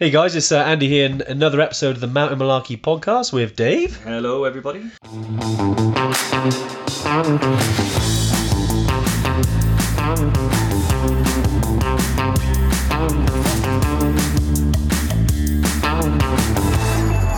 Hey 0.00 0.10
guys, 0.10 0.36
it's 0.36 0.52
uh, 0.52 0.58
Andy 0.58 0.86
here 0.86 1.06
in 1.06 1.22
another 1.22 1.60
episode 1.60 1.96
of 1.96 2.00
the 2.00 2.06
Mountain 2.06 2.38
Malarkey 2.38 2.80
podcast 2.80 3.32
with 3.32 3.56
Dave. 3.56 3.96
Hello, 4.04 4.44
everybody. 4.44 4.92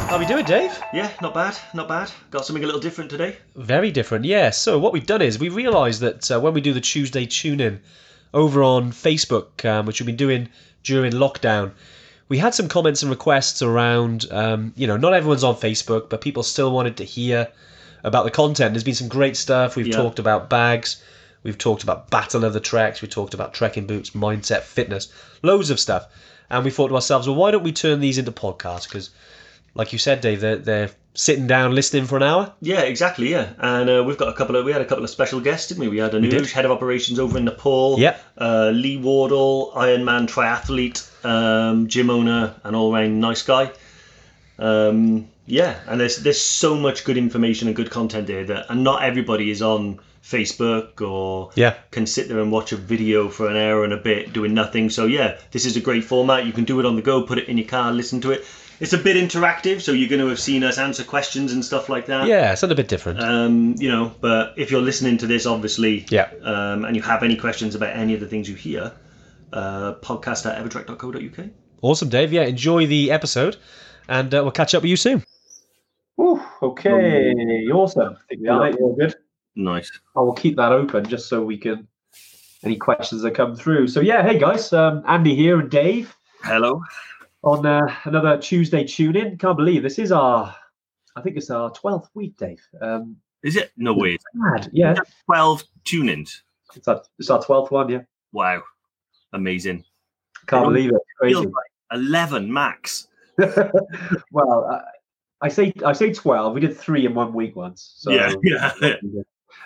How 0.06 0.18
we 0.18 0.26
doing, 0.26 0.44
Dave? 0.44 0.78
Yeah, 0.92 1.10
not 1.22 1.32
bad, 1.32 1.56
not 1.72 1.88
bad. 1.88 2.12
Got 2.30 2.44
something 2.44 2.62
a 2.62 2.66
little 2.66 2.82
different 2.82 3.08
today. 3.08 3.38
Very 3.56 3.90
different, 3.90 4.26
yeah. 4.26 4.50
So 4.50 4.78
what 4.78 4.92
we've 4.92 5.06
done 5.06 5.22
is 5.22 5.38
we 5.38 5.48
realised 5.48 6.02
that 6.02 6.30
uh, 6.30 6.38
when 6.38 6.52
we 6.52 6.60
do 6.60 6.74
the 6.74 6.82
Tuesday 6.82 7.24
tune-in 7.24 7.80
over 8.34 8.62
on 8.62 8.92
Facebook, 8.92 9.64
um, 9.64 9.86
which 9.86 9.98
we've 9.98 10.06
been 10.06 10.16
doing 10.16 10.50
during 10.82 11.12
lockdown, 11.12 11.72
we 12.30 12.38
had 12.38 12.54
some 12.54 12.68
comments 12.68 13.02
and 13.02 13.10
requests 13.10 13.60
around. 13.60 14.24
Um, 14.30 14.72
you 14.76 14.86
know, 14.86 14.96
not 14.96 15.12
everyone's 15.12 15.44
on 15.44 15.56
Facebook, 15.56 16.08
but 16.08 16.20
people 16.22 16.42
still 16.42 16.70
wanted 16.72 16.96
to 16.98 17.04
hear 17.04 17.48
about 18.04 18.24
the 18.24 18.30
content. 18.30 18.72
There's 18.72 18.84
been 18.84 18.94
some 18.94 19.08
great 19.08 19.36
stuff. 19.36 19.76
We've 19.76 19.88
Yeah. 19.88 19.96
talked 19.96 20.18
about 20.18 20.48
bags. 20.48 21.02
We've 21.42 21.58
talked 21.58 21.82
about 21.82 22.08
battle 22.08 22.44
of 22.44 22.52
the 22.52 22.60
treks. 22.60 23.02
We 23.02 23.08
talked 23.08 23.34
about 23.34 23.52
trekking 23.52 23.86
boots, 23.86 24.10
mindset, 24.10 24.62
fitness, 24.62 25.08
loads 25.42 25.70
of 25.70 25.80
stuff. 25.80 26.06
And 26.48 26.64
we 26.64 26.70
thought 26.70 26.88
to 26.88 26.94
ourselves, 26.94 27.26
well, 27.26 27.36
why 27.36 27.50
don't 27.50 27.62
we 27.64 27.72
turn 27.72 28.00
these 28.00 28.16
into 28.18 28.32
podcasts? 28.32 28.84
Because, 28.84 29.10
like 29.74 29.92
you 29.92 29.98
said, 29.98 30.20
Dave, 30.20 30.40
they're, 30.40 30.56
they're 30.56 30.90
sitting 31.14 31.46
down 31.46 31.74
listening 31.74 32.04
for 32.06 32.16
an 32.16 32.22
hour. 32.22 32.52
Yeah, 32.60 32.80
exactly. 32.82 33.30
Yeah, 33.30 33.48
and 33.58 33.90
uh, 33.90 34.04
we've 34.06 34.18
got 34.18 34.28
a 34.28 34.32
couple 34.34 34.54
of 34.56 34.64
we 34.64 34.72
had 34.72 34.82
a 34.82 34.84
couple 34.84 35.02
of 35.04 35.10
special 35.10 35.40
guests, 35.40 35.68
didn't 35.68 35.80
we? 35.80 35.88
We 35.88 35.98
had 35.98 36.14
a 36.14 36.20
new 36.20 36.44
head 36.44 36.64
of 36.64 36.70
operations 36.70 37.18
over 37.18 37.38
in 37.38 37.44
Nepal. 37.46 37.98
Yep. 37.98 38.22
Uh, 38.38 38.70
Lee 38.72 38.96
Wardle, 38.98 39.72
Ironman 39.74 40.28
triathlete, 40.28 41.09
um, 41.24 41.88
gym 41.88 42.10
owner, 42.10 42.54
and 42.64 42.74
all 42.76 42.92
round 42.92 43.20
nice 43.20 43.42
guy. 43.42 43.70
Um, 44.58 45.28
yeah, 45.46 45.80
and 45.88 46.00
there's 46.00 46.18
there's 46.18 46.40
so 46.40 46.76
much 46.76 47.04
good 47.04 47.16
information 47.16 47.68
and 47.68 47.76
good 47.76 47.90
content 47.90 48.26
there 48.26 48.44
that, 48.44 48.66
and 48.68 48.84
not 48.84 49.02
everybody 49.02 49.50
is 49.50 49.62
on 49.62 50.00
Facebook 50.22 51.00
or 51.00 51.50
Yeah. 51.54 51.74
can 51.90 52.06
sit 52.06 52.28
there 52.28 52.40
and 52.40 52.52
watch 52.52 52.72
a 52.72 52.76
video 52.76 53.28
for 53.28 53.48
an 53.48 53.56
hour 53.56 53.84
and 53.84 53.92
a 53.92 53.96
bit 53.96 54.32
doing 54.32 54.54
nothing. 54.54 54.90
So 54.90 55.06
yeah, 55.06 55.38
this 55.50 55.64
is 55.64 55.76
a 55.76 55.80
great 55.80 56.04
format. 56.04 56.44
You 56.46 56.52
can 56.52 56.64
do 56.64 56.78
it 56.78 56.86
on 56.86 56.94
the 56.94 57.02
go, 57.02 57.22
put 57.22 57.38
it 57.38 57.48
in 57.48 57.56
your 57.58 57.66
car, 57.66 57.90
listen 57.92 58.20
to 58.22 58.32
it. 58.32 58.44
It's 58.80 58.92
a 58.94 58.98
bit 58.98 59.16
interactive, 59.16 59.80
so 59.82 59.92
you're 59.92 60.08
going 60.08 60.22
to 60.22 60.28
have 60.28 60.40
seen 60.40 60.64
us 60.64 60.78
answer 60.78 61.04
questions 61.04 61.52
and 61.52 61.62
stuff 61.62 61.88
like 61.90 62.06
that. 62.06 62.26
Yeah, 62.26 62.52
it's 62.52 62.62
a 62.62 62.66
little 62.66 62.76
bit 62.76 62.88
different. 62.88 63.20
Um, 63.20 63.74
you 63.78 63.90
know, 63.90 64.12
but 64.22 64.54
if 64.56 64.70
you're 64.70 64.80
listening 64.80 65.18
to 65.18 65.26
this, 65.26 65.44
obviously, 65.44 66.06
Yeah. 66.08 66.28
um, 66.42 66.86
and 66.86 66.96
you 66.96 67.02
have 67.02 67.22
any 67.22 67.36
questions 67.36 67.74
about 67.74 67.94
any 67.94 68.14
of 68.14 68.20
the 68.20 68.26
things 68.26 68.48
you 68.48 68.54
hear, 68.54 68.92
uh, 69.52 69.94
podcast 70.02 70.46
at 70.46 70.62
evertrek.co.uk. 70.64 71.46
Awesome, 71.82 72.08
Dave. 72.08 72.32
Yeah, 72.32 72.42
enjoy 72.42 72.86
the 72.86 73.10
episode, 73.10 73.56
and 74.08 74.32
uh, 74.34 74.40
we'll 74.42 74.50
catch 74.52 74.74
up 74.74 74.82
with 74.82 74.90
you 74.90 74.96
soon. 74.96 75.24
Ooh, 76.20 76.40
okay, 76.62 77.32
awesome. 77.72 78.16
I 78.16 78.22
think 78.28 78.42
we 78.42 78.48
are, 78.48 78.60
mate. 78.70 78.76
All 78.80 78.94
good. 78.94 79.14
Nice. 79.56 79.90
I 80.16 80.20
will 80.20 80.34
keep 80.34 80.56
that 80.56 80.72
open 80.72 81.06
just 81.08 81.28
so 81.28 81.42
we 81.42 81.56
can 81.56 81.88
any 82.62 82.76
questions 82.76 83.22
that 83.22 83.34
come 83.34 83.56
through. 83.56 83.88
So 83.88 84.00
yeah, 84.00 84.22
hey 84.22 84.38
guys, 84.38 84.72
um, 84.72 85.02
Andy 85.06 85.34
here 85.34 85.58
and 85.58 85.70
Dave 85.70 86.14
Hello. 86.42 86.82
on 87.42 87.64
uh, 87.64 87.94
another 88.04 88.36
Tuesday 88.38 88.84
tune 88.84 89.16
in. 89.16 89.38
Can't 89.38 89.56
believe 89.56 89.82
this 89.82 89.98
is 89.98 90.12
our, 90.12 90.54
I 91.16 91.22
think 91.22 91.36
it's 91.38 91.50
our 91.50 91.70
twelfth 91.70 92.10
week, 92.14 92.36
Dave. 92.36 92.60
Um, 92.82 93.16
Is 93.42 93.56
it? 93.56 93.72
No 93.78 93.94
way. 93.94 94.18
mad, 94.34 94.68
yeah, 94.72 94.94
12 95.24 95.64
tune 95.84 96.10
ins. 96.10 96.42
it's 96.76 96.86
our 96.86 97.02
it's 97.18 97.30
our 97.30 97.42
twelfth 97.42 97.70
one. 97.72 97.88
Yeah, 97.88 98.02
Wow. 98.32 98.62
Amazing. 99.32 99.84
can't 100.46 100.66
believe 100.66 100.90
it. 100.90 101.00
Feels 101.20 101.34
Crazy. 101.34 101.46
like 101.46 102.00
11 102.00 102.52
max. 102.52 103.08
well, 104.32 104.68
uh, 104.70 104.80
I 105.40 105.48
say 105.48 105.72
I 105.84 105.92
say 105.92 106.12
twelve. 106.12 106.52
We 106.54 106.60
did 106.60 106.76
three 106.76 107.06
in 107.06 107.14
one 107.14 107.32
week 107.32 107.56
once. 107.56 107.94
So 107.96 108.10
Yeah, 108.10 108.32
yeah. 108.42 108.96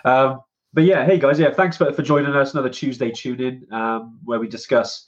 Um, 0.05 0.41
but 0.73 0.83
yeah, 0.83 1.05
hey 1.05 1.19
guys, 1.19 1.39
yeah, 1.39 1.53
thanks 1.53 1.77
for, 1.77 1.91
for 1.93 2.01
joining 2.01 2.33
us. 2.33 2.53
Another 2.53 2.69
Tuesday 2.69 3.11
tune 3.11 3.41
in 3.41 3.73
um, 3.73 4.19
where 4.23 4.39
we 4.39 4.47
discuss, 4.47 5.07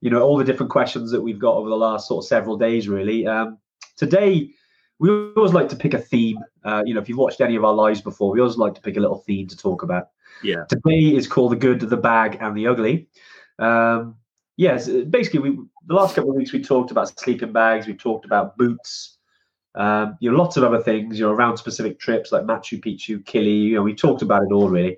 you 0.00 0.10
know, 0.10 0.22
all 0.22 0.36
the 0.36 0.44
different 0.44 0.70
questions 0.70 1.10
that 1.10 1.20
we've 1.20 1.38
got 1.38 1.54
over 1.54 1.68
the 1.68 1.76
last 1.76 2.08
sort 2.08 2.24
of 2.24 2.28
several 2.28 2.56
days. 2.56 2.88
Really, 2.88 3.26
um, 3.26 3.58
today 3.96 4.50
we 4.98 5.10
always 5.10 5.52
like 5.52 5.68
to 5.68 5.76
pick 5.76 5.94
a 5.94 5.98
theme. 5.98 6.38
Uh, 6.64 6.82
you 6.86 6.94
know, 6.94 7.00
if 7.00 7.08
you've 7.08 7.18
watched 7.18 7.40
any 7.40 7.56
of 7.56 7.64
our 7.64 7.74
lives 7.74 8.00
before, 8.00 8.32
we 8.32 8.40
always 8.40 8.56
like 8.56 8.74
to 8.74 8.80
pick 8.80 8.96
a 8.96 9.00
little 9.00 9.18
theme 9.18 9.46
to 9.48 9.56
talk 9.56 9.82
about. 9.82 10.08
Yeah. 10.42 10.64
Today 10.68 11.14
is 11.14 11.26
called 11.26 11.52
the 11.52 11.56
good, 11.56 11.80
the 11.80 11.96
bag, 11.96 12.38
and 12.40 12.56
the 12.56 12.66
ugly. 12.66 13.08
Um, 13.58 14.16
yes, 14.56 14.88
basically, 14.88 15.40
we 15.40 15.58
the 15.86 15.94
last 15.94 16.14
couple 16.14 16.30
of 16.30 16.36
weeks 16.36 16.52
we 16.52 16.62
talked 16.62 16.90
about 16.90 17.18
sleeping 17.18 17.52
bags, 17.52 17.86
we 17.86 17.94
talked 17.94 18.24
about 18.24 18.56
boots, 18.56 19.18
um, 19.74 20.16
you 20.20 20.30
know, 20.30 20.36
lots 20.36 20.56
of 20.56 20.64
other 20.64 20.82
things, 20.82 21.18
you 21.18 21.24
know, 21.24 21.32
around 21.32 21.56
specific 21.56 21.98
trips 21.98 22.32
like 22.32 22.42
Machu 22.42 22.82
Picchu, 22.82 23.22
Kili. 23.24 23.62
You 23.62 23.76
know, 23.76 23.82
we 23.82 23.94
talked 23.94 24.22
about 24.22 24.42
it 24.42 24.52
all 24.52 24.68
really, 24.68 24.96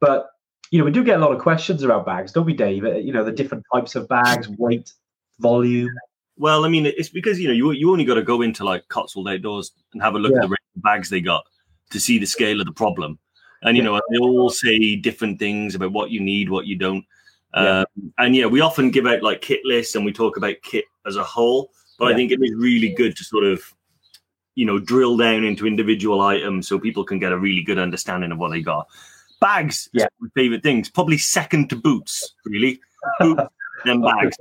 but 0.00 0.30
you 0.70 0.78
know, 0.78 0.84
we 0.86 0.90
do 0.90 1.04
get 1.04 1.18
a 1.18 1.22
lot 1.22 1.30
of 1.30 1.40
questions 1.40 1.84
about 1.84 2.04
bags, 2.04 2.32
don't 2.32 2.46
we, 2.46 2.52
Dave? 2.52 2.84
Uh, 2.84 2.94
You 2.94 3.12
know, 3.12 3.22
the 3.22 3.30
different 3.30 3.64
types 3.72 3.94
of 3.94 4.08
bags, 4.08 4.48
weight, 4.58 4.92
volume. 5.38 5.90
Well, 6.36 6.64
I 6.64 6.68
mean, 6.68 6.86
it's 6.86 7.10
because, 7.10 7.38
you 7.38 7.46
know, 7.46 7.54
you, 7.54 7.70
you 7.70 7.92
only 7.92 8.04
got 8.04 8.14
to 8.14 8.22
go 8.22 8.42
into 8.42 8.64
like 8.64 8.88
Cotswold 8.88 9.28
Outdoors 9.28 9.70
and 9.92 10.02
have 10.02 10.16
a 10.16 10.18
look 10.18 10.32
Yeah. 10.32 10.42
at 10.42 10.50
the 10.50 10.80
bags 10.80 11.08
they 11.08 11.20
got 11.20 11.44
to 11.90 12.00
see 12.00 12.18
the 12.18 12.26
scale 12.26 12.58
of 12.60 12.66
the 12.66 12.72
problem. 12.72 13.20
And, 13.62 13.76
you 13.76 13.84
know, 13.84 14.00
they 14.10 14.18
all 14.18 14.50
say 14.50 14.96
different 14.96 15.38
things 15.38 15.76
about 15.76 15.92
what 15.92 16.10
you 16.10 16.18
need, 16.18 16.50
what 16.50 16.66
you 16.66 16.76
don't. 16.76 17.04
Yeah. 17.54 17.80
Um, 17.80 18.12
and 18.18 18.36
yeah, 18.36 18.46
we 18.46 18.60
often 18.60 18.90
give 18.90 19.06
out 19.06 19.22
like 19.22 19.40
kit 19.40 19.60
lists 19.64 19.94
and 19.94 20.04
we 20.04 20.12
talk 20.12 20.36
about 20.36 20.56
kit 20.62 20.84
as 21.06 21.16
a 21.16 21.24
whole. 21.24 21.70
But 21.98 22.12
I 22.12 22.14
think 22.16 22.32
it 22.32 22.40
is 22.42 22.52
really 22.56 22.88
good 22.92 23.16
to 23.16 23.24
sort 23.24 23.44
of, 23.44 23.62
you 24.56 24.66
know, 24.66 24.78
drill 24.80 25.16
down 25.16 25.44
into 25.44 25.66
individual 25.66 26.20
items 26.22 26.66
so 26.66 26.78
people 26.78 27.04
can 27.04 27.18
get 27.20 27.30
a 27.32 27.38
really 27.38 27.62
good 27.62 27.78
understanding 27.78 28.32
of 28.32 28.38
what 28.38 28.50
they 28.50 28.60
got. 28.62 28.88
Bags, 29.40 29.88
Yeah. 29.92 30.06
my 30.18 30.28
favorite 30.34 30.62
things. 30.62 30.88
Probably 30.90 31.18
second 31.18 31.70
to 31.70 31.76
boots, 31.76 32.34
really. 32.44 32.80
Boots, 33.20 33.42
then 33.84 34.00
bags. 34.02 34.36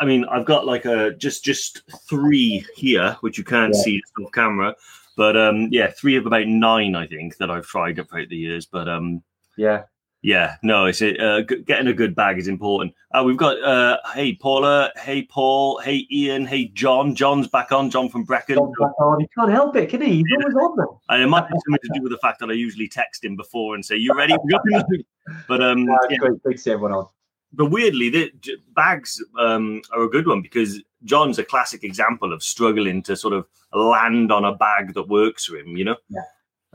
I 0.00 0.04
mean, 0.04 0.24
I've 0.26 0.44
got 0.44 0.66
like 0.66 0.84
a 0.84 1.12
just 1.14 1.44
just 1.44 1.82
three 2.08 2.64
here, 2.76 3.16
which 3.20 3.38
you 3.38 3.44
can't 3.44 3.74
Yeah. 3.74 3.82
see 3.82 4.02
off 4.22 4.30
camera. 4.32 4.76
But 5.16 5.36
um, 5.36 5.68
yeah, 5.70 5.90
three 5.90 6.16
of 6.16 6.26
about 6.26 6.46
nine, 6.46 6.94
I 6.94 7.06
think, 7.06 7.36
that 7.38 7.50
I've 7.50 7.66
tried 7.66 7.96
throughout 7.96 8.28
the 8.28 8.36
years. 8.36 8.66
But 8.66 8.88
um, 8.88 9.22
Yeah. 9.56 9.84
Yeah, 10.24 10.56
no, 10.62 10.86
it's 10.86 11.02
a, 11.02 11.22
uh, 11.22 11.40
getting 11.42 11.86
a 11.86 11.92
good 11.92 12.14
bag 12.14 12.38
is 12.38 12.48
important. 12.48 12.94
Uh, 13.12 13.22
we've 13.24 13.36
got 13.36 13.62
uh, 13.62 13.98
hey 14.14 14.34
Paula, 14.34 14.90
hey 14.96 15.22
Paul, 15.22 15.78
hey 15.80 16.06
Ian, 16.10 16.46
hey 16.46 16.68
John. 16.68 17.14
John's 17.14 17.46
back 17.46 17.72
on. 17.72 17.90
John 17.90 18.08
from 18.08 18.24
Brecon. 18.24 18.54
John 18.56 18.72
back 18.80 18.98
on. 18.98 19.20
He 19.20 19.28
can't 19.38 19.50
help 19.50 19.76
it, 19.76 19.90
can 19.90 20.00
he? 20.00 20.16
He's 20.16 20.24
always 20.40 20.56
on 20.56 20.76
there. 20.78 20.86
And 21.10 21.22
it 21.22 21.26
might 21.26 21.46
be 21.46 21.54
something 21.66 21.78
to 21.82 21.90
do 21.94 22.02
with 22.02 22.10
the 22.10 22.18
fact 22.18 22.40
that 22.40 22.48
I 22.48 22.54
usually 22.54 22.88
text 22.88 23.22
him 23.22 23.36
before 23.36 23.74
and 23.74 23.84
say, 23.84 23.96
"You 23.96 24.14
ready?" 24.14 24.34
We're 24.42 24.60
going." 24.82 25.04
but 25.46 25.62
um, 25.62 25.86
yeah, 26.08 26.16
great, 26.16 26.42
great 26.42 26.56
to 26.56 26.62
see 26.62 26.70
everyone 26.70 26.92
on. 26.92 27.06
but 27.52 27.66
weirdly, 27.66 28.08
the 28.08 28.32
bags 28.74 29.22
um, 29.38 29.82
are 29.92 30.04
a 30.04 30.08
good 30.08 30.26
one 30.26 30.40
because 30.40 30.82
John's 31.04 31.38
a 31.38 31.44
classic 31.44 31.84
example 31.84 32.32
of 32.32 32.42
struggling 32.42 33.02
to 33.02 33.14
sort 33.14 33.34
of 33.34 33.44
land 33.74 34.32
on 34.32 34.46
a 34.46 34.54
bag 34.54 34.94
that 34.94 35.06
works 35.06 35.44
for 35.44 35.58
him. 35.58 35.76
You 35.76 35.84
know. 35.84 35.96
Yeah. 36.08 36.22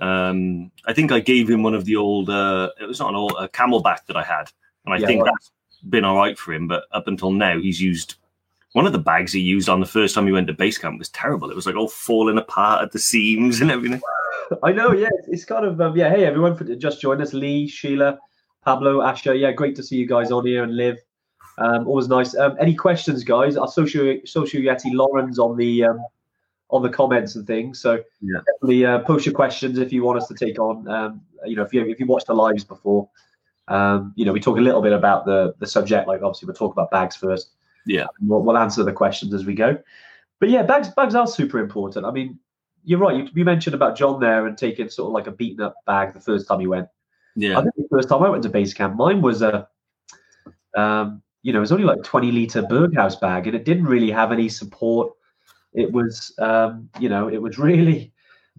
Um, 0.02 0.72
I 0.86 0.94
think 0.94 1.12
I 1.12 1.20
gave 1.20 1.50
him 1.50 1.64
one 1.64 1.74
of 1.74 1.86
the 1.86 1.96
old. 1.96 2.30
Uh, 2.30 2.70
it 2.80 2.86
was 2.86 3.00
not 3.00 3.10
an 3.10 3.16
old 3.16 3.36
a 3.40 3.48
CamelBak 3.48 4.06
that 4.08 4.16
I 4.16 4.24
had, 4.24 4.52
and 4.86 4.94
I 4.94 4.98
Yeah, 4.98 5.08
think 5.08 5.24
right. 5.24 5.32
that's 5.34 5.52
been 5.90 6.06
all 6.06 6.16
right 6.16 6.38
for 6.38 6.54
him. 6.54 6.68
But 6.68 6.86
up 6.92 7.08
until 7.08 7.32
now, 7.32 7.60
he's 7.60 7.82
used 7.82 8.16
one 8.74 8.86
of 8.86 8.94
the 8.94 9.00
bags 9.00 9.34
he 9.34 9.40
used 9.40 9.68
on 9.68 9.80
the 9.80 9.86
first 9.86 10.14
time 10.14 10.26
he 10.26 10.32
went 10.32 10.48
to 10.48 10.54
base 10.54 10.78
camp 10.78 11.00
was 11.00 11.10
terrible. 11.10 11.50
It 11.50 11.56
was 11.56 11.66
like 11.66 11.76
all 11.76 11.88
falling 11.88 12.38
apart 12.38 12.84
at 12.84 12.92
the 12.92 13.00
seams 13.00 13.62
and 13.62 13.72
everything. 13.72 14.02
I 14.64 14.72
know, 14.72 14.92
yeah. 14.94 15.10
It's, 15.28 15.46
kind 15.46 15.66
of 15.66 15.80
um, 15.82 15.96
yeah. 15.96 16.10
Hey, 16.10 16.26
everyone, 16.26 16.56
for 16.56 16.64
just 16.76 17.02
joined 17.02 17.22
us. 17.22 17.34
Lee, 17.34 17.68
Sheila, 17.68 18.18
Pablo, 18.64 19.02
Asher. 19.02 19.34
Yeah, 19.34 19.52
great 19.52 19.76
to 19.76 19.84
see 19.84 19.96
you 19.98 20.08
guys 20.08 20.32
on 20.32 20.46
here 20.46 20.64
and 20.64 20.76
live. 20.76 20.98
Um, 21.58 21.88
always 21.88 22.08
nice. 22.08 22.36
Um, 22.36 22.56
any 22.60 22.74
questions, 22.74 23.24
guys? 23.24 23.58
Our 23.58 23.68
social 23.68 24.18
social 24.26 24.62
yeti 24.62 24.94
Lauren's 24.94 25.40
on 25.40 25.58
the 25.58 25.86
um, 25.86 26.00
on 26.72 26.84
the 26.84 26.90
comments 26.90 27.36
and 27.36 27.48
things. 27.48 27.80
So 27.80 28.04
Yeah. 28.22 28.40
definitely 28.46 28.86
uh, 28.86 29.00
post 29.00 29.26
your 29.26 29.34
questions 29.34 29.80
if 29.80 29.92
you 29.92 30.04
want 30.04 30.22
us 30.22 30.28
to 30.28 30.36
take 30.36 30.60
on. 30.60 30.88
Um, 30.88 31.22
you 31.46 31.56
know, 31.56 31.64
if 31.64 31.74
you 31.74 31.86
if 31.86 32.00
you 32.00 32.06
watched 32.06 32.28
the 32.28 32.36
lives 32.36 32.64
before, 32.64 33.10
um, 33.68 34.14
you 34.16 34.26
know, 34.26 34.34
we 34.34 34.40
talk 34.40 34.58
a 34.58 34.62
little 34.62 34.82
bit 34.82 34.94
about 34.94 35.26
the 35.26 35.54
the 35.60 35.68
subject. 35.68 36.08
Like 36.08 36.22
obviously, 36.22 36.48
we'll 36.48 36.56
talk 36.56 36.74
about 36.74 36.92
bags 36.92 37.16
first. 37.16 37.52
Yeah. 37.86 38.08
We'll, 38.22 38.42
we'll 38.42 38.58
answer 38.58 38.84
the 38.84 38.94
questions 38.94 39.34
as 39.34 39.46
we 39.46 39.56
go. 39.56 39.78
But 40.40 40.50
yeah, 40.50 40.64
bags 40.64 40.90
bags 40.90 41.16
are 41.16 41.28
super 41.28 41.60
important. 41.60 42.06
I 42.06 42.12
mean, 42.12 42.40
you're 42.84 43.00
right. 43.00 43.16
You, 43.16 43.28
you 43.34 43.46
mentioned 43.46 43.74
about 43.74 43.98
John 43.98 44.20
there 44.20 44.46
and 44.46 44.58
taking 44.58 44.90
sort 44.90 45.08
of 45.08 45.14
like 45.14 45.28
a 45.28 45.32
beaten 45.32 45.62
up 45.62 45.76
bag 45.86 46.14
the 46.14 46.22
first 46.22 46.48
time 46.48 46.60
he 46.60 46.68
went. 46.68 46.88
Yeah. 47.36 47.58
I 47.58 47.62
think 47.62 47.76
the 47.76 47.88
first 47.90 48.10
time 48.10 48.24
I 48.24 48.30
went 48.30 48.44
to 48.44 48.50
base 48.50 48.74
camp, 48.74 48.96
mine 48.96 49.22
was 49.22 49.42
a, 49.42 49.68
um, 50.76 51.22
you 51.42 51.54
know, 51.54 51.60
it 51.60 51.62
was 51.62 51.72
only 51.72 51.86
like 51.86 52.04
20 52.04 52.32
liter 52.32 52.64
Berghaus 52.64 53.20
bag, 53.20 53.48
and 53.48 53.56
it 53.56 53.66
didn't 53.66 53.86
really 53.86 54.12
have 54.12 54.32
any 54.32 54.50
support. 54.50 55.14
It 55.74 55.92
was, 55.92 56.34
um, 56.40 56.90
you 57.00 57.10
know, 57.10 57.28
it 57.30 57.42
was 57.42 57.60
really, 57.60 58.12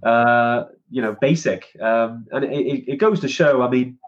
uh, 0.03 0.65
you 0.91 1.03
know, 1.03 1.17
basic. 1.21 1.77
Um, 1.81 2.27
and 2.33 2.45
it, 2.45 2.85
it, 2.89 2.97
goes 2.97 3.21
to 3.21 3.29
show. 3.29 3.63
I 3.63 3.69
mean, 3.69 3.99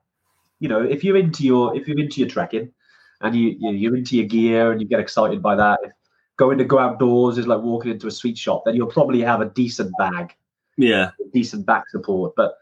you 0.60 0.68
know, 0.68 0.82
if 0.82 1.02
you're 1.02 1.16
into 1.16 1.44
your 1.44 1.76
if 1.76 1.88
you're 1.88 1.98
into 1.98 2.20
your 2.20 2.28
trekking, 2.28 2.72
and 3.20 3.34
you, 3.34 3.56
you 3.58 3.70
you're 3.72 3.96
into 3.96 4.16
your 4.16 4.26
gear 4.26 4.70
and 4.70 4.80
you 4.80 4.86
get 4.86 5.00
excited 5.00 5.42
by 5.42 5.56
that, 5.56 5.80
if, 5.82 5.92
going 6.36 6.58
to 6.58 6.64
go 6.64 6.78
outdoors 6.78 7.38
is 7.38 7.46
like 7.46 7.60
walking 7.60 7.90
into 7.90 8.06
a 8.06 8.10
sweet 8.10 8.36
shop, 8.38 8.64
then 8.64 8.74
you'll 8.74 8.86
probably 8.86 9.20
have 9.20 9.40
a 9.40 9.46
decent 9.50 9.92
bag, 9.98 10.34
Yeah. 10.76 11.10
decent 11.32 11.66
back 11.66 11.88
support. 11.88 12.34
But 12.36 12.54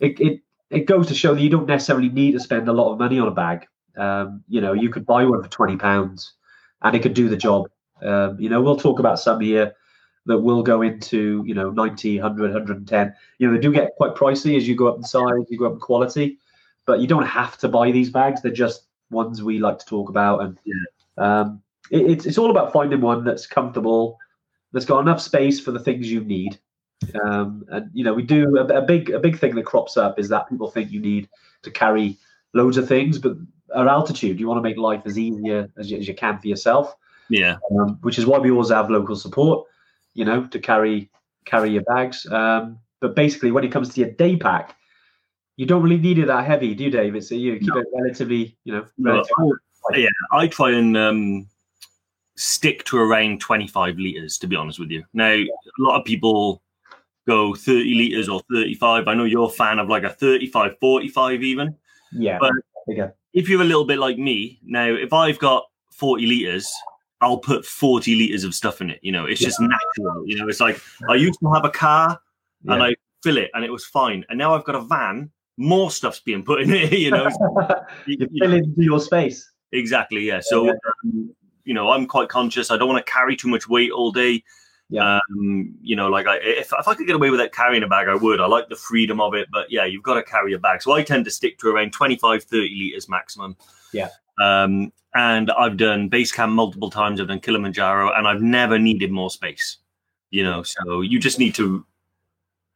it, 0.00 0.20
it 0.20 0.40
it 0.70 0.86
goes 0.86 1.06
to 1.08 1.14
show 1.14 1.34
that 1.34 1.40
you 1.40 1.50
don't 1.50 1.66
necessarily 1.66 2.08
need 2.08 2.32
to 2.32 2.40
spend 2.40 2.68
a 2.68 2.72
lot 2.72 2.92
of 2.92 2.98
money 2.98 3.18
on 3.18 3.28
a 3.28 3.32
bag. 3.32 3.66
Um, 3.96 4.42
you 4.48 4.60
know, 4.60 4.72
you 4.72 4.88
could 4.88 5.06
buy 5.06 5.24
one 5.24 5.42
for 5.42 5.48
twenty 5.48 5.76
pounds, 5.76 6.34
and 6.82 6.94
it 6.94 7.02
could 7.02 7.14
do 7.14 7.28
the 7.28 7.36
job. 7.36 7.68
Um, 8.02 8.38
you 8.38 8.48
know, 8.48 8.60
we'll 8.60 8.76
talk 8.76 8.98
about 8.98 9.20
some 9.20 9.40
here 9.40 9.72
that 10.26 10.38
will 10.38 10.62
go 10.62 10.82
into 10.82 11.42
you 11.46 11.54
know 11.54 11.70
90 11.70 12.20
100 12.20 12.42
110 12.52 13.14
you 13.38 13.46
know 13.46 13.54
they 13.54 13.60
do 13.60 13.72
get 13.72 13.94
quite 13.96 14.14
pricey 14.14 14.56
as 14.56 14.66
you 14.66 14.74
go 14.74 14.88
up 14.88 14.96
in 14.96 15.02
size 15.02 15.44
you 15.48 15.58
go 15.58 15.66
up 15.66 15.74
in 15.74 15.80
quality 15.80 16.38
but 16.86 17.00
you 17.00 17.06
don't 17.06 17.26
have 17.26 17.56
to 17.58 17.68
buy 17.68 17.90
these 17.90 18.10
bags. 18.10 18.42
They're 18.42 18.52
just 18.52 18.86
ones 19.10 19.42
we 19.42 19.58
like 19.58 19.78
to 19.78 19.86
talk 19.86 20.08
about. 20.08 20.42
And 20.42 20.58
um, 21.16 21.62
it, 21.90 22.10
it's, 22.10 22.26
it's 22.26 22.38
all 22.38 22.50
about 22.50 22.72
finding 22.72 23.00
one 23.00 23.24
that's 23.24 23.46
comfortable 23.46 24.18
that's 24.72 24.86
got 24.86 25.00
enough 25.00 25.20
space 25.20 25.60
for 25.60 25.70
the 25.70 25.78
things 25.78 26.10
you 26.10 26.22
need. 26.22 26.58
Um, 27.22 27.64
and 27.68 27.90
you 27.92 28.02
know 28.02 28.14
we 28.14 28.22
do 28.22 28.56
a, 28.56 28.64
a 28.64 28.82
big 28.82 29.10
a 29.10 29.18
big 29.18 29.38
thing 29.38 29.54
that 29.56 29.66
crops 29.66 29.96
up 29.96 30.18
is 30.18 30.28
that 30.30 30.48
people 30.48 30.70
think 30.70 30.90
you 30.90 31.00
need 31.00 31.28
to 31.62 31.70
carry 31.70 32.16
loads 32.54 32.78
of 32.78 32.88
things 32.88 33.18
but 33.18 33.36
at 33.76 33.88
altitude 33.88 34.40
you 34.40 34.46
want 34.46 34.56
to 34.56 34.62
make 34.62 34.78
life 34.78 35.02
as 35.04 35.18
easier 35.18 35.68
as 35.76 35.90
you, 35.90 35.98
as 35.98 36.08
you 36.08 36.14
can 36.14 36.38
for 36.38 36.48
yourself. 36.48 36.96
Yeah. 37.28 37.56
um, 37.72 37.98
which 38.02 38.18
is 38.18 38.26
why 38.26 38.38
we 38.38 38.50
always 38.50 38.70
have 38.70 38.90
local 38.90 39.16
support, 39.16 39.66
you 40.14 40.24
know, 40.24 40.46
to 40.46 40.58
carry 40.58 41.10
carry 41.44 41.70
your 41.70 41.82
bags. 41.82 42.26
Um, 42.30 42.78
but 43.00 43.14
basically, 43.14 43.50
when 43.50 43.64
it 43.64 43.72
comes 43.72 43.90
to 43.94 44.00
your 44.00 44.10
day 44.10 44.36
pack, 44.36 44.76
you 45.56 45.66
don't 45.66 45.82
really 45.82 45.98
need 45.98 46.18
it 46.18 46.26
that 46.26 46.46
heavy, 46.46 46.74
do 46.74 46.84
you, 46.84 46.90
David? 46.90 47.22
So 47.24 47.34
you 47.34 47.58
keep 47.58 47.74
it 47.76 47.86
relatively, 47.94 48.56
you 48.64 48.72
know, 48.72 48.86
No, 48.98 49.12
relatively, 49.12 49.52
I- 49.92 49.96
yeah, 49.98 50.08
I 50.32 50.48
try 50.48 50.70
and 50.72 50.96
um, 50.96 51.46
stick 52.36 52.84
to 52.84 52.98
around 52.98 53.40
25 53.40 53.96
liters, 53.98 54.38
to 54.38 54.46
be 54.46 54.56
honest 54.56 54.78
with 54.78 54.90
you. 54.90 55.04
Now, 55.12 55.32
a 55.32 55.46
lot 55.78 55.98
of 56.00 56.04
people 56.06 56.62
go 57.28 57.54
30 57.54 57.94
liters 57.94 58.28
or 58.28 58.40
35. 58.50 59.06
I 59.08 59.14
know 59.14 59.24
you're 59.24 59.46
a 59.46 59.50
fan 59.52 59.78
of 59.78 59.88
like 59.88 60.02
a 60.04 60.10
35, 60.10 60.72
45 60.80 61.42
even. 61.42 61.76
yeah, 62.12 62.38
but- 62.40 62.52
bigger. 62.86 63.14
If 63.34 63.48
you're 63.48 63.62
a 63.62 63.64
little 63.64 63.84
bit 63.84 63.98
like 63.98 64.16
me, 64.16 64.60
now, 64.64 64.86
if 64.86 65.12
I've 65.12 65.38
got 65.40 65.64
40 65.90 66.24
liters, 66.26 66.72
I'll 67.24 67.38
put 67.38 67.64
40 67.64 68.14
liters 68.14 68.44
of 68.44 68.54
stuff 68.54 68.80
in 68.80 68.90
it. 68.90 69.00
You 69.02 69.12
know, 69.12 69.24
it's 69.24 69.40
just 69.40 69.58
natural. 69.60 70.26
You 70.26 70.36
know, 70.36 70.48
it's 70.48 70.60
like 70.60 70.80
I 71.08 71.14
used 71.14 71.40
to 71.40 71.50
have 71.52 71.64
a 71.64 71.70
car 71.70 72.20
and 72.66 72.80
Yeah. 72.80 72.86
I 72.88 72.94
fill 73.22 73.38
it 73.38 73.50
and 73.54 73.64
it 73.64 73.70
was 73.72 73.84
fine. 73.86 74.24
And 74.28 74.38
now 74.38 74.54
I've 74.54 74.64
got 74.64 74.74
a 74.74 74.80
van, 74.82 75.30
more 75.56 75.90
stuff's 75.90 76.20
being 76.20 76.44
put 76.44 76.60
in 76.62 76.70
it. 76.72 76.92
You 77.04 77.10
know, 77.10 77.28
you 78.06 78.18
You- 78.20 78.28
fill 78.40 78.52
into 78.54 78.82
your 78.82 79.00
space. 79.00 79.50
Exactly. 79.72 80.20
Yeah. 80.24 80.40
So, 80.42 80.66
Yeah. 80.66 80.72
um, 81.04 81.34
you 81.64 81.72
know, 81.74 81.90
I'm 81.90 82.06
quite 82.06 82.28
conscious. 82.28 82.70
I 82.70 82.76
don't 82.76 82.88
want 82.88 83.04
to 83.04 83.10
carry 83.10 83.36
too 83.36 83.48
much 83.48 83.68
weight 83.68 83.90
all 83.90 84.12
day. 84.12 84.44
Yeah. 84.90 85.18
Um, 85.30 85.74
you 85.80 85.96
know, 85.96 86.08
like 86.08 86.26
I, 86.26 86.36
if, 86.36 86.70
if 86.78 86.86
I 86.86 86.94
could 86.94 87.06
get 87.06 87.16
away 87.16 87.30
without 87.30 87.52
carrying 87.52 87.82
a 87.82 87.88
bag, 87.88 88.06
I 88.06 88.14
would. 88.14 88.38
I 88.40 88.46
like 88.46 88.68
the 88.68 88.76
freedom 88.76 89.20
of 89.20 89.34
it. 89.34 89.48
But 89.50 89.72
yeah, 89.72 89.86
you've 89.86 90.02
got 90.02 90.14
to 90.14 90.22
carry 90.22 90.52
a 90.52 90.58
bag. 90.58 90.82
So 90.82 90.92
I 90.92 91.02
tend 91.02 91.24
to 91.24 91.30
stick 91.30 91.58
to 91.60 91.68
around 91.68 91.92
25, 91.92 92.44
30 92.44 92.68
liters 92.78 93.08
maximum. 93.08 93.56
Yeah. 93.92 94.10
Um, 94.38 94.92
and 95.14 95.50
I've 95.52 95.76
done 95.76 96.08
base 96.08 96.32
camp 96.32 96.52
multiple 96.52 96.90
times. 96.90 97.20
I've 97.20 97.28
done 97.28 97.40
Kilimanjaro 97.40 98.12
and 98.12 98.26
I've 98.26 98.42
never 98.42 98.78
needed 98.78 99.12
more 99.12 99.30
space, 99.30 99.78
you 100.30 100.42
know, 100.42 100.62
so 100.62 101.02
you 101.02 101.20
just 101.20 101.38
need 101.38 101.54
to, 101.54 101.86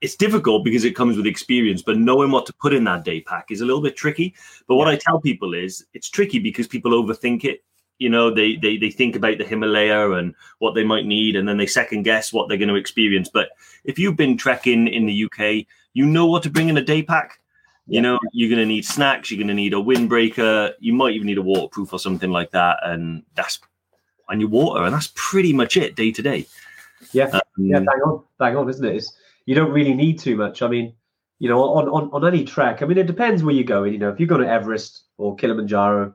it's 0.00 0.14
difficult 0.14 0.64
because 0.64 0.84
it 0.84 0.94
comes 0.94 1.16
with 1.16 1.26
experience, 1.26 1.82
but 1.82 1.98
knowing 1.98 2.30
what 2.30 2.46
to 2.46 2.52
put 2.54 2.72
in 2.72 2.84
that 2.84 3.04
day 3.04 3.20
pack 3.20 3.50
is 3.50 3.60
a 3.60 3.64
little 3.64 3.82
bit 3.82 3.96
tricky. 3.96 4.34
But 4.68 4.76
what 4.76 4.86
I 4.86 4.94
tell 4.96 5.20
people 5.20 5.54
is 5.54 5.84
it's 5.94 6.08
tricky 6.08 6.38
because 6.38 6.68
people 6.68 6.92
overthink 6.92 7.44
it. 7.44 7.64
You 7.98 8.08
know, 8.08 8.32
they, 8.32 8.54
they 8.54 8.76
they 8.76 8.90
think 8.90 9.16
about 9.16 9.38
the 9.38 9.44
Himalaya 9.44 10.12
and 10.12 10.32
what 10.60 10.76
they 10.76 10.84
might 10.84 11.04
need, 11.04 11.34
and 11.34 11.48
then 11.48 11.56
they 11.56 11.66
second 11.66 12.04
guess 12.04 12.32
what 12.32 12.48
they're 12.48 12.56
going 12.56 12.68
to 12.68 12.76
experience. 12.76 13.28
But 13.28 13.48
if 13.82 13.98
you've 13.98 14.16
been 14.16 14.36
trekking 14.36 14.86
in 14.86 15.06
the 15.06 15.24
UK, 15.24 15.66
you 15.94 16.06
know 16.06 16.26
what 16.26 16.44
to 16.44 16.50
bring 16.50 16.68
in 16.68 16.76
a 16.76 16.84
day 16.84 17.02
pack. 17.02 17.40
You 17.88 18.02
know, 18.02 18.18
you're 18.32 18.50
going 18.50 18.60
to 18.60 18.66
need 18.66 18.84
snacks. 18.84 19.30
You're 19.30 19.38
going 19.38 19.48
to 19.48 19.54
need 19.54 19.72
a 19.72 19.76
windbreaker. 19.76 20.74
You 20.78 20.92
might 20.92 21.14
even 21.14 21.26
need 21.26 21.38
a 21.38 21.42
waterproof 21.42 21.92
or 21.92 21.98
something 21.98 22.30
like 22.30 22.50
that, 22.50 22.78
and 22.82 23.22
that's 23.34 23.58
and 24.28 24.40
your 24.40 24.50
water, 24.50 24.84
and 24.84 24.94
that's 24.94 25.10
pretty 25.14 25.52
much 25.52 25.76
it 25.76 25.96
day 25.96 26.12
to 26.12 26.22
day. 26.22 26.46
Yeah. 27.12 27.30
Um, 27.32 27.40
Yeah, 27.58 27.80
bang 27.80 28.00
on, 28.04 28.24
bang 28.38 28.56
on, 28.56 28.68
isn't 28.68 28.84
it? 28.84 28.96
It's, 28.96 29.12
you 29.46 29.54
don't 29.54 29.72
really 29.72 29.94
need 29.94 30.18
too 30.18 30.36
much. 30.36 30.62
I 30.62 30.68
mean, 30.68 30.94
you 31.38 31.48
know, 31.48 31.62
on, 31.62 31.88
on, 31.88 32.10
on 32.12 32.26
any 32.26 32.44
trek, 32.44 32.82
I 32.82 32.86
mean, 32.86 32.98
it 32.98 33.06
depends 33.06 33.42
where 33.42 33.54
you're 33.54 33.64
going. 33.64 33.92
You 33.92 33.98
know, 33.98 34.10
if 34.10 34.18
you're 34.18 34.28
going 34.28 34.42
to 34.42 34.48
Everest 34.48 35.04
or 35.16 35.36
Kilimanjaro, 35.36 36.14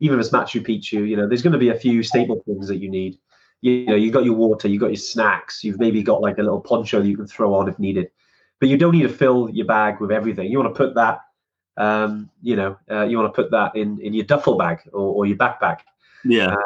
even 0.00 0.18
if 0.18 0.26
it's 0.26 0.34
Machu 0.34 0.64
Picchu, 0.64 1.08
you 1.08 1.16
know, 1.16 1.26
there's 1.28 1.42
going 1.42 1.52
to 1.54 1.58
be 1.58 1.70
a 1.70 1.78
few 1.78 2.02
staple 2.02 2.42
things 2.46 2.68
that 2.68 2.76
you 2.76 2.90
need. 2.90 3.18
You 3.62 3.86
know, 3.86 3.94
you've 3.94 4.12
got 4.12 4.24
your 4.24 4.34
water, 4.34 4.68
you've 4.68 4.80
got 4.80 4.88
your 4.88 4.96
snacks, 4.96 5.64
you've 5.64 5.80
maybe 5.80 6.02
got 6.02 6.20
like 6.20 6.38
a 6.38 6.42
little 6.42 6.60
poncho 6.60 7.00
that 7.00 7.08
you 7.08 7.16
can 7.16 7.26
throw 7.26 7.54
on 7.54 7.68
if 7.68 7.78
needed. 7.78 8.10
But 8.60 8.68
you 8.68 8.76
don't 8.78 8.92
need 8.92 9.02
to 9.02 9.08
fill 9.08 9.50
your 9.50 9.66
bag 9.66 10.00
with 10.00 10.10
everything. 10.10 10.50
You 10.50 10.58
want 10.58 10.74
to 10.74 10.78
put 10.78 10.94
that, 10.94 11.20
um, 11.76 12.30
you 12.42 12.56
know, 12.56 12.78
uh, 12.90 13.04
you 13.04 13.18
want 13.18 13.32
to 13.32 13.42
put 13.42 13.50
that 13.50 13.76
in, 13.76 14.00
in 14.00 14.14
your 14.14 14.24
duffel 14.24 14.56
bag 14.56 14.80
or, 14.92 15.14
or 15.14 15.26
your 15.26 15.36
backpack. 15.36 15.80
yeah, 16.24 16.56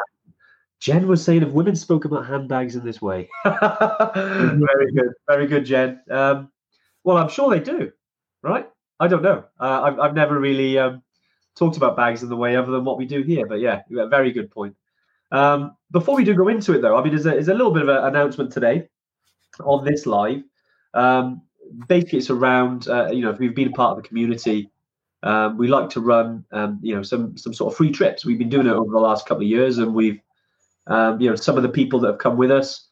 Jen 0.81 1.07
was 1.07 1.23
saying 1.23 1.43
if 1.43 1.49
women 1.49 1.75
spoke 1.75 2.05
about 2.05 2.25
handbags 2.25 2.75
in 2.75 2.83
this 2.83 3.01
way. 3.01 3.29
very 3.45 4.91
good, 4.93 5.13
very 5.27 5.45
good, 5.47 5.63
Jen. 5.63 6.01
Um, 6.09 6.51
well, 7.03 7.17
I'm 7.17 7.29
sure 7.29 7.51
they 7.51 7.59
do, 7.59 7.91
right? 8.41 8.67
I 8.99 9.07
don't 9.07 9.21
know. 9.21 9.45
Uh, 9.59 9.81
I've, 9.83 9.99
I've 9.99 10.13
never 10.15 10.39
really 10.39 10.79
um, 10.79 11.03
talked 11.55 11.77
about 11.77 11.95
bags 11.95 12.23
in 12.23 12.29
the 12.29 12.35
way 12.35 12.55
other 12.55 12.71
than 12.71 12.83
what 12.83 12.97
we 12.97 13.05
do 13.05 13.21
here, 13.21 13.45
but 13.45 13.59
yeah, 13.59 13.81
a 13.95 14.07
very 14.07 14.31
good 14.31 14.49
point. 14.49 14.75
Um, 15.31 15.77
before 15.91 16.15
we 16.15 16.23
do 16.23 16.33
go 16.33 16.47
into 16.47 16.73
it, 16.73 16.81
though, 16.81 16.97
I 16.97 17.03
mean, 17.03 17.13
there's 17.13 17.27
a, 17.27 17.31
there's 17.31 17.47
a 17.47 17.53
little 17.53 17.71
bit 17.71 17.83
of 17.83 17.89
an 17.89 18.03
announcement 18.03 18.51
today 18.51 18.89
on 19.63 19.85
this 19.85 20.07
live. 20.07 20.43
Um, 20.95 21.43
basically, 21.87 22.19
it's 22.19 22.29
around, 22.29 22.87
uh, 22.87 23.09
you 23.11 23.21
know, 23.21 23.29
if 23.29 23.39
we've 23.39 23.55
been 23.55 23.69
a 23.69 23.71
part 23.71 23.97
of 23.97 24.03
the 24.03 24.07
community, 24.07 24.69
um, 25.23 25.57
we 25.57 25.67
like 25.67 25.89
to 25.91 26.01
run, 26.01 26.45
um, 26.51 26.79
you 26.81 26.95
know, 26.95 27.03
some 27.03 27.37
some 27.37 27.53
sort 27.53 27.71
of 27.71 27.77
free 27.77 27.91
trips. 27.91 28.25
We've 28.25 28.39
been 28.39 28.49
doing 28.49 28.67
it 28.67 28.73
over 28.73 28.91
the 28.91 28.99
last 28.99 29.27
couple 29.27 29.43
of 29.43 29.49
years, 29.49 29.77
and 29.77 29.93
we've, 29.93 30.19
um, 30.87 31.21
you 31.21 31.29
know, 31.29 31.35
some 31.35 31.57
of 31.57 31.63
the 31.63 31.69
people 31.69 31.99
that 31.99 32.07
have 32.07 32.19
come 32.19 32.37
with 32.37 32.51
us, 32.51 32.87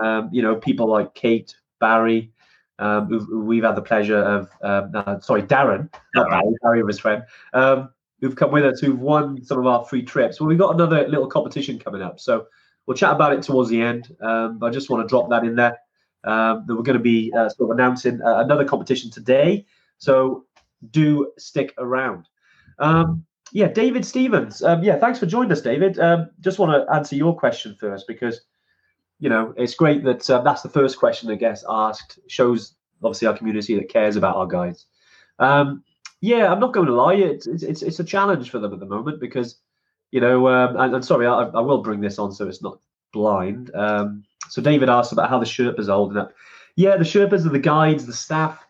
um, 0.00 0.30
you 0.32 0.42
know, 0.42 0.56
people 0.56 0.86
like 0.86 1.14
Kate, 1.14 1.54
Barry, 1.80 2.32
um, 2.78 3.46
we've 3.46 3.64
had 3.64 3.76
the 3.76 3.82
pleasure 3.82 4.18
of, 4.18 4.50
um, 4.62 4.90
uh, 4.94 5.18
sorry, 5.20 5.42
Darren, 5.42 5.92
not 6.14 6.28
Barry, 6.28 6.54
Barry 6.62 6.82
was 6.82 6.98
friend, 6.98 7.22
um, 7.52 7.90
who've 8.20 8.36
come 8.36 8.50
with 8.50 8.64
us, 8.64 8.80
who've 8.80 8.98
won 8.98 9.42
some 9.44 9.58
of 9.58 9.66
our 9.66 9.84
free 9.84 10.02
trips. 10.02 10.40
Well, 10.40 10.48
we've 10.48 10.58
got 10.58 10.74
another 10.74 11.06
little 11.08 11.26
competition 11.26 11.78
coming 11.78 12.02
up, 12.02 12.20
so 12.20 12.46
we'll 12.86 12.96
chat 12.96 13.12
about 13.12 13.32
it 13.32 13.42
towards 13.42 13.70
the 13.70 13.80
end. 13.80 14.14
Um, 14.20 14.58
but 14.58 14.66
I 14.66 14.70
just 14.70 14.90
want 14.90 15.02
to 15.02 15.08
drop 15.08 15.30
that 15.30 15.44
in 15.44 15.56
there. 15.56 15.78
Um, 16.26 16.64
that 16.66 16.74
we're 16.74 16.82
going 16.82 16.98
to 16.98 17.02
be 17.02 17.32
uh, 17.32 17.48
sort 17.48 17.70
of 17.70 17.76
announcing 17.76 18.20
uh, 18.22 18.38
another 18.38 18.64
competition 18.64 19.10
today, 19.10 19.64
so 19.98 20.44
do 20.90 21.32
stick 21.38 21.72
around. 21.78 22.28
Um, 22.78 23.24
yeah, 23.52 23.68
David 23.68 24.04
Stevens. 24.04 24.62
Um, 24.62 24.82
yeah, 24.82 24.98
thanks 24.98 25.18
for 25.18 25.26
joining 25.26 25.52
us, 25.52 25.60
David. 25.60 25.98
Um, 25.98 26.30
just 26.40 26.58
want 26.58 26.72
to 26.72 26.92
answer 26.94 27.16
your 27.16 27.36
question 27.36 27.76
first 27.78 28.06
because 28.06 28.40
you 29.20 29.28
know 29.28 29.54
it's 29.56 29.74
great 29.74 30.04
that 30.04 30.28
uh, 30.28 30.42
that's 30.42 30.62
the 30.62 30.68
first 30.68 30.98
question 30.98 31.28
that 31.28 31.36
gets 31.36 31.64
asked. 31.68 32.18
Shows 32.28 32.74
obviously 33.02 33.28
our 33.28 33.36
community 33.36 33.76
that 33.76 33.88
cares 33.88 34.16
about 34.16 34.36
our 34.36 34.46
guys. 34.46 34.86
Um, 35.38 35.84
yeah, 36.20 36.50
I'm 36.50 36.60
not 36.60 36.72
going 36.72 36.86
to 36.86 36.94
lie, 36.94 37.14
it's, 37.14 37.46
it's 37.46 37.62
it's 37.62 37.82
it's 37.82 38.00
a 38.00 38.04
challenge 38.04 38.50
for 38.50 38.58
them 38.58 38.72
at 38.72 38.80
the 38.80 38.86
moment 38.86 39.20
because 39.20 39.60
you 40.10 40.20
know, 40.20 40.48
um, 40.48 40.76
and, 40.76 40.94
and 40.94 41.04
sorry, 41.04 41.26
I, 41.26 41.42
I 41.42 41.60
will 41.60 41.82
bring 41.82 42.00
this 42.00 42.18
on 42.18 42.32
so 42.32 42.48
it's 42.48 42.62
not 42.62 42.80
blind. 43.12 43.70
Um, 43.74 44.24
so 44.48 44.62
David 44.62 44.88
asked 44.88 45.12
about 45.12 45.30
how 45.30 45.38
the 45.38 45.46
Sherpas 45.46 45.88
are 45.88 45.92
holding 45.92 46.18
up. 46.18 46.32
Yeah, 46.76 46.96
the 46.96 47.04
Sherpas 47.04 47.46
are 47.46 47.50
the 47.50 47.58
guides, 47.58 48.06
the 48.06 48.12
staff. 48.12 48.66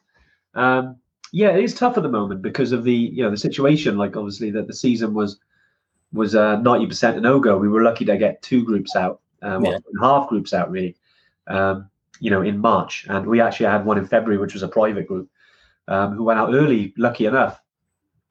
Um, 0.55 0.97
yeah, 1.33 1.51
it 1.51 1.63
is 1.63 1.75
tough 1.75 1.97
at 1.97 2.03
the 2.03 2.09
moment 2.09 2.43
because 2.43 2.73
of 2.73 2.85
the 2.85 2.95
you 2.95 3.23
know 3.23 3.31
the 3.31 3.37
situation. 3.37 3.99
Like 3.99 4.17
obviously 4.17 4.51
that 4.53 4.67
the 4.67 4.75
season 4.75 5.15
was 5.15 5.39
was 6.13 6.35
uh, 6.35 6.57
ninety 6.57 6.87
percent 6.87 7.19
a 7.19 7.21
no 7.21 7.41
go. 7.41 7.59
We 7.59 7.69
were 7.69 7.83
lucky 7.83 8.05
to 8.05 8.17
get 8.17 8.43
two 8.43 8.65
groups 8.65 8.97
out, 8.97 9.21
uh, 9.43 9.59
well, 9.61 9.83
half 10.01 10.29
groups 10.29 10.55
out 10.55 10.71
really. 10.71 10.97
Um, 11.49 11.91
you 12.19 12.31
know, 12.31 12.41
in 12.41 12.59
March, 12.59 13.07
and 13.11 13.27
we 13.27 13.43
actually 13.43 13.67
had 13.67 13.85
one 13.85 13.99
in 13.99 14.07
February, 14.07 14.39
which 14.39 14.55
was 14.55 14.63
a 14.63 14.69
private 14.69 15.07
group 15.07 15.29
um, 15.89 16.13
who 16.13 16.25
went 16.25 16.41
out 16.41 16.55
early. 16.55 16.95
Lucky 16.97 17.27
enough, 17.27 17.61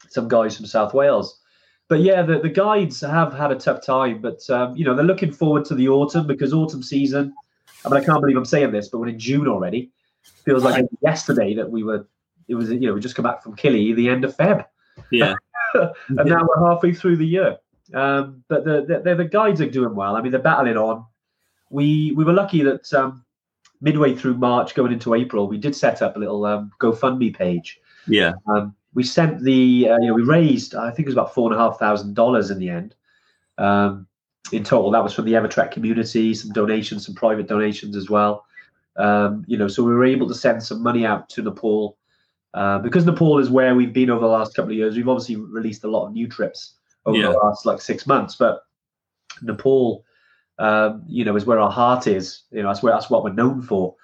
some 0.09 0.27
guys 0.27 0.57
from 0.57 0.65
South 0.65 0.93
Wales. 0.93 1.39
But 1.87 2.01
yeah, 2.01 2.23
the, 2.23 2.39
the 2.39 2.49
guides 2.49 3.01
have 3.01 3.33
had 3.33 3.51
a 3.51 3.55
tough 3.55 3.85
time, 3.85 4.21
but 4.21 4.47
um, 4.49 4.75
you 4.75 4.85
know 4.85 4.95
they're 4.95 5.05
looking 5.05 5.31
forward 5.31 5.65
to 5.65 5.75
the 5.75 5.87
autumn 5.87 6.25
because 6.25 6.53
autumn 6.53 6.81
season. 6.81 7.33
I 7.85 7.89
mean, 7.89 8.01
I 8.01 8.05
can't 8.05 8.21
believe 8.21 8.37
I'm 8.37 8.45
saying 8.45 8.71
this, 8.71 8.87
but 8.87 8.97
we're 8.97 9.09
in 9.09 9.19
June 9.19 9.47
already. 9.47 9.91
Feels 10.43 10.63
like 10.63 10.85
yesterday 11.01 11.53
that 11.55 11.69
we 11.69 11.83
were. 11.83 12.07
It 12.47 12.55
was 12.55 12.69
you 12.69 12.87
know 12.87 12.93
we 12.93 13.01
just 13.01 13.15
come 13.15 13.23
back 13.23 13.43
from 13.43 13.55
Kili 13.55 13.95
the 13.95 14.09
end 14.09 14.25
of 14.25 14.35
Feb, 14.35 14.65
yeah, 15.11 15.35
and 15.73 16.29
now 16.29 16.47
we're 16.47 16.67
halfway 16.67 16.93
through 16.93 17.17
the 17.17 17.25
year. 17.25 17.57
Um, 17.93 18.43
but 18.47 18.65
the, 18.65 19.01
the 19.03 19.15
the 19.15 19.25
guides 19.25 19.61
are 19.61 19.69
doing 19.69 19.95
well. 19.95 20.15
I 20.15 20.21
mean, 20.21 20.31
they're 20.31 20.41
battling 20.41 20.77
on. 20.77 21.05
We 21.69 22.13
we 22.13 22.23
were 22.23 22.33
lucky 22.33 22.63
that 22.63 22.91
um, 22.93 23.25
midway 23.81 24.15
through 24.15 24.35
March, 24.35 24.73
going 24.73 24.91
into 24.91 25.13
April, 25.13 25.47
we 25.47 25.57
did 25.57 25.75
set 25.75 26.01
up 26.01 26.15
a 26.15 26.19
little 26.19 26.45
um, 26.45 26.71
GoFundMe 26.79 27.35
page. 27.35 27.79
yeah. 28.07 28.33
Um, 28.47 28.75
we 28.95 29.03
sent 29.03 29.43
the, 29.43 29.89
uh, 29.89 29.97
you 29.99 30.07
know, 30.07 30.13
we 30.13 30.23
raised, 30.23 30.73
I 30.73 30.89
think 30.89 31.01
it 31.01 31.05
was 31.05 31.15
about 31.15 31.33
four 31.33 31.51
and 31.51 31.59
a 31.59 31.63
half 31.63 31.77
thousand 31.77 32.15
dollars 32.15 32.49
in 32.49 32.57
the 32.57 32.69
end. 32.69 32.95
Um, 33.57 34.07
in 34.51 34.63
total. 34.63 34.91
That 34.91 35.03
was 35.03 35.13
from 35.13 35.25
the 35.25 35.33
Evertrek 35.33 35.71
community, 35.71 36.33
some 36.33 36.51
donations, 36.51 37.05
some 37.05 37.15
private 37.15 37.47
donations 37.47 37.95
as 37.95 38.09
well. 38.09 38.45
Um, 38.97 39.43
you 39.47 39.57
know, 39.57 39.67
so 39.67 39.83
we 39.83 39.93
were 39.93 40.05
able 40.05 40.27
to 40.27 40.35
send 40.35 40.63
some 40.63 40.81
money 40.81 41.05
out 41.05 41.29
to 41.29 41.41
Nepal 41.41 41.97
uh, 42.53 42.79
because 42.79 43.05
Nepal 43.05 43.39
is 43.39 43.49
where 43.49 43.75
we've 43.75 43.93
been 43.93 44.09
over 44.09 44.21
the 44.21 44.31
last 44.31 44.55
couple 44.55 44.71
of 44.71 44.77
years. 44.77 44.95
We've 44.95 45.09
obviously 45.09 45.35
released 45.35 45.83
a 45.83 45.89
lot 45.89 46.07
of 46.07 46.13
new 46.13 46.27
trips 46.27 46.75
over 47.05 47.17
Yeah. 47.17 47.31
the 47.31 47.37
last 47.37 47.65
like 47.65 47.81
six 47.81 48.07
months, 48.07 48.35
but 48.35 48.61
Nepal, 49.41 50.05
um, 50.59 51.03
you 51.07 51.25
know, 51.25 51.35
is 51.35 51.45
where 51.45 51.59
our 51.59 51.71
heart 51.71 52.07
is. 52.07 52.43
You 52.51 52.63
know, 52.63 52.69
that's 52.69 52.81
where 52.81 52.93
that's 52.93 53.09
what 53.09 53.23
we're 53.23 53.33
known 53.33 53.61
for. 53.61 53.95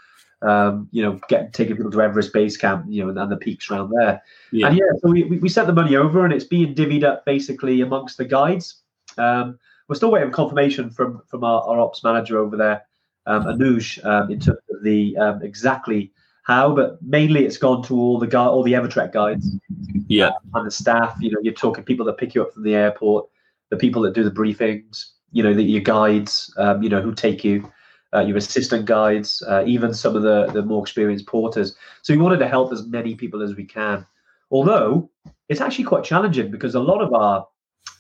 Um, 0.43 0.89
you 0.91 1.03
know, 1.03 1.19
getting 1.29 1.51
taking 1.51 1.75
people 1.75 1.91
to 1.91 2.01
Everest 2.01 2.33
Base 2.33 2.57
Camp, 2.57 2.85
you 2.89 3.03
know, 3.03 3.09
and, 3.09 3.19
and 3.19 3.31
the 3.31 3.37
peaks 3.37 3.69
around 3.69 3.91
there. 3.91 4.21
Yeah. 4.51 4.67
And 4.67 4.77
yeah, 4.77 4.85
so 4.99 5.11
we, 5.11 5.23
we 5.23 5.49
sent 5.49 5.67
the 5.67 5.73
money 5.73 5.95
over, 5.95 6.25
and 6.25 6.33
it's 6.33 6.45
being 6.45 6.73
divvied 6.73 7.03
up 7.03 7.25
basically 7.25 7.81
amongst 7.81 8.17
the 8.17 8.25
guides. 8.25 8.81
Um, 9.17 9.59
we're 9.87 9.95
still 9.95 10.11
waiting 10.11 10.29
for 10.29 10.35
confirmation 10.35 10.89
from 10.89 11.21
from 11.27 11.43
our, 11.43 11.61
our 11.63 11.79
ops 11.79 12.03
manager 12.03 12.39
over 12.39 12.57
there, 12.57 12.81
um, 13.27 13.43
Anuj, 13.43 14.03
um, 14.05 14.31
in 14.31 14.39
terms 14.39 14.59
of 14.73 14.81
the 14.83 15.15
um, 15.17 15.43
exactly 15.43 16.11
how, 16.43 16.73
but 16.73 17.01
mainly 17.03 17.45
it's 17.45 17.57
gone 17.57 17.83
to 17.83 17.95
all 17.95 18.17
the 18.17 18.25
guy, 18.25 18.45
all 18.45 18.63
the 18.63 18.73
Evertrek 18.73 19.13
guides 19.13 19.47
Yeah. 20.07 20.31
and 20.55 20.65
the 20.65 20.71
staff. 20.71 21.15
You 21.19 21.31
know, 21.31 21.39
you're 21.43 21.53
talking 21.53 21.83
people 21.83 22.05
that 22.07 22.17
pick 22.17 22.33
you 22.33 22.41
up 22.41 22.53
from 22.53 22.63
the 22.63 22.73
airport, 22.73 23.27
the 23.69 23.77
people 23.77 24.01
that 24.01 24.15
do 24.15 24.23
the 24.23 24.31
briefings. 24.31 25.11
You 25.33 25.43
know, 25.43 25.53
the, 25.53 25.63
your 25.63 25.81
guides. 25.81 26.51
Um, 26.57 26.81
you 26.81 26.89
know, 26.89 27.01
who 27.01 27.13
take 27.13 27.43
you, 27.43 27.63
uh, 27.63 27.69
your 28.19 28.37
assistant 28.37 28.85
guides, 28.85 29.41
uh, 29.47 29.63
even 29.65 29.93
some 29.93 30.15
of 30.15 30.23
the 30.23 30.47
the 30.47 30.61
more 30.61 30.83
experienced 30.83 31.25
porters. 31.27 31.75
So 32.01 32.13
we 32.13 32.21
wanted 32.21 32.39
to 32.39 32.47
help 32.47 32.73
as 32.73 32.85
many 32.85 33.15
people 33.15 33.41
as 33.41 33.55
we 33.55 33.63
can. 33.63 34.05
Although 34.51 35.09
it's 35.47 35.61
actually 35.61 35.85
quite 35.85 36.03
challenging 36.03 36.51
because 36.51 36.75
a 36.75 36.79
lot 36.79 37.01
of 37.01 37.13
our 37.13 37.47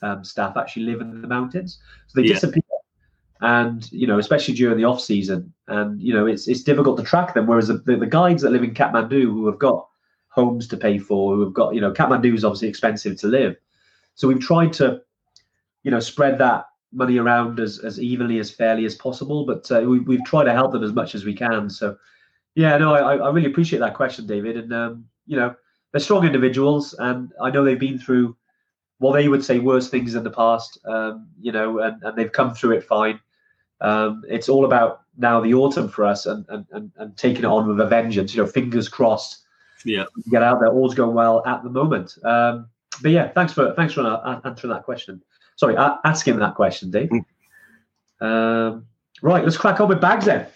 um, 0.01 0.23
staff 0.23 0.57
actually 0.57 0.83
live 0.83 1.01
in 1.01 1.21
the 1.21 1.27
mountains, 1.27 1.79
so 2.07 2.19
they 2.19 2.27
Yeah. 2.27 2.33
disappear. 2.33 2.61
And 3.39 3.91
you 3.91 4.05
know, 4.05 4.19
especially 4.19 4.53
during 4.53 4.77
the 4.77 4.83
off 4.83 5.01
season, 5.01 5.53
and 5.67 6.01
you 6.01 6.13
know, 6.13 6.27
it's 6.27 6.47
it's 6.47 6.61
difficult 6.63 6.97
to 6.97 7.03
track 7.03 7.33
them. 7.33 7.47
Whereas 7.47 7.69
the, 7.69 7.77
the, 7.77 7.95
the 7.95 8.05
guides 8.05 8.43
that 8.43 8.51
live 8.51 8.63
in 8.63 8.73
Kathmandu, 8.73 9.23
who 9.23 9.47
have 9.47 9.57
got 9.57 9.87
homes 10.27 10.67
to 10.67 10.77
pay 10.77 10.99
for, 10.99 11.35
who 11.35 11.43
have 11.43 11.53
got 11.53 11.73
you 11.73 11.81
know, 11.81 11.91
Kathmandu 11.91 12.35
is 12.35 12.45
obviously 12.45 12.67
expensive 12.67 13.17
to 13.19 13.27
live, 13.27 13.55
so 14.13 14.27
we've 14.27 14.39
tried 14.39 14.73
to, 14.73 15.01
you 15.83 15.89
know, 15.89 15.99
spread 15.99 16.37
that 16.37 16.65
money 16.93 17.17
around 17.17 17.59
as 17.59 17.79
as 17.79 17.99
evenly 17.99 18.39
as 18.39 18.51
fairly 18.51 18.85
as 18.85 18.95
possible. 18.95 19.45
But 19.45 19.71
uh, 19.71 19.81
we, 19.81 19.99
we've 19.99 20.25
tried 20.25 20.45
to 20.45 20.53
help 20.53 20.71
them 20.71 20.83
as 20.83 20.93
much 20.93 21.15
as 21.15 21.25
we 21.25 21.33
can. 21.33 21.69
So, 21.69 21.97
yeah, 22.55 22.77
no, 22.77 22.93
I, 22.93 23.15
I 23.17 23.29
really 23.31 23.49
appreciate 23.49 23.79
that 23.79 23.93
question, 23.93 24.27
David. 24.27 24.57
And 24.57 24.73
um, 24.73 25.05
you 25.25 25.37
know, 25.37 25.55
they're 25.91 26.01
strong 26.01 26.25
individuals, 26.25 26.93
and 26.99 27.31
I 27.41 27.49
know 27.51 27.63
they've 27.63 27.79
been 27.79 27.99
through 27.99 28.35
what 28.99 29.13
they 29.13 29.27
would 29.27 29.43
say 29.43 29.59
worse 29.59 29.89
things 29.89 30.15
in 30.15 30.23
the 30.23 30.29
past. 30.29 30.77
Um, 30.85 31.27
you 31.39 31.51
know, 31.51 31.79
and, 31.79 32.01
and 32.03 32.17
they've 32.17 32.31
come 32.31 32.53
through 32.53 32.71
it 32.77 32.83
fine. 32.83 33.19
Um, 33.81 34.23
it's 34.29 34.47
all 34.47 34.65
about 34.65 35.01
now 35.17 35.41
the 35.41 35.55
autumn 35.55 35.89
for 35.89 36.05
us 36.05 36.27
and, 36.27 36.45
and, 36.49 36.65
and, 36.71 36.91
and 36.97 37.17
taking 37.17 37.43
it 37.43 37.45
on 37.45 37.67
with 37.67 37.79
a 37.79 37.87
vengeance. 37.87 38.35
You 38.35 38.43
know, 38.43 38.47
fingers 38.47 38.87
crossed, 38.87 39.39
Yeah. 39.85 40.05
get 40.29 40.43
out 40.43 40.59
there. 40.59 40.69
All's 40.69 40.93
going 40.93 41.15
well 41.15 41.43
at 41.47 41.63
the 41.63 41.69
moment. 41.69 42.15
Um, 42.23 42.69
but 43.01 43.09
yeah, 43.11 43.29
thanks 43.29 43.53
for 43.53 43.73
thanks 43.73 43.93
for 43.93 44.01
answering 44.45 44.71
that 44.73 44.83
question. 44.83 45.23
Sorry, 45.61 45.75
a- 45.75 45.99
asking 46.03 46.39
that 46.39 46.55
question, 46.55 46.89
Dave. 46.89 47.11
Um, 48.19 48.87
right, 49.21 49.43
let's 49.43 49.57
crack 49.57 49.79
on 49.79 49.89
with 49.89 50.01
bags 50.01 50.25
then. 50.25 50.47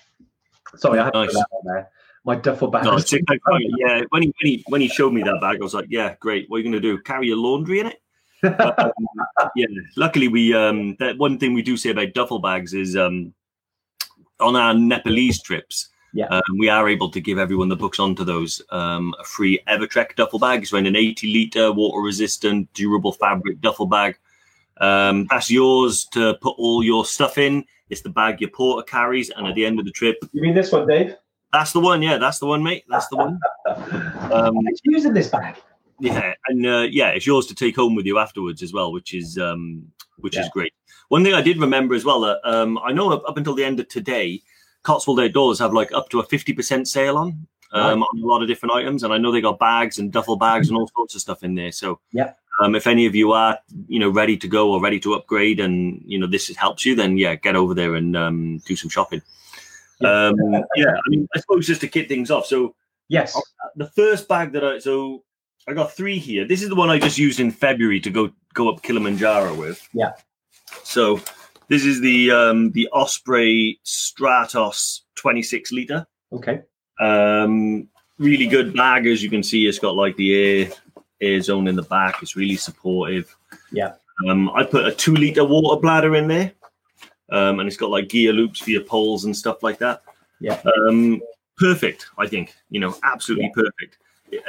Sorry, 0.78 0.98
I 0.98 1.06
had 1.06 1.14
Nice. 1.14 1.32
that 1.32 1.46
on 1.52 1.62
there. 1.64 1.90
My 2.24 2.36
duffel 2.36 2.70
bag. 2.70 2.86
No, 2.86 2.96
it's 2.98 3.14
like, 3.14 3.40
yeah. 3.78 4.02
When 4.10 4.24
he, 4.24 4.28
when 4.30 4.52
he 4.52 4.64
when 4.68 4.82
he 4.82 4.88
showed 4.88 5.14
me 5.14 5.22
that 5.22 5.40
bag, 5.40 5.58
I 5.60 5.64
was 5.64 5.76
like, 5.76 5.86
yeah, 5.90 6.16
great. 6.20 6.50
What 6.50 6.56
are 6.56 6.60
you 6.62 6.64
going 6.64 6.74
to 6.74 6.80
do? 6.80 6.98
Carry 7.04 7.28
your 7.28 7.38
laundry 7.38 7.82
in 7.82 7.86
it? 7.86 8.02
But, 8.42 8.80
um, 8.84 9.50
yeah. 9.56 9.68
Luckily, 9.96 10.28
we 10.28 10.56
um 10.56 10.96
that 10.98 11.20
one 11.20 11.38
thing 11.38 11.54
we 11.54 11.62
do 11.62 11.78
say 11.78 11.92
about 11.92 12.16
duffel 12.16 12.40
bags 12.40 12.74
is 12.74 12.98
um 12.98 13.32
on 14.40 14.56
our 14.56 14.74
Nepalese 14.74 15.40
trips. 15.44 15.90
Yeah. 16.16 16.26
Um, 16.30 16.58
we 16.58 16.68
are 16.68 16.90
able 16.90 17.12
to 17.12 17.22
give 17.22 17.38
everyone 17.38 17.70
that 17.70 17.76
books 17.76 18.00
onto 18.00 18.24
those 18.24 18.60
um, 18.72 19.14
a 19.20 19.24
free 19.24 19.60
Evertrek 19.68 20.16
duffel 20.16 20.40
bag. 20.40 20.64
It's 20.64 20.74
around 20.74 20.88
an 20.88 20.96
80 20.96 21.32
liter, 21.32 21.72
water 21.72 22.02
resistant, 22.02 22.74
durable 22.74 23.12
fabric 23.12 23.62
duffel 23.62 23.86
bag. 23.86 24.18
Um, 24.82 25.28
that's 25.30 25.50
yours 25.50 26.06
to 26.14 26.36
put 26.42 26.56
all 26.58 26.84
your 26.84 27.06
stuff 27.06 27.38
in. 27.38 27.66
It's 27.90 28.02
the 28.02 28.10
bag 28.10 28.42
your 28.42 28.50
porter 28.50 28.84
carries, 28.84 29.30
and 29.30 29.46
at 29.48 29.56
the 29.56 29.66
end 29.66 29.80
of 29.80 29.86
the 29.86 29.92
trip, 29.92 30.18
you 30.34 30.42
mean 30.42 30.56
this 30.56 30.72
one, 30.72 30.88
Dave? 30.88 31.16
that's 31.54 31.72
the 31.72 31.80
one. 31.80 32.02
Yeah, 32.02 32.18
that's 32.18 32.40
the 32.40 32.46
one, 32.48 32.62
mate. 32.64 32.84
That's 32.90 33.08
the 33.08 33.18
one. 33.18 33.40
Um, 34.32 34.58
It's 34.68 34.82
using 34.84 35.14
this 35.14 35.28
bag. 35.30 35.56
yeah, 36.00 36.34
and 36.48 36.66
uh, 36.66 36.88
yeah, 36.90 37.10
it's 37.10 37.26
yours 37.28 37.46
to 37.48 37.56
take 37.56 37.76
home 37.76 37.96
with 37.96 38.06
you 38.06 38.18
afterwards 38.18 38.62
as 38.64 38.74
well, 38.74 38.92
which 38.92 39.14
is 39.14 39.38
um, 39.38 39.86
which 40.18 40.36
is 40.38 40.50
great. 40.50 40.74
One 41.10 41.24
thing 41.24 41.34
I 41.36 41.42
did 41.42 41.58
remember 41.60 41.94
as 41.96 42.04
well 42.04 42.22
that 42.22 42.40
um, 42.44 42.80
I 42.84 42.92
know 42.92 43.12
up, 43.14 43.38
until 43.38 43.54
the 43.54 43.64
end 43.64 43.80
of 43.80 43.88
today, 43.88 44.42
Cotswold 44.84 45.20
Outdoors 45.20 45.60
have 45.60 45.74
like 45.74 45.92
up 45.94 46.10
to 46.10 46.20
a 46.20 46.24
fifty 46.24 46.54
percent 46.54 46.88
sale 46.88 47.18
on 47.18 47.48
um, 47.72 48.04
on 48.04 48.22
a 48.22 48.26
lot 48.26 48.42
of 48.42 48.48
different 48.48 48.74
items, 48.74 49.04
and 49.04 49.14
I 49.14 49.18
know 49.18 49.32
they 49.32 49.42
got 49.42 49.60
bags 49.60 50.00
and 50.00 50.12
duffel 50.12 50.36
bags 50.38 50.70
and 50.70 50.78
all 50.78 50.90
sorts 50.96 51.16
of 51.16 51.22
stuff 51.22 51.44
in 51.44 51.54
there. 51.56 51.72
So 51.72 52.00
Yeah. 52.12 52.34
Um, 52.62 52.76
if 52.76 52.88
any 52.88 53.06
of 53.06 53.16
you 53.16 53.32
are 53.32 53.60
you 53.88 54.00
know 54.00 54.10
ready 54.10 54.38
to 54.38 54.48
go 54.48 54.72
or 54.72 54.82
ready 54.82 55.00
to 55.02 55.14
upgrade, 55.14 55.60
and 55.60 56.02
you 56.06 56.20
know 56.20 56.28
this 56.28 56.54
helps 56.56 56.86
you, 56.86 56.96
then 56.96 57.18
yeah, 57.18 57.36
get 57.36 57.56
over 57.56 57.74
there 57.74 57.96
and 57.96 58.16
um, 58.16 58.60
do 58.66 58.76
some 58.76 58.90
shopping. 58.90 59.22
Yeah. 60.00 60.28
Um, 60.28 60.36
yeah, 60.76 60.92
I 60.92 61.10
mean, 61.10 61.28
I 61.36 61.40
suppose 61.40 61.68
just 61.68 61.82
to 61.82 61.88
kick 61.88 62.08
things 62.08 62.30
off. 62.32 62.46
So 62.46 62.76
Yes. 63.08 63.40
the 63.76 63.88
first 63.88 64.28
bag 64.28 64.52
that 64.54 64.64
I 64.64 64.80
so 64.80 65.24
I 65.68 65.74
got 65.74 65.92
three 65.92 66.18
here. 66.18 66.48
This 66.48 66.62
is 66.62 66.70
the 66.70 66.76
one 66.76 66.90
I 66.90 67.00
just 67.00 67.18
used 67.18 67.40
in 67.40 67.52
February 67.52 68.00
to 68.02 68.10
go 68.10 68.32
go 68.54 68.70
up 68.70 68.82
Kilimanjaro 68.82 69.54
with. 69.56 69.88
Yeah. 69.94 70.14
So 70.84 71.20
this 71.68 71.86
is 71.86 72.02
the 72.02 72.32
um 72.32 72.72
the 72.72 72.88
Osprey 72.92 73.80
Stratos 73.86 75.02
26 75.16 75.72
liter. 75.72 76.08
Okay. 76.32 76.62
Um 77.00 77.88
really 78.18 78.48
good 78.48 78.74
bag 78.74 79.06
as 79.08 79.22
you 79.22 79.30
can 79.30 79.44
see 79.44 79.68
it's 79.68 79.80
got 79.80 79.96
like 79.96 80.16
the 80.16 80.34
air 80.34 80.72
air 81.22 81.42
zone 81.42 81.68
in 81.68 81.76
the 81.76 81.84
back. 81.84 82.22
It's 82.22 82.36
really 82.36 82.56
supportive. 82.58 83.36
Yeah. 83.72 83.94
Um 84.28 84.50
I 84.52 84.64
put 84.64 84.86
a 84.86 84.92
2 84.92 85.14
liter 85.16 85.44
water 85.46 85.80
bladder 85.80 86.16
in 86.16 86.28
there. 86.28 86.52
Um 87.32 87.60
and 87.60 87.68
it's 87.68 87.78
got 87.78 87.90
like 87.90 88.10
gear 88.10 88.34
loops 88.34 88.60
for 88.60 88.70
your 88.70 88.84
poles 88.84 89.26
and 89.26 89.36
stuff 89.36 89.64
like 89.64 89.78
that. 89.80 90.02
Yeah. 90.40 90.62
Um 90.90 91.22
perfect, 91.58 92.08
I 92.18 92.28
think. 92.28 92.54
You 92.70 92.80
know, 92.82 92.96
absolutely 93.04 93.52
perfect. 93.54 93.98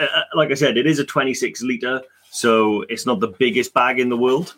Uh, 0.01 0.05
uh, 0.05 0.23
like 0.35 0.51
I 0.51 0.55
said, 0.55 0.77
it 0.77 0.87
is 0.87 0.99
a 0.99 1.05
26 1.05 1.63
liter, 1.63 2.03
so 2.31 2.83
it's 2.89 3.07
not 3.07 3.21
the 3.21 3.29
biggest 3.29 3.73
bag 3.75 4.01
in 4.01 4.09
the 4.09 4.17
world. 4.17 4.55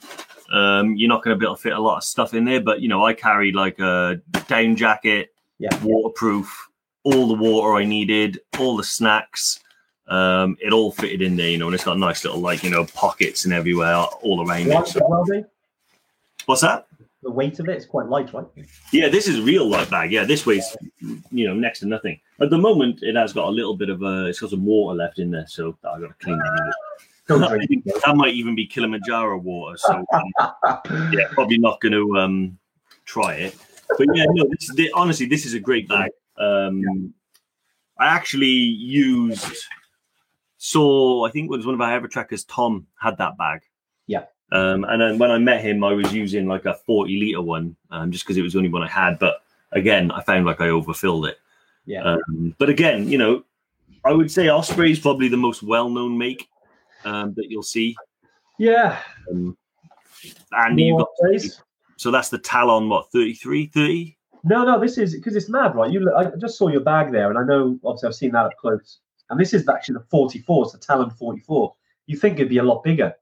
Um, 0.51 0.97
you're 0.97 1.09
not 1.11 1.23
going 1.23 1.35
to 1.37 1.39
be 1.39 1.45
able 1.45 1.57
to 1.57 1.61
fit 1.63 1.73
a 1.75 1.79
lot 1.79 1.99
of 1.99 2.05
stuff 2.05 2.33
in 2.33 2.47
there, 2.47 2.61
but 2.63 2.81
you 2.81 2.89
know, 2.89 3.05
I 3.05 3.13
carried 3.13 3.55
like 3.55 3.79
a 3.81 4.19
down 4.47 4.77
jacket, 4.77 5.35
Yeah. 5.59 5.69
waterproof, 5.85 6.69
all 7.05 7.29
the 7.29 7.35
water 7.35 7.75
I 7.77 7.85
needed, 7.85 8.41
all 8.59 8.77
the 8.77 8.85
snacks. 8.85 9.61
Um, 10.09 10.57
it 10.61 10.73
all 10.73 10.91
fitted 10.91 11.21
in 11.21 11.37
there, 11.37 11.51
you 11.51 11.59
know, 11.59 11.67
and 11.67 11.75
it's 11.75 11.85
got 11.85 11.99
nice 11.99 12.25
little 12.25 12.41
like 12.41 12.63
you 12.63 12.71
know 12.71 12.87
pockets 12.87 13.45
and 13.45 13.53
everywhere 13.53 13.95
all 13.95 14.47
around 14.47 14.69
it. 14.69 14.87
So, 14.89 15.01
as 15.01 15.07
well, 15.09 15.25
Dave? 15.25 15.45
what's 16.47 16.63
that? 16.63 16.87
The 17.23 17.31
weight 17.31 17.59
of 17.59 17.69
it 17.69 17.77
is 17.77 17.85
quite 17.85 18.07
light, 18.07 18.33
right? 18.33 18.47
Yeah, 18.93 19.09
this 19.09 19.27
is 19.29 19.41
a 19.41 19.43
real 19.43 19.69
light 19.69 19.91
bag. 19.91 20.13
Yeah, 20.13 20.25
this 20.25 20.47
weighs 20.47 20.77
you 21.31 21.47
know 21.47 21.55
next 21.55 21.81
to 21.81 21.87
nothing. 21.87 22.21
At 22.41 22.51
the 22.51 22.59
moment, 22.59 23.03
it 23.03 23.17
has 23.17 23.33
got 23.33 23.49
a 23.49 23.51
little 23.51 23.77
bit 23.77 23.91
of 23.91 24.03
a. 24.03 24.27
It's 24.27 24.41
got 24.41 24.51
some 24.51 24.65
water 24.65 24.97
left 24.97 25.19
in 25.19 25.31
there, 25.31 25.47
so 25.47 25.77
I 25.85 26.01
got 26.01 26.09
to 26.09 26.15
clean 26.25 26.39
that. 26.39 26.75
Don't 27.27 27.45
out. 27.45 27.53
I 27.53 27.57
drink 27.57 27.85
think 27.85 28.03
that 28.03 28.17
might 28.17 28.33
even 28.33 28.55
be 28.55 28.67
Kilimanjaro 28.67 29.37
water. 29.39 29.77
So 29.77 30.05
um, 30.13 31.13
yeah, 31.13 31.29
probably 31.33 31.59
not 31.59 31.81
going 31.81 31.93
to 31.93 32.19
um, 32.19 32.59
try 33.05 33.35
it. 33.35 33.57
But 33.97 34.07
yeah, 34.15 34.25
no, 34.31 34.47
this, 34.49 34.75
this, 34.75 34.91
honestly, 34.95 35.27
this 35.27 35.45
is 35.45 35.55
a 35.55 35.61
great 35.61 35.89
bag. 35.89 36.11
Um, 36.39 37.13
I 37.99 38.07
actually 38.07 38.47
used. 38.47 39.67
Saw, 40.59 41.25
I 41.25 41.31
think 41.31 41.47
it 41.47 41.57
was 41.57 41.65
one 41.65 41.75
of 41.75 41.81
our 41.81 42.01
Evertrekkers, 42.01 42.45
Tom, 42.47 42.87
had 43.01 43.17
that 43.19 43.39
bag. 43.39 43.63
Yeah. 44.07 44.25
Um, 44.51 44.85
and 44.85 45.01
then 45.01 45.19
when 45.19 45.31
I 45.31 45.39
met 45.39 45.65
him, 45.65 45.85
I 45.85 45.93
was 45.93 46.13
using 46.13 46.47
like 46.47 46.65
a 46.65 46.75
40 46.75 47.19
liter 47.19 47.43
one, 47.43 47.77
um, 47.91 48.11
just 48.11 48.25
because 48.25 48.37
it 48.37 48.43
was 48.43 48.53
the 48.53 48.59
only 48.59 48.71
one 48.71 48.83
I 48.83 48.89
had. 48.89 49.19
But 49.19 49.43
again, 49.73 50.11
I 50.11 50.23
found 50.23 50.47
like 50.47 50.61
I 50.61 50.69
overfilled 50.69 51.29
it. 51.29 51.39
Yeah. 51.87 52.03
Um, 52.03 52.55
but 52.59 52.69
again, 52.69 53.09
you 53.09 53.19
know, 53.19 53.45
I 54.05 54.13
would 54.13 54.31
say 54.31 54.49
Osprey 54.49 54.91
is 54.91 54.99
probably 54.99 55.29
the 55.29 55.37
most 55.37 55.63
well-known 55.63 56.17
make 56.17 56.49
um, 57.05 57.35
that 57.37 57.51
you'll 57.51 57.63
see. 57.63 57.97
Yeah. 58.59 59.01
Um, 59.31 59.57
and 60.53 60.81
you've 60.81 60.99
got 60.99 61.09
days. 61.31 61.63
so 61.97 62.11
that's 62.11 62.29
the 62.29 62.39
Talon, 62.39 62.89
what 62.89 63.11
33, 63.13 63.67
30? 63.67 64.19
No, 64.45 64.65
no, 64.65 64.81
this 64.81 64.99
is 64.99 65.15
because 65.15 65.37
it's 65.37 65.49
mad, 65.49 65.75
right? 65.75 65.91
You, 65.91 66.01
look, 66.01 66.15
I 66.15 66.37
just 66.37 66.57
saw 66.59 66.69
your 66.69 66.81
bag 66.81 67.13
there, 67.13 67.29
and 67.29 67.39
I 67.39 67.45
know 67.45 67.79
obviously 67.85 68.07
I've 68.07 68.15
seen 68.15 68.33
that 68.33 68.47
up 68.47 68.57
close. 68.61 69.01
And 69.31 69.39
this 69.39 69.53
is 69.55 69.69
actually 69.69 69.95
the 69.95 70.05
44, 70.11 70.65
it's 70.65 70.75
a 70.75 70.79
Talon 70.79 71.11
44. 71.11 71.75
You 72.07 72.17
think 72.17 72.37
it'd 72.39 72.49
be 72.49 72.59
a 72.59 72.63
lot 72.63 72.83
bigger, 72.83 73.15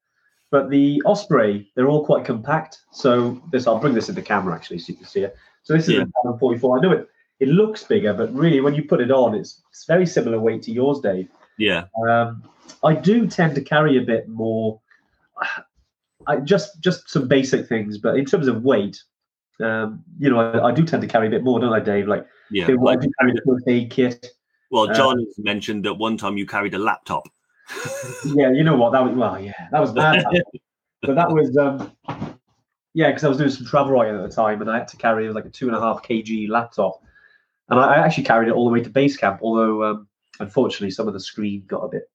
but 0.51 0.71
the 0.71 1.03
Osprey, 1.05 1.71
they're 1.75 1.89
all 1.89 2.05
quite 2.05 2.25
compact. 2.25 2.79
So 2.93 3.43
this, 3.51 3.67
I'll 3.67 3.79
bring 3.79 3.95
this 3.95 4.09
in 4.09 4.15
the 4.15 4.23
camera 4.23 4.55
actually, 4.55 4.79
so 4.79 4.93
you 4.93 4.97
can 4.99 5.07
see 5.07 5.21
it. 5.25 5.37
So 5.63 5.75
this 5.75 5.89
is 5.89 5.95
Yeah. 5.95 6.03
a 6.03 6.23
Talon 6.23 6.39
44. 6.39 6.79
I 6.79 6.81
know 6.81 6.93
it, 6.93 7.09
it 7.41 7.49
looks 7.49 7.83
bigger, 7.83 8.15
but 8.15 8.33
really 8.35 8.61
when 8.61 8.75
you 8.75 8.85
put 8.85 9.01
it 9.01 9.11
on, 9.11 9.35
it's, 9.35 9.63
it's 9.71 9.85
very 9.87 10.07
similar 10.07 10.39
weight 10.39 10.63
to 10.63 10.73
yours, 10.73 11.01
Dave. 11.01 11.29
Yeah, 11.59 11.85
Um, 12.09 12.45
I 12.85 12.95
do 12.95 13.27
tend 13.27 13.55
to 13.55 13.63
carry 13.63 13.97
a 13.97 14.03
bit 14.03 14.29
more. 14.29 14.81
I 16.27 16.37
just 16.39 16.81
just 16.81 17.09
some 17.09 17.29
basic 17.29 17.67
things, 17.69 17.99
but 17.99 18.17
in 18.17 18.25
terms 18.25 18.47
of 18.49 18.63
weight, 18.63 19.03
Um, 19.59 20.05
you 20.19 20.29
know, 20.29 20.39
I, 20.39 20.69
I 20.69 20.73
do 20.73 20.85
tend 20.85 21.01
to 21.01 21.09
carry 21.09 21.29
a 21.29 21.31
bit 21.31 21.43
more, 21.43 21.59
don't 21.59 21.73
I, 21.73 21.81
Dave? 21.81 22.07
Like, 22.09 22.27
Yeah. 22.51 22.67
I 22.67 22.97
do 22.97 23.11
carry 23.19 23.33
the 23.33 23.41
first 23.47 23.65
aid 23.67 23.91
kit. 23.91 24.36
Well, 24.71 24.91
uh, 24.91 24.95
John 24.95 25.19
has 25.19 25.39
mentioned 25.39 25.85
that 25.85 25.95
one 25.95 26.17
time 26.17 26.37
you 26.37 26.47
carried 26.47 26.75
a 26.75 26.79
laptop. 26.79 27.29
Yeah, 28.25 28.53
you 28.53 28.63
know 28.63 28.77
what? 28.77 28.93
That 28.93 29.05
was 29.05 29.15
well, 29.15 29.41
yeah, 29.41 29.53
that 29.73 29.81
was 29.81 29.93
bad. 29.93 30.25
but 31.03 31.15
that 31.15 31.31
was 31.31 31.57
um, 31.57 31.93
yeah, 32.95 33.09
because 33.09 33.25
I 33.25 33.29
was 33.29 33.39
doing 33.39 33.51
some 33.51 33.67
travel 33.67 33.93
writing 33.93 34.17
at 34.17 34.29
the 34.29 34.35
time, 34.35 34.61
and 34.61 34.71
I 34.71 34.79
had 34.79 34.89
to 34.89 34.97
carry 34.97 35.29
like 35.31 35.45
a 35.45 35.51
two 35.51 35.67
and 35.67 35.77
a 35.77 35.81
half 35.81 36.03
kg 36.03 36.49
laptop, 36.49 37.03
and 37.69 37.79
I, 37.79 37.95
I 37.95 37.97
actually 37.99 38.25
carried 38.25 38.49
it 38.49 38.53
all 38.55 38.67
the 38.67 38.73
way 38.73 38.83
to 38.83 38.91
base 38.91 39.17
camp. 39.17 39.41
Although 39.43 39.85
um, 39.85 40.09
unfortunately, 40.41 40.91
some 40.91 41.09
of 41.09 41.15
the 41.15 41.21
screen 41.21 41.65
got 41.67 41.81
a 41.81 41.89
bit 41.89 42.11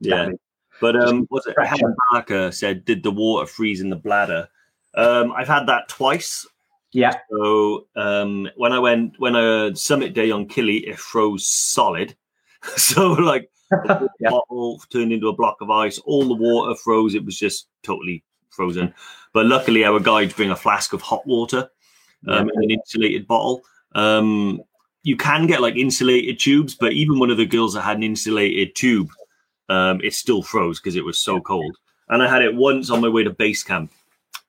Yeah. 0.00 0.16
damaged. 0.16 0.40
But 0.80 0.96
um, 0.96 1.26
what's 1.30 1.46
it? 1.46 1.56
Helen 1.58 1.96
Parker 2.10 2.52
said, 2.52 2.84
"Did 2.84 3.02
the 3.02 3.10
water 3.10 3.46
freeze 3.46 3.80
in 3.80 3.88
the 3.88 3.96
bladder?" 3.96 4.48
Um, 4.94 5.32
I've 5.32 5.48
had 5.48 5.66
that 5.68 5.88
twice. 5.88 6.46
Yeah, 6.96 7.18
So 7.30 7.88
um, 7.94 8.48
when 8.56 8.72
I 8.72 8.78
went 8.78 9.20
when 9.20 9.36
a 9.36 9.76
summit 9.76 10.14
day 10.14 10.30
on 10.30 10.48
Kili, 10.48 10.88
it 10.88 10.98
froze 10.98 11.46
solid. 11.46 12.16
so 12.76 13.12
like 13.12 13.50
Yeah. 14.18 14.30
bottle 14.30 14.80
turned 14.90 15.12
into 15.12 15.28
a 15.28 15.36
block 15.36 15.58
of 15.60 15.68
ice. 15.68 15.98
All 15.98 16.26
the 16.26 16.34
water 16.34 16.74
froze. 16.74 17.14
It 17.14 17.22
was 17.22 17.38
just 17.38 17.68
totally 17.82 18.24
frozen. 18.48 18.94
But 19.34 19.44
luckily, 19.44 19.84
our 19.84 20.00
guides 20.00 20.32
bring 20.32 20.50
a 20.50 20.56
flask 20.56 20.94
of 20.94 21.02
hot 21.02 21.26
water 21.26 21.68
um, 22.28 22.48
in 22.48 22.62
an 22.64 22.70
insulated 22.70 23.26
bottle. 23.26 23.60
Um, 23.94 24.62
you 25.02 25.18
can 25.18 25.46
get 25.46 25.60
like 25.60 25.76
insulated 25.76 26.38
tubes, 26.38 26.74
but 26.74 26.92
even 26.94 27.18
one 27.18 27.30
of 27.30 27.36
the 27.36 27.44
girls 27.44 27.74
that 27.74 27.82
had 27.82 27.98
an 27.98 28.04
insulated 28.04 28.74
tube, 28.74 29.10
um, 29.68 30.00
it 30.02 30.14
still 30.14 30.42
froze 30.42 30.80
because 30.80 30.96
it 30.96 31.04
was 31.04 31.18
so 31.18 31.42
cold. 31.42 31.76
And 32.08 32.22
I 32.22 32.30
had 32.30 32.40
it 32.40 32.54
once 32.54 32.88
on 32.88 33.02
my 33.02 33.08
way 33.08 33.22
to 33.22 33.30
base 33.30 33.62
camp. 33.62 33.92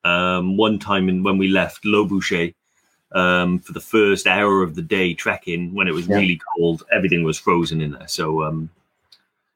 Um, 0.04 0.56
one 0.56 0.78
time 0.78 1.08
in, 1.08 1.22
when 1.22 1.38
we 1.38 1.48
left 1.48 1.84
Lobuche 1.84 2.54
um, 3.12 3.58
for 3.58 3.72
the 3.72 3.80
first 3.80 4.26
hour 4.26 4.62
of 4.62 4.74
the 4.74 4.82
day 4.82 5.14
trekking, 5.14 5.74
when 5.74 5.88
it 5.88 5.92
was 5.94 6.06
Yeah. 6.06 6.16
really 6.16 6.40
cold, 6.56 6.84
everything 6.92 7.24
was 7.24 7.38
frozen 7.38 7.80
in 7.80 7.92
there. 7.92 8.08
So 8.08 8.42
um, 8.44 8.70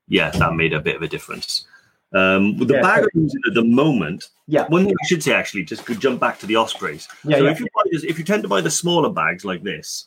yeah, 0.08 0.30
that 0.30 0.54
made 0.54 0.72
a 0.72 0.80
bit 0.80 0.96
of 0.96 1.02
a 1.02 1.08
difference. 1.08 1.66
Um, 2.12 2.58
with 2.58 2.68
the 2.68 2.74
Yeah. 2.74 2.82
bag 2.82 3.04
I'm 3.14 3.28
at 3.48 3.54
the 3.54 3.64
moment, 3.64 4.28
Yeah. 4.46 4.66
one 4.68 4.84
thing 4.84 4.94
I 5.02 5.06
should 5.06 5.22
say 5.22 5.32
actually, 5.32 5.64
just 5.64 5.86
to 5.86 5.94
jump 5.94 6.20
back 6.20 6.38
to 6.40 6.46
the 6.46 6.56
ospreys. 6.56 7.08
yeah, 7.24 7.38
so 7.38 7.44
yeah. 7.44 7.50
if 7.50 7.60
you 7.60 7.66
buy 7.74 7.82
this, 7.90 8.04
if 8.04 8.18
you 8.18 8.24
tend 8.24 8.42
to 8.42 8.48
buy 8.48 8.60
the 8.60 8.70
smaller 8.70 9.08
bags 9.10 9.44
like 9.44 9.62
this, 9.62 10.06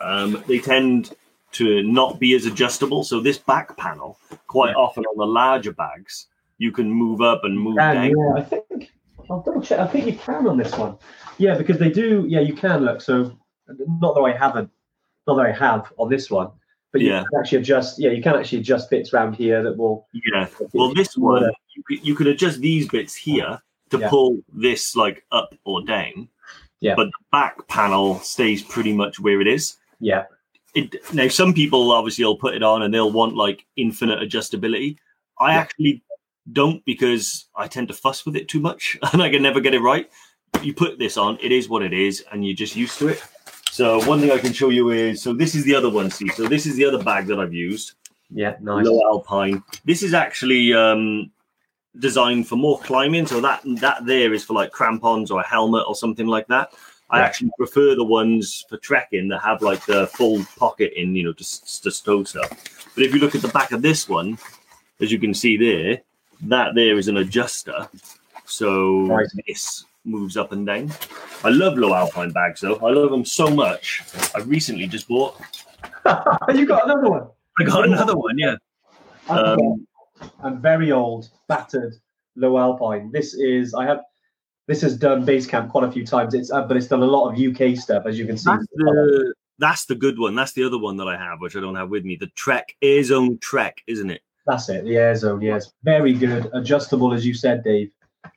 um, 0.00 0.42
they 0.48 0.58
tend 0.58 1.14
to 1.52 1.82
not 1.82 2.18
be 2.18 2.34
as 2.34 2.44
adjustable. 2.46 3.04
So 3.04 3.20
this 3.20 3.38
back 3.38 3.76
panel, 3.76 4.18
quite 4.46 4.70
Yeah. 4.70 4.76
often 4.76 5.04
on 5.04 5.16
the 5.16 5.26
larger 5.26 5.72
bags, 5.72 6.26
you 6.58 6.72
can 6.72 6.90
move 6.90 7.20
up 7.20 7.44
and 7.44 7.58
move 7.58 7.76
down. 7.76 8.10
yeah, 8.10 8.34
I 8.36 8.42
think 8.42 8.90
I'll 9.30 9.42
double 9.42 9.60
check. 9.62 9.78
I 9.78 9.86
think 9.86 10.06
you 10.06 10.14
can 10.14 10.46
on 10.46 10.56
this 10.56 10.76
one. 10.76 10.96
Yeah, 11.38 11.56
because 11.56 11.78
they 11.78 11.90
do. 11.90 12.24
Yeah, 12.28 12.40
you 12.40 12.54
can 12.54 12.84
look. 12.84 13.00
So 13.00 13.36
not 13.68 14.14
that 14.14 14.20
I 14.20 14.32
haven't, 14.36 14.70
not 15.26 15.36
that 15.36 15.46
I 15.46 15.52
have 15.52 15.92
on 15.98 16.08
this 16.08 16.30
one, 16.30 16.50
but 16.92 17.00
you 17.00 17.08
Yeah. 17.08 17.24
can 17.30 17.40
actually 17.40 17.58
adjust. 17.58 17.98
Yeah, 17.98 18.10
you 18.10 18.22
can 18.22 18.34
actually 18.36 18.58
adjust 18.58 18.90
bits 18.90 19.12
around 19.12 19.34
here 19.34 19.62
that 19.62 19.76
will. 19.76 20.06
Yeah. 20.12 20.48
Well, 20.72 20.94
this 20.94 21.16
one 21.16 21.50
you 21.74 21.82
could, 21.86 22.06
you 22.06 22.14
could 22.14 22.26
adjust 22.26 22.60
these 22.60 22.88
bits 22.88 23.14
here 23.14 23.60
to 23.90 23.98
Yeah. 23.98 24.08
pull 24.08 24.38
this 24.52 24.96
like 24.96 25.24
up 25.32 25.54
or 25.64 25.84
down. 25.84 26.28
Yeah. 26.80 26.94
But 26.94 27.06
the 27.06 27.24
back 27.32 27.66
panel 27.68 28.18
stays 28.20 28.62
pretty 28.62 28.92
much 28.92 29.18
where 29.18 29.40
it 29.40 29.46
is. 29.46 29.76
Yeah, 29.98 30.24
it 30.74 30.94
now 31.14 31.26
some 31.28 31.54
people 31.54 31.90
obviously 31.90 32.24
will 32.24 32.36
put 32.36 32.54
it 32.54 32.62
on 32.62 32.82
and 32.82 32.92
they'll 32.92 33.10
want 33.10 33.34
like 33.34 33.64
infinite 33.76 34.20
adjustability 34.20 34.98
i 35.40 35.52
Yeah. 35.54 35.60
actually 35.60 36.02
don't 36.52 36.84
because 36.84 37.46
i 37.56 37.66
tend 37.66 37.88
to 37.88 37.94
fuss 37.94 38.24
with 38.24 38.36
it 38.36 38.48
too 38.48 38.60
much 38.60 38.96
and 39.12 39.22
i 39.22 39.30
can 39.30 39.42
never 39.42 39.60
get 39.60 39.74
it 39.74 39.80
right. 39.80 40.10
You 40.62 40.72
put 40.72 40.98
this 40.98 41.16
on 41.16 41.38
it 41.42 41.52
is 41.52 41.68
what 41.68 41.82
it 41.82 41.92
is 41.92 42.24
and 42.32 42.44
you're 42.44 42.54
just 42.54 42.76
used 42.76 42.98
to 42.98 43.08
it. 43.08 43.22
So 43.70 44.02
one 44.06 44.20
thing 44.20 44.30
i 44.30 44.38
can 44.38 44.52
show 44.52 44.70
you 44.70 44.90
is 44.90 45.22
so 45.22 45.32
this 45.32 45.54
is 45.54 45.64
the 45.64 45.74
other 45.74 45.90
one 45.90 46.10
see? 46.10 46.28
So 46.28 46.48
this 46.48 46.66
is 46.66 46.76
the 46.76 46.84
other 46.84 47.02
bag 47.02 47.26
that 47.26 47.38
i've 47.38 47.54
used. 47.54 47.92
Yeah, 48.30 48.56
nice. 48.60 48.84
Lowe 48.86 49.02
Alpine. 49.06 49.62
This 49.84 50.02
is 50.02 50.14
actually 50.14 50.72
um 50.72 51.30
designed 51.98 52.46
for 52.48 52.56
more 52.56 52.78
climbing 52.80 53.26
so 53.26 53.40
that 53.40 53.60
that 53.80 54.04
there 54.06 54.32
is 54.32 54.44
for 54.44 54.54
like 54.54 54.70
crampons 54.72 55.30
or 55.30 55.40
a 55.40 55.46
helmet 55.46 55.84
or 55.86 55.94
something 55.94 56.26
like 56.26 56.46
that. 56.48 56.72
I 57.08 57.20
actually 57.20 57.50
prefer 57.56 57.94
the 57.94 58.04
ones 58.04 58.64
for 58.68 58.78
trekking 58.78 59.28
that 59.28 59.40
have 59.40 59.62
like 59.62 59.84
the 59.86 60.08
full 60.08 60.44
pocket 60.58 60.92
in, 60.96 61.14
you 61.14 61.22
know, 61.22 61.32
just 61.32 61.84
to 61.84 61.90
stow 61.90 62.24
stuff. 62.24 62.50
But 62.94 63.04
if 63.04 63.14
you 63.14 63.20
look 63.20 63.36
at 63.36 63.42
the 63.42 63.48
back 63.48 63.70
of 63.70 63.80
this 63.80 64.08
one, 64.08 64.38
as 65.00 65.12
you 65.12 65.18
can 65.20 65.32
see 65.32 65.56
there, 65.56 66.00
that 66.42 66.74
there 66.74 66.96
is 66.98 67.08
an 67.08 67.16
adjuster. 67.18 67.88
So 68.44 69.06
Right. 69.06 69.26
this 69.46 69.84
moves 70.04 70.36
up 70.36 70.52
and 70.52 70.66
down. 70.66 70.92
I 71.44 71.48
love 71.50 71.76
Lowe 71.76 71.94
Alpine 71.94 72.30
bags 72.30 72.60
though. 72.60 72.76
I 72.76 72.90
love 72.92 73.10
them 73.10 73.24
so 73.24 73.48
much. 73.50 74.02
I 74.34 74.40
recently 74.40 74.86
just 74.86 75.08
bought. 75.08 75.36
you 76.54 76.66
got 76.66 76.84
another 76.84 77.10
one. 77.10 77.26
I 77.58 77.64
got 77.64 77.84
another 77.86 78.16
one. 78.16 78.38
Yeah. 78.38 78.54
I've 79.28 79.56
got 79.56 79.58
Um, 79.60 79.86
a 80.44 80.50
very 80.54 80.92
old, 80.92 81.28
battered 81.48 81.94
Lowe 82.36 82.58
Alpine. 82.58 83.10
This 83.12 83.34
is 83.34 83.74
I 83.74 83.84
have. 83.86 84.00
This 84.68 84.80
has 84.82 84.96
done 84.96 85.24
base 85.24 85.46
camp 85.46 85.70
quite 85.70 85.84
a 85.84 85.92
few 85.92 86.04
times. 86.04 86.34
It's 86.34 86.50
uh, 86.50 86.62
but 86.66 86.76
it's 86.76 86.86
done 86.88 87.02
a 87.02 87.06
lot 87.06 87.28
of 87.30 87.38
UK 87.38 87.76
stuff, 87.76 88.04
as 88.06 88.18
you 88.18 88.26
can 88.26 88.36
see. 88.36 88.50
That's 88.50 88.66
the 88.74 89.34
that's 89.58 89.84
the 89.86 89.94
good 89.94 90.18
one. 90.18 90.34
That's 90.34 90.52
the 90.52 90.64
other 90.64 90.78
one 90.78 90.96
that 90.98 91.08
I 91.08 91.16
have, 91.16 91.40
which 91.40 91.56
I 91.56 91.60
don't 91.60 91.76
have 91.76 91.88
with 91.88 92.04
me. 92.04 92.16
The 92.16 92.26
Trek 92.34 92.74
Air 92.82 93.02
Zone 93.02 93.38
Trek, 93.38 93.76
isn't 93.86 94.10
it? 94.10 94.22
That's 94.46 94.68
it. 94.68 94.84
The 94.84 94.96
air 94.96 95.14
zone. 95.14 95.40
Yes, 95.40 95.72
very 95.82 96.12
good, 96.12 96.48
adjustable, 96.52 97.12
as 97.12 97.26
you 97.26 97.34
said, 97.34 97.64
Dave, 97.64 97.90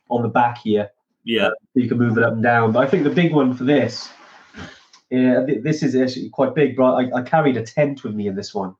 on 0.08 0.22
the 0.22 0.28
back 0.28 0.58
here. 0.58 0.90
Yeah. 1.24 1.50
you 1.74 1.88
can 1.88 1.98
move 1.98 2.18
it 2.18 2.24
up 2.24 2.32
and 2.32 2.42
down. 2.42 2.72
But 2.72 2.86
I 2.86 2.90
think 2.90 3.04
the 3.04 3.10
big 3.10 3.32
one 3.32 3.54
for 3.54 3.64
this, 3.64 4.08
yeah, 5.10 5.44
th- 5.44 5.62
this 5.62 5.82
is 5.82 5.94
actually 5.94 6.30
quite 6.30 6.54
big. 6.54 6.76
But 6.76 6.94
I, 6.94 7.20
I 7.20 7.22
carried 7.22 7.56
a 7.56 7.62
tent 7.62 8.02
with 8.02 8.14
me 8.14 8.26
in 8.26 8.34
this 8.34 8.54
one 8.54 8.74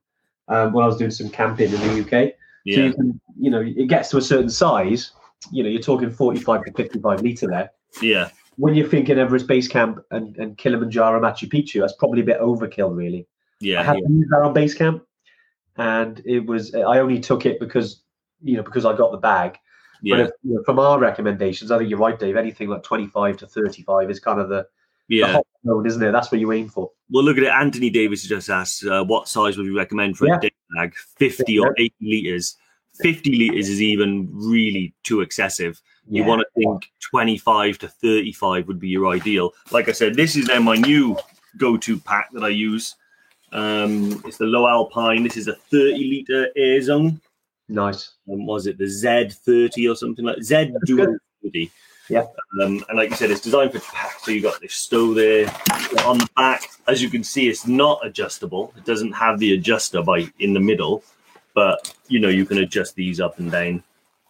um, 0.49 0.73
when 0.73 0.85
I 0.85 0.87
was 0.87 0.97
doing 0.97 1.11
some 1.11 1.29
camping 1.29 1.73
in 1.73 1.81
the 1.81 2.01
UK. 2.01 2.35
Yeah. 2.65 2.77
So 2.77 2.83
you 2.83 2.93
can, 2.95 3.21
you 3.39 3.51
know, 3.51 3.61
it 3.61 3.87
gets 3.87 4.11
to 4.11 4.19
a 4.19 4.23
certain 4.23 4.51
size. 4.51 5.13
You 5.53 5.63
know, 5.63 5.69
you're 5.69 5.83
talking 5.83 6.11
45 6.11 6.65
to 6.65 6.73
55 6.73 7.23
meter 7.23 7.47
there. 7.47 7.71
Yeah. 8.03 8.31
When 8.57 8.75
you're 8.75 8.89
thinking 8.89 9.19
Everest 9.19 9.47
Base 9.47 9.69
Camp 9.69 10.01
and, 10.11 10.37
and 10.37 10.59
Kilimanjaro 10.59 11.21
Machu 11.21 11.49
Picchu, 11.49 11.81
that's 11.81 11.95
probably 11.95 12.21
a 12.21 12.25
bit 12.25 12.41
overkill, 12.41 12.95
really. 12.95 13.27
Yeah. 13.61 13.81
I 13.81 13.85
had 13.85 13.97
yeah. 13.99 14.07
to 14.07 14.13
use 14.13 14.29
that 14.31 14.43
on 14.43 14.53
base 14.53 14.75
camp, 14.75 15.05
and 15.81 16.21
it 16.27 16.45
was 16.47 16.75
I 16.75 16.99
only 16.99 17.19
took 17.19 17.47
it 17.47 17.59
because 17.59 18.03
you 18.43 18.57
know 18.57 18.63
because 18.63 18.85
I 18.85 18.95
got 18.97 19.13
the 19.13 19.19
bag. 19.19 19.59
Yeah. 20.03 20.17
But 20.17 20.27
if, 20.27 20.31
you 20.45 20.55
know, 20.55 20.63
from 20.65 20.79
our 20.79 20.99
recommendations, 20.99 21.71
I 21.71 21.79
think 21.79 21.91
you're 21.91 21.99
right, 21.99 22.19
Dave. 22.19 22.37
Anything 22.37 22.69
like 22.69 22.83
25 22.83 23.39
to 23.39 23.47
35 23.47 24.11
is 24.11 24.19
kind 24.19 24.41
of 24.41 24.49
the, 24.49 24.67
the 25.09 25.17
yeah. 25.17 25.33
hot 25.33 25.47
zone, 25.67 25.87
isn't 25.87 26.03
it? 26.03 26.13
That's 26.13 26.33
what 26.33 26.41
you 26.41 26.53
aim 26.53 26.71
for. 26.71 26.91
Well, 27.11 27.23
look 27.23 27.37
at 27.37 27.43
it. 27.43 27.51
Anthony 27.51 27.91
Davis 27.91 28.23
just 28.23 28.49
asked, 28.49 28.87
uh, 28.87 29.05
what 29.05 29.29
size 29.29 29.59
would 29.59 29.67
you 29.67 29.77
recommend 29.77 30.17
for 30.17 30.27
Yeah. 30.27 30.39
a 30.39 30.41
day 30.41 30.51
bag? 30.75 30.95
50 31.19 31.59
or 31.59 31.75
80 31.79 31.95
liters. 32.01 32.57
50 33.03 33.31
liters 33.31 33.69
is 33.69 33.83
even 33.83 34.31
really 34.33 34.95
too 35.03 35.21
excessive. 35.21 35.83
You 36.09 36.23
Yeah. 36.23 36.29
want 36.29 36.41
to 36.41 36.47
think 36.57 36.91
25 37.11 37.77
to 37.81 37.89
35 37.89 38.69
would 38.69 38.81
be 38.81 38.89
your 38.89 39.09
ideal. 39.09 39.53
Like 39.71 39.91
I 39.91 39.93
said, 39.93 40.15
this 40.15 40.35
is 40.35 40.47
now 40.47 40.61
my 40.61 40.77
new 40.77 41.19
go 41.59 41.77
to 41.77 41.99
pack 41.99 42.31
that 42.33 42.43
I 42.43 42.49
use. 42.49 42.97
Um, 43.53 44.23
it's 44.27 44.37
the 44.39 44.47
Lowe 44.47 44.69
Alpine. 44.69 45.23
This 45.23 45.37
is 45.37 45.49
a 45.49 45.55
30 45.55 45.93
liter 45.97 46.49
air 46.57 46.81
zone. 46.81 47.21
nice. 47.69 48.13
Um, 48.31 48.47
was 48.47 48.67
it 48.67 48.79
the 48.79 48.85
Z30 48.85 49.91
or 49.91 49.97
something 49.97 50.25
like 50.25 50.43
Z 50.43 50.73
Dual 50.85 51.17
30? 51.43 51.71
Yeah. 52.09 52.27
Um, 52.61 52.85
and 52.89 52.99
like 52.99 53.11
you 53.11 53.17
said, 53.17 53.31
it's 53.31 53.41
designed 53.41 53.73
for 53.73 53.81
pack. 53.81 54.19
So 54.21 54.33
you've 54.33 54.43
got 54.43 54.61
this 54.61 54.75
stow 54.75 55.15
there 55.15 55.47
on 56.05 56.19
the 56.19 56.29
back. 56.37 56.63
As 56.89 57.01
you 57.01 57.09
can 57.09 57.23
see, 57.23 57.49
it's 57.49 57.67
not 57.67 58.05
adjustable. 58.05 58.75
It 58.77 58.85
doesn't 58.85 59.13
have 59.13 59.39
the 59.39 59.55
adjuster 59.55 60.03
by 60.03 60.27
in 60.41 60.53
the 60.53 60.61
middle, 60.61 61.05
but 61.55 61.95
you 62.09 62.19
know 62.19 62.29
you 62.29 62.45
can 62.45 62.59
adjust 62.59 62.97
these 62.97 63.21
up 63.21 63.39
and 63.39 63.51
down. 63.53 63.83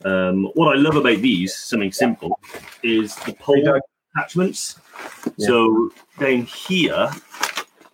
Um, 0.04 0.50
what 0.54 0.76
I 0.76 0.80
love 0.80 0.96
about 0.96 1.18
these, 1.20 1.56
something 1.56 1.92
simple, 1.92 2.38
is 2.83 3.16
the 3.16 3.33
pole 3.33 3.80
attachments. 4.14 4.78
Yeah. 5.37 5.46
So 5.46 5.90
down 6.18 6.42
here, 6.42 7.11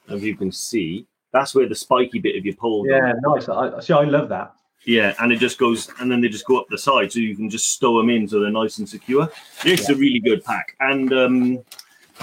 as 0.09 0.23
you 0.23 0.37
can 0.37 0.51
see, 0.51 1.07
that's 1.37 1.55
where 1.55 1.69
the 1.69 1.75
spiky 1.75 2.19
bit 2.19 2.37
of 2.37 2.45
your 2.45 2.55
pole 2.55 2.85
goes. 2.85 2.93
Yeah, 2.93 3.13
nice. 3.21 3.49
I, 3.49 3.81
see, 3.81 3.93
I 3.93 4.05
love 4.05 4.29
that. 4.31 4.53
Yeah, 4.85 5.15
and 5.21 5.33
it 5.33 5.39
just 5.41 5.59
goes, 5.59 5.91
and 6.01 6.11
then 6.11 6.21
they 6.21 6.29
just 6.29 6.47
go 6.47 6.59
up 6.61 6.67
the 6.71 6.79
side, 6.79 7.11
so 7.13 7.19
you 7.19 7.35
can 7.35 7.51
just 7.51 7.73
stow 7.73 7.99
them 7.99 8.09
in, 8.09 8.29
so 8.29 8.39
they're 8.41 8.51
nice 8.51 8.79
and 8.79 8.89
secure. 8.89 9.29
It's 9.65 9.89
a 9.89 9.95
really 9.97 10.21
good 10.21 10.45
pack, 10.45 10.77
and 10.81 11.13
um, 11.13 11.59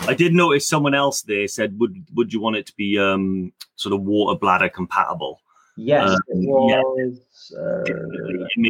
I 0.08 0.13
did 0.13 0.34
notice 0.34 0.65
someone 0.67 0.93
else 0.93 1.21
there 1.23 1.47
said, 1.47 1.78
"Would 1.80 2.06
would 2.13 2.32
you 2.34 2.39
want 2.39 2.56
it 2.56 2.65
to 2.67 2.76
be 2.76 2.97
um, 2.97 3.52
sort 3.76 3.93
of 3.93 4.02
water 4.02 4.39
bladder 4.39 4.69
compatible?" 4.69 5.41
Yes, 5.76 6.10
Um, 6.10 6.19
it 6.30 6.69
yeah. 6.69 6.82
was 6.82 7.54
uh, 7.58 7.84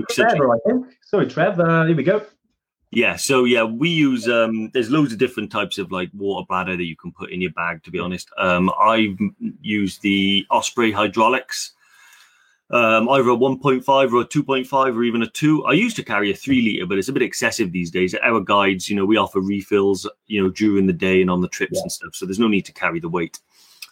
Trevor, 0.09 0.55
I 0.55 0.59
think. 0.65 0.87
Sorry, 1.05 1.27
Trev. 1.27 1.59
Uh, 1.59 1.85
here 1.85 1.95
we 1.95 2.03
go. 2.03 2.25
Yeah, 2.95 3.15
so 3.15 3.43
yeah, 3.45 3.63
we 3.63 3.89
use. 3.89 4.27
Um, 4.27 4.69
there's 4.73 4.89
loads 4.89 5.11
of 5.13 5.19
different 5.19 5.51
types 5.51 5.77
of 5.77 5.91
like 5.91 6.09
water 6.13 6.45
bladder 6.47 6.77
that 6.77 6.83
you 6.85 6.95
can 6.95 7.11
put 7.11 7.31
in 7.31 7.41
your 7.41 7.51
bag. 7.51 7.83
To 7.83 7.91
be 7.91 7.99
honest, 7.99 8.29
um, 8.37 8.71
I've 8.79 9.17
used 9.61 10.01
the 10.01 10.45
Osprey 10.49 10.91
hydraulics. 10.91 11.73
um, 12.71 13.07
either 13.09 13.29
a 13.29 13.35
1.5 13.37 14.13
or 14.13 14.21
a 14.21 14.25
2.5 14.25 14.95
or 14.95 15.03
even 15.03 15.21
a 15.21 15.27
2. 15.29 15.65
I 15.65 15.73
used 15.73 15.95
to 15.97 16.03
carry 16.03 16.31
a 16.31 16.35
3 16.35 16.61
litre, 16.61 16.87
but 16.87 16.97
it's 16.97 17.09
a 17.09 17.13
bit 17.13 17.21
excessive 17.21 17.71
these 17.71 17.91
days. 17.91 18.15
Our 18.23 18.39
guides, 18.39 18.89
you 18.89 18.95
know, 18.95 19.05
we 19.05 19.17
offer 19.17 19.39
refills, 19.41 20.09
you 20.27 20.41
know, 20.41 20.49
during 20.49 20.87
the 20.87 20.93
day 20.93 21.21
and 21.21 21.29
on 21.29 21.41
the 21.41 21.47
trips 21.49 21.73
Yeah. 21.75 21.81
and 21.83 21.91
stuff. 21.91 22.15
So 22.15 22.25
there's 22.25 22.39
no 22.39 22.47
need 22.47 22.65
to 22.65 22.73
carry 22.73 22.99
the 22.99 23.09
weight. 23.09 23.39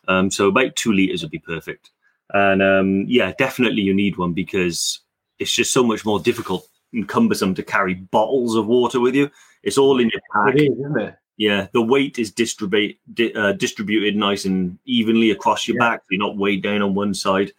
Um, 0.07 0.31
so 0.31 0.47
about 0.47 0.75
2 0.75 0.93
litres 0.93 1.21
would 1.21 1.31
be 1.31 1.37
perfect. 1.39 1.91
And 2.33 2.63
um, 2.63 3.05
yeah, 3.07 3.33
definitely 3.37 3.83
you 3.83 3.93
need 3.93 4.17
one 4.17 4.33
because 4.33 5.01
it's 5.37 5.53
just 5.53 5.73
so 5.73 5.83
much 5.83 6.03
more 6.05 6.19
difficult 6.19 6.67
cumbersome 7.08 7.54
to 7.56 7.63
carry 7.63 7.95
bottles 7.95 8.56
of 8.56 8.67
water 8.67 8.99
with 8.99 9.15
you. 9.15 9.30
It's 9.63 9.77
all 9.77 9.99
in 9.99 10.10
your 10.10 10.21
pack. 10.34 10.56
It 10.56 10.71
is, 10.71 10.80
isn't 10.80 10.99
it? 10.99 11.15
Yeah, 11.38 11.67
the 11.73 11.82
weight 11.82 12.19
is 12.19 12.32
distribute 12.32 12.97
di- 13.13 13.34
uh, 13.34 13.54
distributed 13.54 14.15
nice 14.15 14.45
and 14.45 14.77
evenly 14.86 15.32
across 15.32 15.67
your 15.67 15.75
Yeah. 15.77 15.89
back. 15.89 16.04
You're 16.12 16.19
not 16.19 16.38
weighed 16.38 16.62
down 16.62 16.82
on 16.82 16.93
one 16.93 17.13
side, 17.13 17.51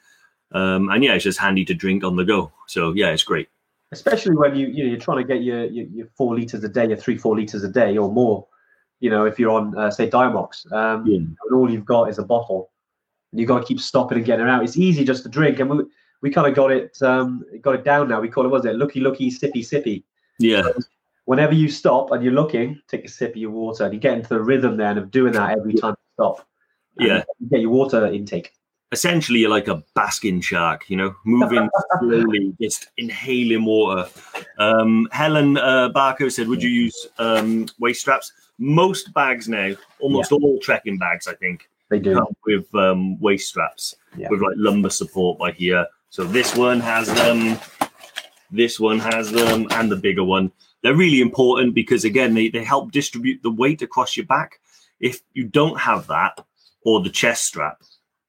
um, 0.53 0.89
and 0.91 1.03
yeah, 1.03 1.15
it's 1.15 1.25
just 1.25 1.39
handy 1.39 1.65
to 1.65 1.75
drink 1.75 2.05
on 2.05 2.17
the 2.17 2.25
go. 2.25 2.53
So 2.69 2.93
yeah, 2.93 3.09
it's 3.11 3.25
great. 3.25 3.49
especially 3.93 4.35
when 4.37 4.55
you 4.57 4.69
you 4.69 4.85
know 4.85 4.91
you're 4.91 4.99
trying 5.01 5.19
to 5.19 5.25
get 5.25 5.43
your 5.43 5.65
your, 5.65 5.87
your 5.87 6.07
four 6.17 6.35
liters 6.35 6.63
a 6.65 6.69
day, 6.69 6.87
your 6.89 6.97
three 6.97 7.17
four 7.19 7.37
liters 7.37 7.63
a 7.65 7.69
day 7.69 7.97
or 7.99 8.11
more. 8.13 8.47
You 9.01 9.11
know, 9.11 9.25
if 9.27 9.39
you're 9.39 9.51
on 9.51 9.77
uh, 9.77 9.91
say 9.91 10.09
Diamox, 10.09 10.71
um, 10.73 11.05
Yeah. 11.07 11.17
and 11.17 11.37
all 11.53 11.69
you've 11.71 11.85
got 11.85 12.09
is 12.09 12.19
a 12.19 12.23
bottle, 12.25 12.71
and 13.33 13.41
you've 13.41 13.49
got 13.49 13.59
to 13.59 13.65
keep 13.67 13.81
stopping 13.81 14.17
and 14.19 14.25
getting 14.27 14.47
it 14.47 14.51
out. 14.51 14.63
It's 14.63 14.77
easy 14.77 15.05
just 15.05 15.25
to 15.25 15.29
drink, 15.29 15.59
and 15.59 15.69
we 15.71 15.85
we 16.23 16.31
kind 16.31 16.47
of 16.49 16.55
got 16.55 16.71
it 16.73 16.97
um, 17.03 17.45
got 17.61 17.75
it 17.75 17.85
down 17.85 18.09
now. 18.09 18.21
We 18.21 18.29
call 18.29 18.45
it 18.47 18.49
was 18.49 18.65
it 18.65 18.77
looky 18.77 19.01
looky 19.01 19.31
sippy 19.31 19.59
sippy. 19.59 20.03
Yeah, 20.39 20.63
Whenever 21.27 21.55
you 21.55 21.69
stop 21.69 22.11
and 22.11 22.23
you're 22.25 22.33
looking, 22.33 22.81
take 22.89 23.05
a 23.05 23.09
sip 23.09 23.31
of 23.31 23.37
your 23.37 23.51
water, 23.51 23.85
and 23.85 23.95
you 23.95 24.01
get 24.01 24.15
into 24.15 24.29
the 24.31 24.41
rhythm 24.41 24.77
then 24.77 24.99
of 24.99 25.11
doing 25.11 25.33
that 25.35 25.57
every 25.59 25.75
time 25.75 25.95
you 25.99 26.15
stop. 26.25 26.49
Yeah. 26.99 27.23
you 27.39 27.49
get 27.49 27.61
your 27.61 27.71
water 27.71 28.07
intake. 28.07 28.53
essentially 28.91 29.39
you're 29.41 29.49
like 29.51 29.69
a 29.69 29.83
basking 29.95 30.41
shark, 30.41 30.91
you 30.91 30.97
know, 30.97 31.15
moving 31.25 31.69
slowly, 32.01 32.55
just 32.61 32.89
inhaling 32.99 33.65
water. 33.65 34.09
Um, 34.59 35.09
Helen 35.13 35.57
uh, 35.59 35.89
Barker 35.91 36.29
said, 36.29 36.49
"Would 36.49 36.63
you 36.63 36.71
use 36.71 37.07
um, 37.19 37.67
waist 37.79 38.01
straps?" 38.01 38.33
Most 38.59 39.15
bags 39.15 39.49
now, 39.49 39.73
almost 40.01 40.31
all 40.33 40.59
trekking 40.61 40.99
bags, 40.99 41.27
I 41.27 41.35
think, 41.35 41.69
They 41.89 41.99
do. 42.01 42.15
come 42.15 42.37
with 42.47 42.73
um, 42.75 43.19
waist 43.21 43.49
straps 43.49 43.95
Yeah. 44.17 44.29
with 44.31 44.41
like 44.41 44.55
lumbar 44.57 44.91
support 44.91 45.39
by 45.39 45.53
here. 45.53 45.87
So 46.13 46.25
this 46.25 46.55
one 46.55 46.79
has 46.81 47.07
them, 47.07 47.59
this 48.51 48.79
one 48.79 48.99
has 48.99 49.33
them, 49.33 49.67
and 49.71 49.91
the 49.91 49.97
bigger 49.97 50.23
one. 50.23 50.53
They're 50.83 50.95
really 50.95 51.23
important 51.23 51.75
because 51.75 52.05
again, 52.05 52.35
they, 52.35 52.51
they 52.51 52.63
help 52.63 52.93
distribute 52.93 53.43
the 53.43 53.51
weight 53.51 53.81
across 53.81 54.15
your 54.15 54.27
back. 54.27 54.61
If 55.01 55.23
you 55.33 55.45
don't 55.45 55.81
have 55.81 56.07
that 56.09 56.39
or 56.85 57.01
the 57.01 57.09
chest 57.09 57.47
strap, 57.47 57.81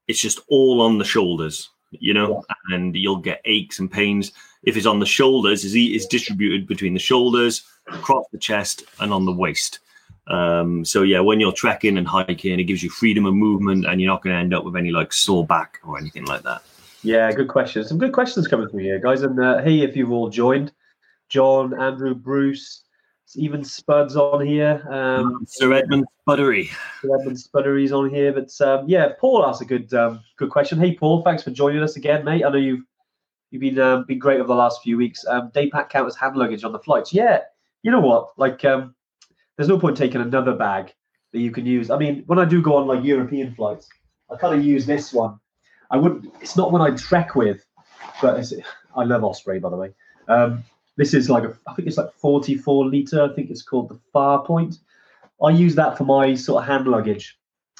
it's 0.08 0.22
just 0.22 0.40
all 0.48 0.80
on 0.80 0.98
the 0.98 1.04
shoulders, 1.04 1.72
you 1.92 2.14
know, 2.14 2.46
and 2.70 2.96
you'll 2.96 3.18
get 3.18 3.42
aches 3.44 3.80
and 3.80 3.92
pains. 3.92 4.32
If 4.64 4.78
it's 4.78 4.86
on 4.86 5.00
the 5.02 5.06
shoulders, 5.06 5.66
it's, 5.66 5.74
it's 5.76 6.08
distributed 6.08 6.66
between 6.66 6.94
the 6.94 7.02
shoulders, 7.02 7.64
across 7.88 8.26
the 8.32 8.40
chest, 8.40 8.84
and 9.02 9.12
on 9.12 9.26
the 9.26 9.34
waist. 9.34 9.80
Um, 10.28 10.86
so 10.86 11.02
yeah, 11.02 11.20
when 11.20 11.42
you're 11.42 11.52
trekking 11.52 11.98
and 11.98 12.08
hiking, 12.08 12.62
it 12.62 12.64
gives 12.64 12.82
you 12.82 12.90
freedom 12.90 13.26
of 13.26 13.34
movement, 13.34 13.86
and 13.86 14.00
you're 14.00 14.10
not 14.10 14.24
going 14.24 14.34
to 14.34 14.40
end 14.40 14.54
up 14.54 14.64
with 14.64 14.78
any 14.78 14.92
like 14.92 15.12
sore 15.12 15.46
back 15.46 15.82
or 15.84 15.98
anything 15.98 16.24
like 16.24 16.44
that. 16.44 16.64
Yeah, 17.04 17.32
good 17.34 17.50
questions. 17.50 17.90
Some 17.90 17.98
good 17.98 18.14
questions 18.14 18.48
coming 18.48 18.70
through 18.70 18.84
here, 18.84 19.00
guys. 19.00 19.22
And 19.24 19.40
uh, 19.40 19.62
hey, 19.62 19.82
if 19.82 19.96
you've 19.96 20.12
all 20.12 20.30
joined, 20.30 20.72
John, 21.30 21.80
Andrew, 21.80 22.16
Bruce, 22.16 22.84
even 23.36 23.64
Spud's 23.64 24.16
on 24.16 24.46
here. 24.46 24.86
Um, 24.90 25.44
Sir 25.48 25.74
Edmund 25.74 26.06
Spuddery. 26.28 26.70
Edmund 27.04 27.38
Spuddery's 27.38 27.92
on 27.92 28.10
here. 28.10 28.32
But 28.32 28.50
um, 28.66 28.88
yeah, 28.88 29.10
Paul 29.20 29.46
asked 29.46 29.62
a 29.62 29.66
good 29.66 29.94
um, 29.94 30.22
good 30.38 30.50
question. 30.50 30.80
Hey, 30.80 30.96
Paul, 30.96 31.24
thanks 31.24 31.44
for 31.44 31.52
joining 31.52 31.84
us 31.84 31.98
again, 31.98 32.24
mate. 32.24 32.46
I 32.46 32.50
know 32.50 32.58
you've 32.58 32.84
you've 33.52 33.62
been 33.62 33.80
um, 33.80 34.06
been 34.08 34.20
great 34.20 34.40
over 34.40 34.48
the 34.48 34.56
last 34.56 34.82
few 34.82 34.98
weeks. 34.98 35.26
Um, 35.28 35.52
day 35.54 35.70
pack 35.70 35.90
count 35.90 36.08
as 36.08 36.16
hand 36.16 36.38
luggage 36.38 36.64
on 36.64 36.72
the 36.72 36.80
flights. 36.80 37.14
Yeah, 37.14 37.42
you 37.82 37.92
know 37.92 38.00
what? 38.02 38.30
Like, 38.38 38.64
um, 38.64 38.96
there's 39.58 39.70
no 39.70 39.80
point 39.80 39.98
taking 39.98 40.22
another 40.22 40.54
bag 40.54 40.94
that 41.34 41.40
you 41.40 41.52
can 41.52 41.66
use. 41.66 41.90
I 41.90 41.98
mean, 41.98 42.24
when 42.28 42.40
I 42.40 42.46
do 42.46 42.62
go 42.62 42.78
on 42.78 42.88
like 42.88 43.04
European 43.04 43.54
flights, 43.56 43.90
I 44.32 44.38
kind 44.38 44.58
of 44.58 44.64
use 44.64 44.86
this 44.86 45.12
one. 45.12 45.40
I 45.94 45.98
wouldn't. 45.98 46.34
It's 46.42 46.58
not 46.58 46.72
one 46.72 46.82
I 46.82 46.96
trek 46.96 47.36
with, 47.36 47.64
but 48.20 48.44
I 48.96 49.04
love 49.04 49.24
Osprey, 49.24 49.60
by 49.60 49.70
the 49.70 49.78
way. 49.78 49.94
Um, 50.28 50.64
this 50.98 51.14
is 51.14 51.30
like 51.30 51.44
a, 51.44 51.56
I 51.68 51.74
think 51.76 51.88
it's 51.88 51.98
like 51.98 52.12
44 52.16 52.88
liter. 52.88 53.24
I 53.24 53.34
think 53.36 53.52
it's 53.52 53.62
called 53.62 53.90
the 53.90 54.00
Far 54.12 54.44
Point. 54.44 54.80
I 55.42 55.52
use 55.52 55.76
that 55.76 55.96
for 55.96 56.04
my 56.04 56.34
sort 56.34 56.64
of 56.64 56.68
hand 56.68 56.88
luggage, 56.88 57.38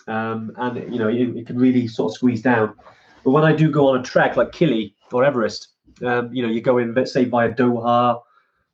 um, 0.08 0.54
and 0.58 0.94
you 0.94 1.00
know 1.00 1.08
it, 1.08 1.36
it 1.36 1.48
can 1.48 1.58
really 1.58 1.88
sort 1.88 2.12
of 2.12 2.16
squeeze 2.16 2.44
down. 2.44 2.76
But 3.24 3.32
when 3.32 3.44
I 3.44 3.52
do 3.52 3.72
go 3.72 3.90
on 3.90 4.00
a 4.00 4.04
trek 4.04 4.38
like 4.38 4.52
Kili 4.52 4.94
or 5.12 5.24
Everest, 5.24 5.70
um, 6.06 6.32
you 6.32 6.44
know, 6.44 6.50
you 6.50 6.62
go 6.62 6.78
in, 6.78 6.94
let's 6.94 7.14
say 7.14 7.26
via 7.26 7.52
Doha, 7.52 8.22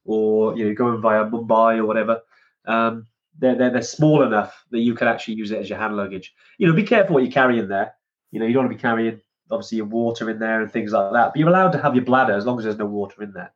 or 0.04 0.58
you 0.58 0.68
know, 0.68 0.74
going 0.74 1.00
via 1.00 1.24
Mumbai 1.24 1.78
or 1.78 1.86
whatever. 1.86 2.20
Um, 2.66 3.08
they're, 3.38 3.56
they're 3.56 3.70
they're 3.70 3.82
small 3.84 4.24
enough 4.24 4.66
that 4.72 4.80
you 4.80 4.96
can 4.96 5.08
actually 5.08 5.36
use 5.36 5.52
it 5.52 5.60
as 5.60 5.70
your 5.70 5.80
hand 5.80 5.96
luggage. 5.96 6.34
You 6.58 6.68
know, 6.68 6.74
be 6.74 6.84
careful 6.84 7.14
what 7.14 7.24
you 7.24 7.32
carry 7.32 7.58
in 7.58 7.70
there. 7.70 7.94
You 8.32 8.42
know, 8.42 8.46
you 8.46 8.54
don't 8.54 8.66
want 8.66 8.74
to 8.74 8.78
be 8.78 8.82
carrying 8.82 9.22
obviously 9.52 9.78
your 9.78 9.86
water 9.88 10.30
in 10.30 10.40
there 10.40 10.62
and 10.62 10.72
things 10.72 10.92
like 10.92 11.14
that. 11.14 11.30
But 11.34 11.40
you're 11.40 11.50
allowed 11.50 11.72
to 11.72 11.82
have 11.82 11.96
your 11.96 12.06
bladder 12.06 12.34
as 12.34 12.46
long 12.46 12.58
as 12.60 12.66
there's 12.66 12.78
no 12.78 12.86
water 12.86 13.24
in 13.24 13.34
there. 13.34 13.52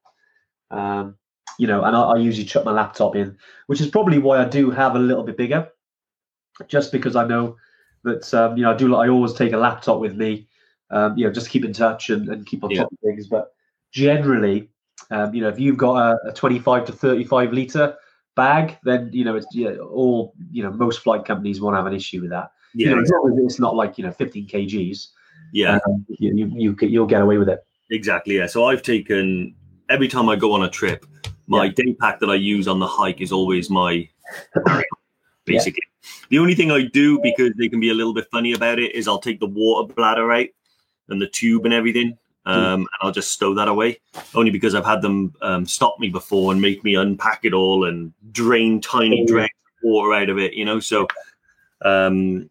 Um, 0.71 1.17
you 1.59 1.67
know, 1.67 1.83
and 1.83 1.95
I, 1.95 2.01
I 2.01 2.17
usually 2.17 2.45
chuck 2.45 2.65
my 2.65 2.71
laptop 2.71 3.15
in, 3.15 3.37
which 3.67 3.81
is 3.81 3.87
probably 3.87 4.17
why 4.19 4.41
I 4.41 4.45
do 4.45 4.71
have 4.71 4.95
a 4.95 4.99
little 4.99 5.23
bit 5.23 5.37
bigger, 5.37 5.69
just 6.67 6.91
because 6.91 7.15
I 7.15 7.25
know 7.25 7.57
that 8.03 8.33
um, 8.33 8.57
you 8.57 8.63
know 8.63 8.73
I 8.73 8.77
do. 8.77 8.95
I 8.95 9.09
always 9.09 9.33
take 9.33 9.53
a 9.53 9.57
laptop 9.57 9.99
with 9.99 10.15
me, 10.15 10.47
um, 10.91 11.17
you 11.17 11.25
know, 11.25 11.31
just 11.33 11.49
keep 11.49 11.65
in 11.65 11.73
touch 11.73 12.09
and, 12.09 12.27
and 12.29 12.45
keep 12.45 12.63
on 12.63 12.71
Yeah. 12.71 12.81
top 12.81 12.91
of 12.91 12.99
things. 13.03 13.27
But 13.27 13.53
generally, 13.91 14.69
um, 15.11 15.33
you 15.33 15.41
know, 15.41 15.49
if 15.49 15.59
you've 15.59 15.77
got 15.77 15.97
a, 16.25 16.29
a 16.29 16.33
25 16.33 16.85
to 16.85 16.91
35 16.91 17.53
liter 17.53 17.95
bag, 18.35 18.77
then 18.83 19.09
you 19.13 19.23
know 19.23 19.35
it's 19.35 19.47
yeah, 19.53 19.75
all 19.77 20.33
you 20.51 20.63
know. 20.63 20.71
Most 20.71 20.99
flight 20.99 21.25
companies 21.25 21.61
won't 21.61 21.75
have 21.75 21.85
an 21.85 21.93
issue 21.93 22.21
with 22.21 22.31
that. 22.31 22.51
You 22.81 22.89
Yeah, 22.89 22.95
know, 22.95 23.01
as 23.01 23.11
long 23.11 23.31
as 23.37 23.45
it's 23.45 23.59
not 23.59 23.75
like 23.75 23.97
you 23.97 24.05
know 24.05 24.11
15 24.11 24.47
kgs, 24.47 25.07
yeah, 25.53 25.79
um, 25.87 26.05
you, 26.09 26.35
you, 26.35 26.51
you 26.55 26.87
you'll 26.87 27.05
get 27.05 27.21
away 27.21 27.37
with 27.37 27.47
it. 27.47 27.65
exactly. 27.89 28.37
Yeah. 28.37 28.47
So 28.47 28.65
I've 28.65 28.81
taken 28.81 29.55
every 29.89 30.07
time 30.09 30.27
I 30.27 30.35
go 30.35 30.51
on 30.51 30.63
a 30.63 30.69
trip, 30.69 31.05
my 31.47 31.67
day 31.69 31.93
pack 32.01 32.19
that 32.19 32.29
I 32.29 32.35
use 32.35 32.67
on 32.67 32.79
the 32.79 32.87
hike 32.87 33.21
is 33.21 33.31
always 33.31 33.69
my 33.69 34.09
basically. 35.45 35.83
The 36.29 36.39
only 36.39 36.55
thing 36.55 36.71
I 36.71 36.81
do 36.87 37.19
because 37.21 37.51
they 37.57 37.69
can 37.69 37.79
be 37.79 37.89
a 37.91 37.93
little 37.93 38.13
bit 38.13 38.27
funny 38.31 38.53
about 38.53 38.79
it 38.79 38.93
is 38.95 39.07
I'll 39.07 39.19
take 39.19 39.39
the 39.39 39.45
water 39.47 39.93
bladder 39.93 40.31
out 40.31 40.47
and 41.09 41.21
the 41.21 41.27
tube 41.27 41.65
and 41.65 41.73
everything. 41.73 42.17
Um, 42.45 42.81
and 42.81 42.87
I'll 43.01 43.11
just 43.11 43.31
stow 43.31 43.53
that 43.53 43.69
away. 43.69 43.99
Only 44.35 44.51
because 44.51 44.75
I've 44.75 44.85
had 44.85 45.01
them 45.01 45.33
um, 45.41 45.65
stop 45.65 45.97
me 45.99 46.09
before 46.09 46.51
and 46.51 46.59
make 46.61 46.83
me 46.83 46.95
unpack 46.95 47.45
it 47.45 47.53
all 47.53 47.85
and 47.85 48.11
drain 48.31 48.81
tiny 48.81 49.19
Oh, 49.19 49.21
yeah. 49.21 49.25
dregs 49.27 49.53
of 49.77 49.83
water 49.83 50.13
out 50.13 50.29
of 50.29 50.37
it. 50.39 50.53
You 50.53 50.65
know, 50.65 50.79
so 50.81 51.07
um, 51.85 52.49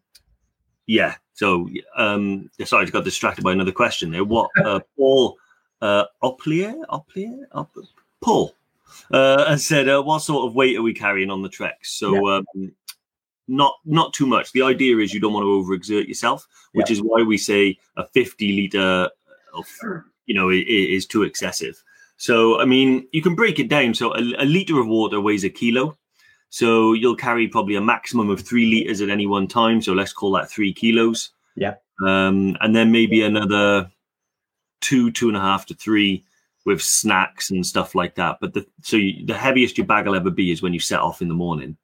yeah. 0.87 1.15
So 1.33 1.67
um, 1.97 2.49
sorry, 2.65 2.81
I 2.81 2.85
just 2.85 2.93
got 2.93 3.03
distracted 3.03 3.43
by 3.43 3.51
another 3.51 3.71
question 3.71 4.11
there. 4.11 4.23
What 4.23 4.49
uh, 4.63 4.79
Paul 4.97 5.37
uh, 5.81 6.05
Oplier, 6.23 6.75
Oplier, 6.89 7.45
Op- 7.51 7.75
Paul 8.21 8.55
uh, 9.11 9.45
has 9.49 9.65
said, 9.65 9.89
uh, 9.89 10.01
what 10.01 10.19
sort 10.19 10.45
of 10.47 10.55
weight 10.55 10.77
are 10.77 10.81
we 10.83 10.93
carrying 10.93 11.29
on 11.31 11.41
the 11.41 11.49
treks? 11.49 11.91
So 11.91 12.13
um, 12.29 12.45
not 13.47 13.75
not 13.85 14.13
too 14.13 14.25
much. 14.27 14.51
The 14.53 14.61
idea 14.61 14.97
is 14.97 15.13
you 15.13 15.19
don't 15.19 15.33
want 15.33 15.43
to 15.43 15.47
overexert 15.49 16.07
yourself, 16.07 16.47
which 16.73 16.89
is 16.91 17.01
why 17.01 17.23
we 17.23 17.37
say 17.37 17.77
a 17.97 18.05
50 18.05 18.53
liter 18.53 19.09
of 19.53 19.65
you 20.25 20.33
know 20.35 20.49
i- 20.49 20.53
i- 20.53 20.89
is 20.95 21.05
too 21.05 21.23
excessive. 21.23 21.83
So 22.17 22.61
I 22.61 22.65
mean, 22.65 23.07
you 23.11 23.21
can 23.21 23.35
break 23.35 23.59
it 23.59 23.67
down. 23.67 23.93
So 23.95 24.13
a, 24.13 24.19
a 24.19 24.45
liter 24.45 24.79
of 24.79 24.87
water 24.87 25.19
weighs 25.19 25.43
a 25.43 25.49
kilo. 25.49 25.97
So 26.53 26.93
you'll 26.93 27.15
carry 27.15 27.47
probably 27.47 27.73
a 27.73 27.81
maximum 27.81 28.29
of 28.29 28.39
three 28.39 28.67
liters 28.69 29.01
at 29.01 29.09
any 29.09 29.25
one 29.25 29.47
time. 29.47 29.81
So 29.81 29.93
let's 29.93 30.13
call 30.13 30.31
that 30.33 30.51
three 30.51 30.71
kilos. 30.71 31.31
Yeah. 31.55 31.73
Um, 32.05 32.55
and 32.61 32.75
then 32.75 32.91
maybe 32.91 33.23
another 33.23 33.91
two, 34.79 35.09
two 35.09 35.29
and 35.29 35.35
a 35.35 35.39
half 35.39 35.65
to 35.65 35.73
three 35.73 36.23
with 36.63 36.79
snacks 36.79 37.49
and 37.49 37.65
stuff 37.65 37.95
like 37.95 38.13
that. 38.15 38.37
But 38.39 38.53
the 38.53 38.67
so 38.83 38.97
you, 38.97 39.25
the 39.25 39.33
heaviest 39.33 39.79
your 39.79 39.87
bag 39.87 40.05
will 40.05 40.13
ever 40.13 40.29
be 40.29 40.51
is 40.51 40.61
when 40.61 40.75
you 40.75 40.79
set 40.79 40.99
off 40.99 41.23
in 41.23 41.27
the 41.27 41.33
morning. 41.33 41.75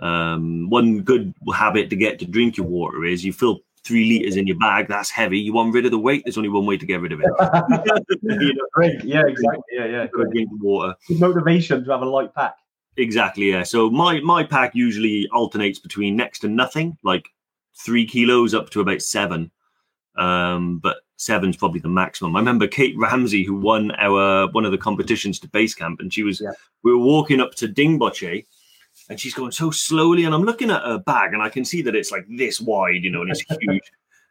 Um, 0.00 0.70
one 0.70 1.02
good 1.02 1.34
habit 1.54 1.90
to 1.90 1.96
get 1.96 2.18
to 2.20 2.24
drink 2.24 2.56
your 2.56 2.66
water 2.66 3.04
is 3.04 3.22
you 3.22 3.34
fill 3.34 3.60
three 3.84 4.08
liters 4.08 4.36
in 4.36 4.46
your 4.46 4.58
bag. 4.58 4.88
That's 4.88 5.10
heavy. 5.10 5.40
You 5.40 5.52
want 5.52 5.74
rid 5.74 5.84
of 5.84 5.90
the 5.90 5.98
weight. 5.98 6.22
There's 6.24 6.38
only 6.38 6.48
one 6.48 6.64
way 6.64 6.78
to 6.78 6.86
get 6.86 7.02
rid 7.02 7.12
of 7.12 7.20
it. 7.20 7.26
you 8.22 8.54
know, 8.54 8.66
Great. 8.72 9.04
Yeah, 9.04 9.26
exactly. 9.26 9.62
Yeah, 9.72 9.84
yeah. 9.84 10.06
go 10.06 10.24
Good. 10.24 10.30
drink 10.30 10.48
water. 10.54 10.94
Good 11.06 11.20
motivation 11.20 11.84
to 11.84 11.90
have 11.90 12.00
a 12.00 12.06
light 12.06 12.34
pack. 12.34 12.54
Exactly. 12.96 13.50
Yeah. 13.50 13.62
So 13.62 13.90
my 13.90 14.20
my 14.20 14.42
pack 14.44 14.74
usually 14.74 15.28
alternates 15.32 15.78
between 15.78 16.16
next 16.16 16.40
to 16.40 16.48
nothing, 16.48 16.96
like 17.02 17.28
three 17.84 18.06
kilos 18.06 18.54
up 18.54 18.70
to 18.70 18.80
about 18.80 19.02
seven. 19.02 19.50
Um, 20.16 20.78
but 20.78 20.98
seven's 21.18 21.56
probably 21.56 21.80
the 21.80 21.88
maximum. 21.88 22.36
I 22.36 22.38
remember 22.38 22.66
Kate 22.66 22.96
Ramsey, 22.96 23.44
who 23.44 23.54
won 23.54 23.90
our 23.92 24.48
one 24.52 24.64
of 24.64 24.72
the 24.72 24.78
competitions 24.78 25.38
to 25.40 25.48
base 25.48 25.74
camp, 25.74 26.00
and 26.00 26.12
she 26.12 26.22
was 26.22 26.40
Yeah. 26.40 26.52
we 26.82 26.92
were 26.92 26.98
walking 26.98 27.40
up 27.40 27.54
to 27.56 27.68
Dingboche, 27.68 28.46
and 29.10 29.20
she's 29.20 29.34
going 29.34 29.52
so 29.52 29.70
slowly, 29.70 30.24
and 30.24 30.34
I'm 30.34 30.44
looking 30.44 30.70
at 30.70 30.82
her 30.82 30.98
bag, 30.98 31.34
and 31.34 31.42
I 31.42 31.50
can 31.50 31.64
see 31.66 31.82
that 31.82 31.94
it's 31.94 32.10
like 32.10 32.24
this 32.30 32.60
wide, 32.62 33.02
you 33.04 33.10
know, 33.10 33.22
and 33.22 33.30
it's 33.30 33.44
huge. 33.60 33.82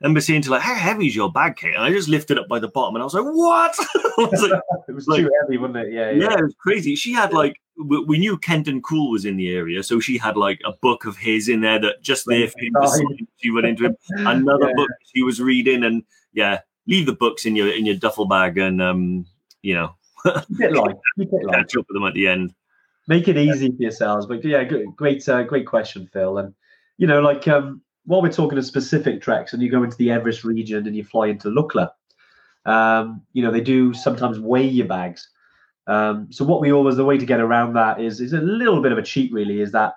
I 0.02 0.06
remember 0.06 0.20
saying 0.22 0.42
to 0.44 0.52
like, 0.52 0.62
how 0.62 0.76
heavy 0.76 1.08
is 1.08 1.16
your 1.16 1.32
bag, 1.32 1.56
Kate? 1.56 1.74
And 1.74 1.84
I 1.84 1.90
just 1.90 2.10
lifted 2.10 2.38
up 2.38 2.48
by 2.50 2.60
the 2.60 2.68
bottom 2.68 2.96
and 2.96 3.02
I 3.02 3.06
was 3.06 3.14
like, 3.14 3.24
what? 3.24 3.76
Was 4.18 4.42
like, 4.42 4.62
it 4.90 4.92
was 4.94 5.08
Like- 5.08 5.22
too 5.22 5.32
heavy, 5.42 5.58
wasn't 5.58 5.78
it? 5.78 5.94
Yeah, 5.94 6.12
yeah, 6.12 6.24
yeah. 6.30 6.38
it 6.38 6.44
was 6.44 6.56
crazy. 6.60 6.96
She 6.96 7.12
had 7.14 7.32
like, 7.34 7.56
we, 7.78 8.00
we 8.04 8.18
knew 8.18 8.38
Kenton 8.38 8.82
Cool 8.82 9.12
was 9.12 9.26
in 9.26 9.36
the 9.38 9.50
area. 9.54 9.84
So 9.84 10.00
she 10.00 10.18
had 10.18 10.36
like 10.38 10.60
a 10.66 10.72
book 10.82 11.06
of 11.06 11.18
his 11.18 11.48
in 11.50 11.62
there 11.62 11.80
that 11.80 12.02
just 12.02 12.26
there 12.28 12.48
for 12.48 12.60
him 12.60 12.74
to 12.82 12.88
sign. 12.88 13.28
She 13.38 13.52
went 13.52 13.66
into 13.68 13.86
him. 13.86 13.96
Another 14.28 14.68
Yeah. 14.68 14.74
book 14.76 14.90
she 15.14 15.24
was 15.24 15.42
reading. 15.42 15.84
And 15.84 16.04
yeah, 16.34 16.60
leave 16.88 17.06
the 17.06 17.14
books 17.14 17.46
in 17.46 17.56
your 17.56 17.70
in 17.70 17.86
your 17.86 17.96
duffel 17.96 18.26
bag 18.28 18.58
and, 18.58 18.82
um, 18.82 19.26
you 19.62 19.74
know, 19.74 19.96
Keep 20.26 20.62
it 20.62 20.74
light. 20.74 20.96
Keep 21.20 21.30
it 21.34 21.46
light. 21.46 21.56
catch 21.56 21.76
up 21.78 21.86
with 21.88 21.96
them 21.96 22.06
at 22.06 22.14
the 22.14 22.28
end. 22.28 22.54
Make 23.08 23.28
it 23.28 23.38
easy 23.38 23.68
for 23.70 23.82
yourselves. 23.82 24.26
But 24.26 24.44
yeah, 24.44 24.64
great, 24.64 25.28
uh, 25.30 25.44
great 25.44 25.68
question, 25.68 26.10
Phil. 26.12 26.38
And 26.40 26.54
you 26.98 27.06
know, 27.08 27.20
like 27.22 27.48
um, 27.48 27.82
while 28.06 28.22
we're 28.22 28.32
talking 28.32 28.58
of 28.58 28.66
specific 28.66 29.22
treks, 29.22 29.54
and 29.54 29.62
you 29.62 29.70
go 29.70 29.84
into 29.84 29.98
the 29.98 30.12
Everest 30.12 30.44
region 30.44 30.86
and 30.88 30.96
you 30.96 31.04
fly 31.04 31.28
into 31.28 31.50
Lukla, 31.50 31.90
um, 32.66 33.22
you 33.34 33.44
know, 33.44 33.52
they 33.52 33.62
do 33.62 33.94
sometimes 33.94 34.40
weigh 34.40 34.68
your 34.68 34.88
bags. 34.88 35.30
Um, 35.88 36.28
so 36.32 36.44
what 36.46 36.62
we 36.62 36.72
always 36.72 36.96
the 36.96 37.06
way 37.06 37.18
to 37.18 37.26
get 37.26 37.40
around 37.40 37.74
that 37.74 38.02
is 38.02 38.20
is 38.20 38.34
a 38.34 38.42
little 38.42 38.82
bit 38.82 38.92
of 38.92 38.98
a 38.98 39.04
cheat, 39.04 39.32
really. 39.32 39.62
Is 39.62 39.72
that 39.74 39.94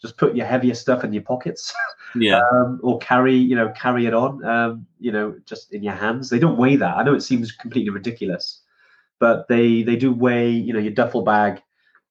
just 0.00 0.16
put 0.16 0.36
your 0.36 0.46
heavier 0.46 0.74
stuff 0.74 1.04
in 1.04 1.12
your 1.12 1.22
pockets, 1.22 1.74
Yeah. 2.14 2.40
um, 2.52 2.80
or 2.82 2.98
carry 2.98 3.34
you 3.34 3.54
know 3.54 3.68
carry 3.70 4.06
it 4.06 4.14
on, 4.14 4.44
um, 4.44 4.86
you 4.98 5.12
know, 5.12 5.34
just 5.44 5.72
in 5.72 5.82
your 5.82 5.94
hands. 5.94 6.30
They 6.30 6.38
don't 6.38 6.56
weigh 6.56 6.76
that. 6.76 6.96
I 6.96 7.02
know 7.02 7.14
it 7.14 7.22
seems 7.22 7.52
completely 7.52 7.90
ridiculous, 7.90 8.62
but 9.18 9.48
they 9.48 9.82
they 9.82 9.96
do 9.96 10.12
weigh 10.12 10.50
you 10.50 10.72
know 10.72 10.78
your 10.78 10.92
duffel 10.92 11.22
bag 11.22 11.62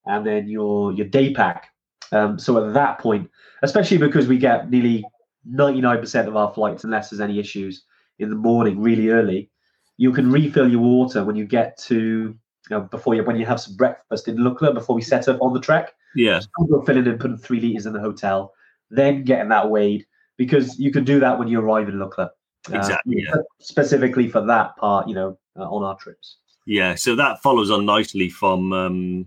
and 0.05 0.25
then 0.25 0.47
your 0.47 0.93
your 0.93 1.07
day 1.07 1.33
pack. 1.33 1.69
Um, 2.11 2.37
so 2.39 2.65
at 2.65 2.73
that 2.73 2.99
point, 2.99 3.29
especially 3.63 3.97
because 3.97 4.27
we 4.27 4.37
get 4.37 4.69
nearly 4.69 5.03
99% 5.51 6.27
of 6.27 6.35
our 6.35 6.53
flights, 6.53 6.83
unless 6.83 7.09
there's 7.09 7.21
any 7.21 7.39
issues 7.39 7.83
in 8.19 8.29
the 8.29 8.35
morning, 8.35 8.81
really 8.81 9.09
early, 9.09 9.49
you 9.97 10.11
can 10.11 10.31
refill 10.31 10.69
your 10.69 10.81
water 10.81 11.23
when 11.23 11.35
you 11.35 11.45
get 11.45 11.77
to 11.77 12.37
you 12.69 12.77
know, 12.77 12.81
before 12.81 13.15
you 13.15 13.23
when 13.23 13.37
you 13.37 13.45
have 13.45 13.59
some 13.59 13.75
breakfast 13.75 14.27
in 14.27 14.37
Lukla 14.37 14.73
before 14.73 14.95
we 14.95 15.01
set 15.01 15.27
up 15.27 15.41
on 15.41 15.53
the 15.53 15.59
trek. 15.59 15.93
Yeah. 16.15 16.39
Still 16.39 16.65
go 16.65 16.81
filling 16.81 17.07
and 17.07 17.19
putting 17.19 17.37
three 17.37 17.59
liters 17.59 17.85
in 17.85 17.93
the 17.93 17.99
hotel, 17.99 18.53
then 18.89 19.23
getting 19.23 19.49
that 19.49 19.69
weighed 19.69 20.05
because 20.37 20.79
you 20.79 20.91
can 20.91 21.03
do 21.03 21.19
that 21.19 21.37
when 21.39 21.47
you 21.47 21.59
arrive 21.59 21.89
in 21.89 21.95
Lukla. 21.95 22.29
Uh, 22.71 22.77
Exactly, 22.77 23.23
yeah. 23.25 23.35
Specifically 23.59 24.27
for 24.29 24.41
that 24.45 24.75
part, 24.77 25.07
you 25.07 25.15
know, 25.15 25.37
uh, 25.57 25.63
on 25.63 25.83
our 25.83 25.95
trips. 25.95 26.37
Yeah. 26.65 26.95
So 26.95 27.15
that 27.15 27.41
follows 27.41 27.71
on 27.71 27.85
nicely 27.85 28.29
from 28.29 28.73
um, 28.73 29.25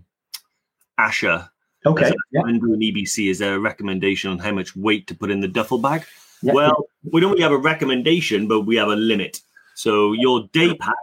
Asher. 0.97 1.49
Okay. 1.85 2.05
As 2.05 2.11
a 2.11 2.15
Yeah. 2.31 2.41
doing 2.59 2.81
EBC, 2.81 3.29
is 3.29 3.39
there 3.39 3.55
a 3.55 3.59
recommendation 3.59 4.29
on 4.31 4.39
how 4.39 4.51
much 4.51 4.75
weight 4.75 5.07
to 5.07 5.15
put 5.15 5.31
in 5.31 5.39
the 5.41 5.47
duffel 5.47 5.77
bag? 5.79 6.03
yeah. 6.43 6.53
Well, 6.53 6.85
we 7.11 7.21
don't 7.21 7.31
really 7.31 7.43
have 7.43 7.51
a 7.51 7.57
recommendation, 7.57 8.47
but 8.47 8.61
we 8.61 8.75
have 8.75 8.89
a 8.89 8.95
limit. 8.95 9.41
So 9.75 10.13
your 10.13 10.47
day 10.53 10.73
pack 10.75 10.95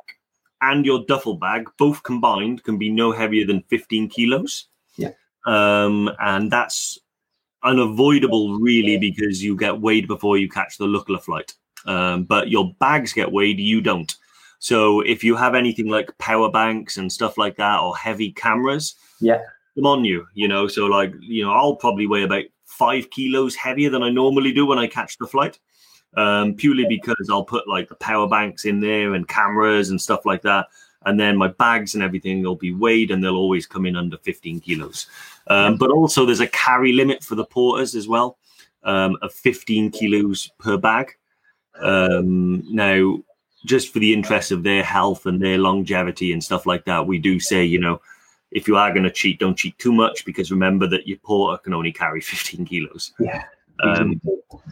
and 0.61 0.85
your 0.85 1.05
duffel 1.07 1.35
bag, 1.35 1.69
both 1.79 2.03
combined, 2.03 2.62
can 2.64 2.79
be 2.79 2.91
no 2.91 3.12
heavier 3.12 3.47
than 3.47 3.62
15 3.62 4.09
kilos. 4.09 4.67
Yeah. 4.97 5.11
Um, 5.47 6.11
and 6.21 6.51
that's 6.51 6.99
unavoidable, 7.62 8.59
really, 8.59 8.99
because 8.99 9.43
you 9.43 9.57
get 9.57 9.81
weighed 9.81 10.07
before 10.09 10.38
you 10.38 10.49
catch 10.49 10.79
the 10.79 10.87
Lukla 10.87 11.21
flight. 11.21 11.55
Um, 11.87 12.25
but 12.25 12.49
your 12.51 12.75
bags 12.81 13.12
get 13.12 13.31
weighed, 13.33 13.59
you 13.61 13.81
don't. 13.81 14.14
So 14.59 15.01
if 15.03 15.23
you 15.23 15.37
have 15.37 15.55
anything 15.55 15.87
like 15.88 16.17
power 16.19 16.51
banks 16.51 16.97
and 16.97 17.11
stuff 17.12 17.38
like 17.38 17.57
that, 17.57 17.81
or 17.81 17.97
heavy 17.97 18.33
cameras, 18.33 18.95
Yeah. 19.21 19.41
Them 19.79 19.87
on 19.87 20.05
you. 20.05 20.27
You 20.35 20.49
know, 20.49 20.69
so 20.69 20.87
like 20.87 21.12
you 21.21 21.45
know, 21.45 21.53
I'll 21.53 21.77
probably 21.77 22.07
weigh 22.07 22.23
about 22.23 22.45
five 22.67 23.11
kilos 23.11 23.55
heavier 23.55 23.91
than 23.91 24.03
I 24.03 24.11
normally 24.11 24.53
do 24.53 24.67
when 24.67 24.79
I 24.79 24.87
catch 24.87 25.17
the 25.19 25.27
flight, 25.27 25.59
um, 26.17 26.55
purely 26.55 26.87
because 26.88 27.29
I'll 27.31 27.45
put 27.45 27.67
like 27.67 27.88
the 27.88 27.95
power 27.97 28.29
banks 28.29 28.64
in 28.64 28.81
there 28.81 29.14
and 29.14 29.27
cameras 29.27 29.91
and 29.91 30.01
stuff 30.01 30.27
like 30.27 30.43
that. 30.43 30.67
And 31.07 31.19
then 31.19 31.37
my 31.37 31.49
bags 31.49 31.95
and 31.95 32.03
everything 32.03 32.43
will 32.43 32.57
be 32.57 32.75
weighed 32.75 33.11
and 33.11 33.23
they'll 33.23 33.37
always 33.37 33.67
come 33.67 33.87
in 33.87 33.97
under 33.97 34.19
15 34.19 34.61
kilos. 34.61 35.07
Um, 35.47 35.77
but 35.77 35.91
also, 35.91 36.27
there's 36.27 36.41
a 36.41 36.49
carry 36.49 36.93
limit 36.93 37.25
for 37.25 37.35
the 37.35 37.45
porters 37.45 37.95
as 37.95 38.07
well 38.07 38.37
um, 38.83 39.17
of 39.23 39.33
15 39.33 39.91
kilos 39.91 40.51
per 40.59 40.77
bag. 40.77 41.17
Um, 41.81 42.64
now, 42.69 43.19
just 43.64 43.93
for 43.93 43.99
the 43.99 44.12
interest 44.12 44.51
of 44.51 44.62
their 44.62 44.83
health 44.83 45.27
and 45.27 45.41
their 45.41 45.59
longevity 45.59 46.33
and 46.33 46.43
stuff 46.43 46.67
like 46.67 46.85
that, 46.85 47.07
we 47.07 47.19
do 47.19 47.41
say, 47.41 47.64
you 47.64 47.79
know, 47.79 48.01
if 48.51 48.67
you 48.67 48.77
are 48.77 48.93
going 48.93 49.05
to 49.05 49.11
cheat, 49.11 49.41
don't 49.41 49.57
cheat 49.57 49.79
too 49.79 49.93
much 49.93 50.25
because 50.25 50.51
remember 50.51 50.87
that 50.89 51.07
your 51.07 51.19
porter 51.19 51.59
can 51.59 51.75
only 51.75 51.93
carry 51.93 52.21
15 52.23 52.65
kilos. 52.65 53.13
Yeah. 53.19 53.45
Um, 53.81 54.21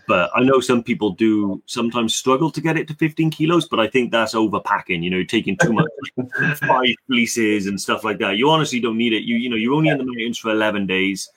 but 0.09 0.31
I 0.35 0.43
know 0.43 0.61
some 0.61 0.83
people 0.83 1.11
do 1.11 1.62
sometimes 1.67 2.17
struggle 2.17 2.51
to 2.51 2.61
get 2.61 2.77
it 2.77 2.89
to 2.89 2.95
15 2.95 3.31
kilos, 3.31 3.69
but 3.69 3.79
I 3.79 3.87
think 3.87 4.11
that's 4.11 4.35
overpacking. 4.35 5.03
You 5.03 5.11
know, 5.11 5.25
taking 5.25 5.57
too 5.57 5.73
much, 5.73 5.87
five 6.57 6.95
fleeces 7.07 7.67
and 7.67 7.81
stuff 7.81 8.05
like 8.05 8.19
that. 8.19 8.37
You 8.37 8.51
honestly 8.51 8.81
don't 8.81 8.99
need 8.99 9.12
it. 9.12 9.23
You 9.23 9.37
you 9.37 9.49
know, 9.49 9.57
you're 9.57 9.75
only 9.75 9.91
in 9.91 9.99
the 9.99 10.05
mountains 10.05 10.39
for 10.39 10.51
11 10.51 10.87
days. 10.87 11.29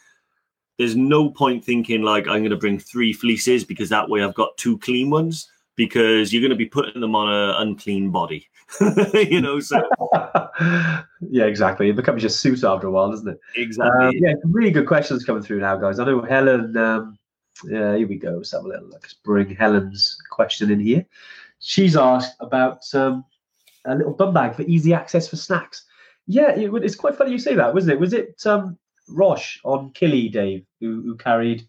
There's 0.78 0.96
no 0.96 1.30
point 1.30 1.64
thinking 1.64 2.02
like 2.02 2.28
I'm 2.28 2.40
going 2.40 2.50
to 2.52 2.58
bring 2.58 2.80
three 2.80 3.14
fleeces 3.14 3.64
because 3.64 3.90
that 3.90 4.10
way 4.10 4.24
I've 4.24 4.36
got 4.36 4.58
two 4.58 4.78
clean 4.80 5.10
ones 5.10 5.50
because 5.76 6.34
you're 6.34 6.42
going 6.42 6.50
to 6.50 6.56
be 6.56 6.66
putting 6.66 7.02
them 7.02 7.16
on 7.16 7.30
an 7.30 7.68
unclean 7.68 8.10
body. 8.12 8.48
you 9.14 9.42
know, 9.42 9.60
so 9.60 9.82
yeah, 11.30 11.46
exactly. 11.46 11.90
It 11.90 11.96
becomes 11.96 12.22
your 12.24 12.30
suit 12.30 12.64
after 12.64 12.88
a 12.88 12.92
while, 12.92 13.10
doesn't 13.12 13.28
it? 13.28 13.40
exactly. 13.56 14.08
Um, 14.08 14.14
yeah, 14.16 14.34
really 14.46 14.72
good 14.72 14.88
questions 14.88 15.24
coming 15.26 15.42
through 15.44 15.60
now, 15.62 15.76
guys. 15.78 16.00
I 16.00 16.06
know 16.06 16.22
Helen. 16.22 16.76
Um, 16.78 17.18
yeah, 17.66 17.96
here 17.98 18.08
we 18.08 18.16
go. 18.16 18.32
Let's 18.32 18.52
have 18.52 18.64
a 18.64 18.68
little 18.68 18.86
look. 18.88 19.02
Let's 19.02 19.14
bring 19.16 19.56
Helen's 19.56 20.18
question 20.30 20.72
in 20.72 20.80
here. 20.80 21.06
She's 21.60 21.98
asked 21.98 22.36
about 22.40 22.84
um, 22.94 23.26
a 23.86 23.96
little 23.96 24.14
bum 24.14 24.34
bag 24.34 24.56
for 24.56 24.62
easy 24.64 24.94
access 24.94 25.28
for 25.28 25.36
snacks. 25.36 25.86
Yeah, 26.28 26.52
it, 26.52 26.72
it's 26.84 26.96
quite 26.96 27.16
funny 27.16 27.32
you 27.32 27.40
say 27.40 27.56
that, 27.56 27.74
wasn't 27.74 27.94
it? 27.94 28.00
Was 28.00 28.14
it 28.14 28.42
um, 28.46 28.78
Roche 29.10 29.60
on 29.66 29.92
Kili, 29.94 30.32
Dave, 30.32 30.64
who, 30.80 31.02
who 31.02 31.18
carried? 31.18 31.62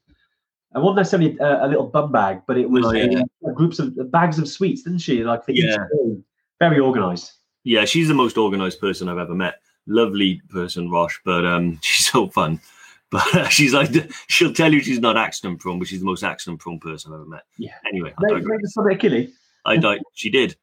It 0.73 0.79
wasn't 0.79 0.97
necessarily 0.99 1.37
a, 1.39 1.65
a 1.65 1.67
little 1.67 1.89
bum 1.89 2.13
bag, 2.13 2.43
but 2.47 2.57
it 2.57 2.71
was 2.71 2.85
Oh, 2.87 2.93
yeah. 2.93 3.23
uh, 3.45 3.51
groups 3.53 3.81
of 3.81 4.13
bags 4.13 4.39
of 4.39 4.49
sweets, 4.49 4.83
didn't 4.83 5.01
she? 5.01 5.25
Like 5.25 5.45
for 5.45 5.51
each 5.51 5.65
Yeah. 5.65 5.79
day. 5.93 6.19
Very 6.61 6.79
organised. 6.79 7.33
yeah, 7.65 7.85
she's 7.85 8.09
the 8.09 8.15
most 8.15 8.37
organized 8.37 8.81
person 8.81 9.09
I've 9.09 9.19
ever 9.19 9.35
met. 9.35 9.61
Lovely 9.87 10.41
person, 10.51 10.91
Rosh, 10.91 11.17
but 11.25 11.45
um, 11.45 11.79
she's 11.83 12.07
so 12.11 12.29
fun. 12.29 12.61
But 13.11 13.49
she's 13.49 13.75
like, 13.75 13.91
she'll 14.29 14.53
tell 14.53 14.73
you 14.73 14.81
she's 14.81 15.01
not 15.01 15.17
accident 15.17 15.59
prone, 15.59 15.79
but 15.81 15.89
she's 15.89 15.99
the 16.01 16.07
most 16.07 16.23
accident 16.23 16.61
prone 16.61 16.79
person 16.79 17.13
I've 17.13 17.21
ever 17.21 17.27
met. 17.29 17.43
Yeah. 17.59 17.73
Anyway, 17.89 18.11
I 18.11 18.15
Maybe, 18.21 18.41
digress. 18.43 18.59
maybe 18.77 18.99
something 19.01 19.23
at 19.25 19.29
I 19.65 19.77
di- 19.79 20.01
she 20.15 20.31
did. 20.31 20.55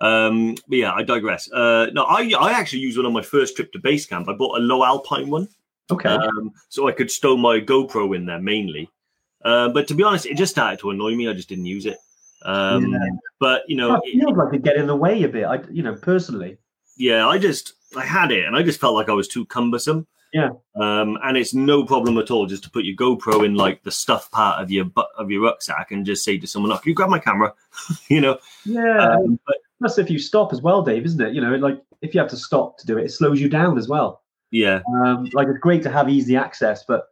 Um, 0.00 0.54
but 0.66 0.78
yeah, 0.78 0.92
I 0.94 1.02
digress. 1.02 1.50
Uh, 1.52 1.88
no, 1.92 2.04
I 2.04 2.32
I 2.38 2.52
actually 2.52 2.78
used 2.78 2.96
one 2.96 3.04
on 3.04 3.12
my 3.12 3.20
first 3.20 3.54
trip 3.54 3.70
to 3.72 3.78
base 3.78 4.06
camp. 4.06 4.28
I 4.30 4.32
bought 4.32 4.56
a 4.58 4.62
Lowe 4.62 4.82
Alpine 4.82 5.28
one, 5.28 5.46
Okay. 5.90 6.08
um, 6.08 6.52
so 6.70 6.88
I 6.88 6.92
could 6.92 7.10
stow 7.10 7.36
my 7.36 7.60
GoPro 7.60 8.16
in 8.16 8.24
there 8.24 8.40
mainly. 8.40 8.88
Uh, 9.44 9.68
but 9.68 9.86
to 9.88 9.94
be 9.94 10.02
honest, 10.02 10.24
it 10.24 10.38
just 10.38 10.52
started 10.52 10.78
to 10.80 10.90
annoy 10.90 11.14
me. 11.14 11.28
I 11.28 11.34
just 11.34 11.50
didn't 11.50 11.66
use 11.66 11.84
it. 11.84 11.98
Um, 12.44 12.92
Yeah. 12.92 12.98
But 13.38 13.62
you 13.68 13.76
know, 13.76 13.94
it 14.04 14.12
feels 14.18 14.36
like 14.36 14.52
it 14.54 14.62
get 14.62 14.76
in 14.76 14.86
the 14.86 14.96
way 14.96 15.22
a 15.22 15.28
bit. 15.28 15.44
I, 15.44 15.60
you 15.70 15.82
know, 15.82 15.94
personally. 15.94 16.58
yeah, 16.96 17.26
I 17.26 17.38
just 17.38 17.74
I 17.96 18.04
had 18.04 18.30
it, 18.32 18.44
and 18.44 18.54
I 18.56 18.62
just 18.62 18.80
felt 18.80 18.94
like 18.94 19.08
I 19.08 19.12
was 19.14 19.28
too 19.28 19.46
cumbersome. 19.46 20.06
Yeah. 20.32 20.50
Um, 20.76 21.18
and 21.24 21.36
it's 21.36 21.54
no 21.54 21.84
problem 21.84 22.16
at 22.18 22.30
all 22.30 22.46
just 22.46 22.62
to 22.62 22.70
put 22.70 22.84
your 22.84 22.94
GoPro 22.96 23.44
in 23.44 23.54
like 23.54 23.82
the 23.82 23.90
stuff 23.90 24.30
part 24.30 24.62
of 24.62 24.70
your 24.70 24.84
butt 24.84 25.08
of 25.18 25.30
your 25.30 25.42
rucksack 25.42 25.90
and 25.90 26.06
just 26.06 26.24
say 26.24 26.38
to 26.38 26.46
someone, 26.46 26.70
"Oh, 26.70 26.76
can 26.78 26.88
you 26.90 26.94
grab 26.94 27.08
my 27.10 27.18
camera?" 27.18 27.52
you 28.08 28.20
know. 28.20 28.38
Yeah. 28.64 28.98
Um, 29.14 29.40
but 29.46 29.56
Plus, 29.80 29.96
if 29.96 30.10
you 30.10 30.18
stop 30.18 30.52
as 30.52 30.60
well, 30.60 30.82
Dave, 30.82 31.06
isn't 31.06 31.20
it? 31.22 31.34
You 31.34 31.40
know, 31.40 31.56
like 31.56 31.80
if 32.02 32.14
you 32.14 32.20
have 32.20 32.28
to 32.30 32.36
stop 32.36 32.76
to 32.78 32.86
do 32.86 32.98
it, 32.98 33.04
it 33.06 33.12
slows 33.12 33.40
you 33.40 33.48
down 33.48 33.78
as 33.78 33.88
well. 33.88 34.22
yeah, 34.50 34.82
Um, 34.94 35.26
like 35.32 35.48
it's 35.48 35.58
great 35.58 35.82
to 35.84 35.90
have 35.90 36.10
easy 36.10 36.36
access, 36.36 36.84
but 36.84 37.06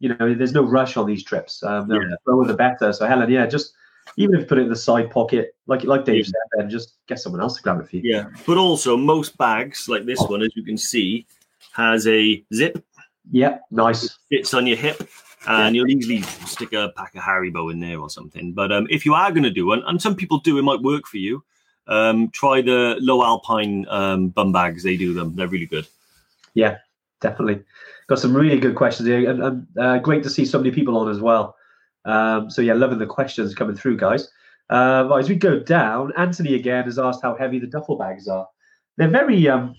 you 0.00 0.10
know, 0.10 0.34
there's 0.34 0.52
no 0.52 0.62
rush 0.62 0.96
on 0.98 1.06
these 1.06 1.24
trips. 1.24 1.62
Um, 1.62 1.88
the 1.88 1.94
Yeah. 1.96 2.16
slower 2.24 2.46
the 2.46 2.54
better. 2.54 2.92
So 2.92 3.06
Helen, 3.06 3.30
yeah, 3.30 3.46
just 3.46 3.72
even 4.16 4.34
if 4.34 4.40
you 4.42 4.46
put 4.46 4.58
it 4.58 4.62
in 4.62 4.68
the 4.68 4.76
side 4.76 5.10
pocket, 5.10 5.54
like 5.66 5.84
like 5.84 6.04
Dave 6.04 6.16
Yeah. 6.16 6.24
said, 6.24 6.58
then 6.58 6.70
just 6.70 6.96
get 7.06 7.18
someone 7.18 7.40
else 7.40 7.56
to 7.56 7.62
grab 7.62 7.80
it 7.80 7.88
for 7.88 7.96
you. 7.96 8.02
yeah. 8.04 8.24
But 8.46 8.58
also, 8.58 8.96
most 8.96 9.36
bags 9.38 9.88
like 9.88 10.04
this 10.06 10.20
one, 10.22 10.42
as 10.42 10.50
you 10.54 10.62
can 10.62 10.76
see, 10.76 11.26
has 11.72 12.06
a 12.06 12.44
zip 12.54 12.84
Yeah, 13.30 13.58
nice. 13.70 14.18
fits 14.28 14.54
on 14.54 14.66
your 14.66 14.76
hip. 14.76 15.08
And 15.46 15.74
you'll 15.74 15.88
easily 15.88 16.20
stick 16.20 16.74
a 16.74 16.92
pack 16.96 17.14
of 17.14 17.22
Haribo 17.22 17.72
in 17.72 17.80
there 17.80 17.98
or 17.98 18.10
something. 18.10 18.52
But 18.52 18.70
um, 18.72 18.86
if 18.90 19.06
you 19.06 19.14
are 19.14 19.30
going 19.32 19.44
to 19.44 19.50
do 19.50 19.66
one, 19.68 19.82
and 19.86 20.00
some 20.00 20.14
people 20.14 20.38
do, 20.38 20.58
it 20.58 20.62
might 20.62 20.82
work 20.82 21.06
for 21.06 21.16
you. 21.16 21.42
Um, 21.86 22.28
try 22.28 22.60
the 22.60 22.96
Lowe 23.00 23.24
Alpine 23.24 23.86
um, 23.88 24.28
bum 24.28 24.52
bags. 24.52 24.82
They 24.82 24.98
do 24.98 25.14
them. 25.14 25.34
They're 25.34 25.48
really 25.48 25.64
good. 25.64 25.86
Yeah, 26.52 26.76
definitely. 27.22 27.62
Got 28.06 28.18
some 28.18 28.36
really 28.36 28.60
good 28.60 28.74
questions 28.74 29.08
here, 29.08 29.30
and, 29.30 29.42
and 29.42 29.66
uh, 29.78 29.98
great 29.98 30.22
to 30.24 30.30
see 30.30 30.44
so 30.44 30.58
many 30.58 30.72
people 30.72 30.98
on 30.98 31.08
as 31.08 31.20
well. 31.20 31.56
Um, 32.04 32.50
so 32.50 32.62
yeah, 32.62 32.74
loving 32.74 32.98
the 32.98 33.06
questions 33.06 33.54
coming 33.54 33.76
through, 33.76 33.96
guys. 33.98 34.28
Uh, 34.70 35.06
right, 35.10 35.18
as 35.18 35.28
we 35.28 35.34
go 35.34 35.58
down, 35.58 36.12
Anthony 36.16 36.54
again 36.54 36.84
has 36.84 36.98
asked 36.98 37.22
how 37.22 37.34
heavy 37.34 37.58
the 37.58 37.66
duffel 37.66 37.96
bags 37.96 38.28
are. 38.28 38.46
They're 38.96 39.08
very 39.08 39.48
um, 39.48 39.74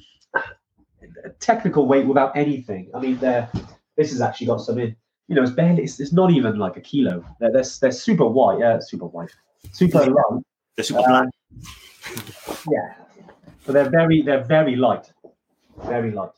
technical 1.39 1.87
weight 1.87 2.05
without 2.05 2.35
anything. 2.35 2.91
I 2.93 2.99
mean, 2.99 3.17
they're 3.17 3.49
this 3.97 4.11
has 4.11 4.21
actually 4.21 4.47
got 4.47 4.57
some 4.57 4.79
in. 4.79 4.95
You 5.27 5.35
know, 5.35 5.43
it's 5.43 5.51
barely. 5.51 5.83
It's, 5.83 5.99
it's 5.99 6.11
not 6.11 6.31
even 6.31 6.57
like 6.57 6.75
a 6.75 6.81
kilo. 6.81 7.23
They're 7.39 7.51
they're, 7.51 7.65
they're 7.81 7.91
super 7.91 8.25
white. 8.25 8.59
Yeah, 8.59 8.79
super 8.79 9.05
white. 9.05 9.31
Super 9.71 9.99
light. 9.99 10.43
They're 10.75 10.83
super 10.83 11.03
flat. 11.03 11.29
Yeah, 12.69 12.93
but 13.65 13.73
they're 13.73 13.89
very 13.89 14.21
they're 14.21 14.43
very 14.43 14.75
light, 14.75 15.11
very 15.85 16.11
light. 16.11 16.31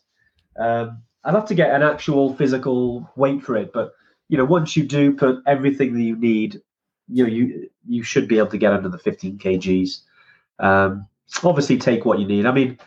Um, 0.60 1.02
I'd 1.24 1.34
have 1.34 1.48
to 1.48 1.56
get 1.56 1.74
an 1.74 1.82
actual 1.82 2.36
physical 2.36 3.10
weight 3.16 3.42
for 3.42 3.56
it, 3.56 3.72
but 3.74 3.94
you 4.30 4.38
know, 4.38 4.46
once 4.46 4.76
you 4.76 4.84
do 4.84 5.14
put 5.14 5.42
everything 5.46 5.94
that 5.94 6.02
you 6.02 6.16
need, 6.16 6.62
you 7.08 7.24
know, 7.24 7.30
you 7.30 7.70
you 7.86 8.04
should 8.04 8.28
be 8.28 8.38
able 8.38 8.48
to 8.48 8.58
get 8.58 8.74
under 8.74 8.90
the 8.90 8.98
15 8.98 9.38
kgs. 9.38 10.00
Um, 10.60 11.08
obviously, 11.44 11.78
take 11.78 12.06
what 12.06 12.20
you 12.20 12.28
need. 12.28 12.46
I 12.46 12.52
mean, 12.52 12.80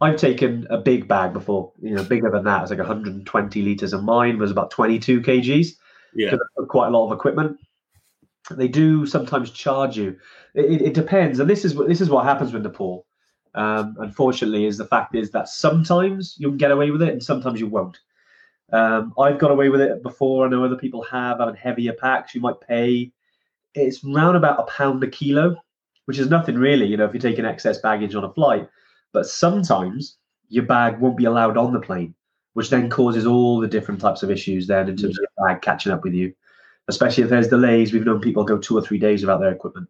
I've 0.00 0.16
taken 0.16 0.66
a 0.70 0.78
big 0.78 1.06
bag 1.06 1.32
before, 1.32 1.72
you 1.80 1.94
know, 1.94 2.02
bigger 2.02 2.30
than 2.30 2.44
that. 2.44 2.62
It's 2.62 2.70
like 2.70 2.78
120 2.78 3.62
liters, 3.62 3.92
and 3.92 4.04
mine 4.04 4.38
was 4.38 4.50
about 4.50 4.70
22 4.70 5.20
kgs. 5.20 5.72
Yeah. 6.14 6.36
Quite 6.68 6.88
a 6.88 6.90
lot 6.90 7.06
of 7.06 7.12
equipment. 7.12 7.58
They 8.50 8.68
do 8.68 9.06
sometimes 9.06 9.50
charge 9.50 9.96
you. 9.96 10.16
It, 10.54 10.64
it, 10.64 10.82
it 10.82 10.94
depends, 10.94 11.38
and 11.38 11.48
this 11.48 11.64
is 11.64 11.74
what 11.74 11.86
this 11.86 12.00
is 12.00 12.10
what 12.10 12.24
happens 12.24 12.52
with 12.52 12.62
Nepal. 12.62 13.06
Um, 13.54 13.96
unfortunately, 13.98 14.64
is 14.66 14.78
the 14.78 14.86
fact 14.86 15.14
is 15.14 15.30
that 15.32 15.48
sometimes 15.48 16.34
you'll 16.38 16.52
get 16.52 16.70
away 16.70 16.90
with 16.90 17.02
it, 17.02 17.10
and 17.10 17.22
sometimes 17.22 17.60
you 17.60 17.68
won't. 17.68 17.98
Um, 18.72 19.12
I've 19.18 19.38
got 19.38 19.50
away 19.50 19.68
with 19.68 19.80
it 19.80 20.02
before. 20.02 20.46
I 20.46 20.48
know 20.48 20.64
other 20.64 20.76
people 20.76 21.02
have. 21.04 21.38
Having 21.38 21.56
heavier 21.56 21.92
packs, 21.92 22.34
you 22.34 22.40
might 22.40 22.60
pay. 22.60 23.12
It's 23.74 24.02
round 24.04 24.36
about 24.36 24.60
a 24.60 24.64
pound 24.64 25.02
a 25.04 25.08
kilo, 25.08 25.56
which 26.06 26.18
is 26.18 26.28
nothing 26.28 26.56
really. 26.56 26.86
You 26.86 26.96
know, 26.96 27.04
if 27.04 27.12
you're 27.12 27.20
taking 27.20 27.44
excess 27.44 27.78
baggage 27.78 28.14
on 28.14 28.24
a 28.24 28.32
flight, 28.32 28.68
but 29.12 29.26
sometimes 29.26 30.16
your 30.48 30.64
bag 30.64 30.98
won't 30.98 31.16
be 31.16 31.24
allowed 31.24 31.56
on 31.56 31.72
the 31.72 31.80
plane, 31.80 32.14
which 32.54 32.70
then 32.70 32.90
causes 32.90 33.26
all 33.26 33.60
the 33.60 33.68
different 33.68 34.00
types 34.00 34.22
of 34.22 34.30
issues 34.30 34.66
then 34.66 34.88
in 34.88 34.96
terms 34.96 35.18
of 35.18 35.22
your 35.22 35.48
bag 35.48 35.62
catching 35.62 35.92
up 35.92 36.02
with 36.04 36.14
you. 36.14 36.34
Especially 36.88 37.22
if 37.22 37.30
there's 37.30 37.48
delays, 37.48 37.92
we've 37.92 38.04
known 38.04 38.20
people 38.20 38.42
go 38.42 38.58
two 38.58 38.76
or 38.76 38.82
three 38.82 38.98
days 38.98 39.22
without 39.22 39.40
their 39.40 39.52
equipment. 39.52 39.88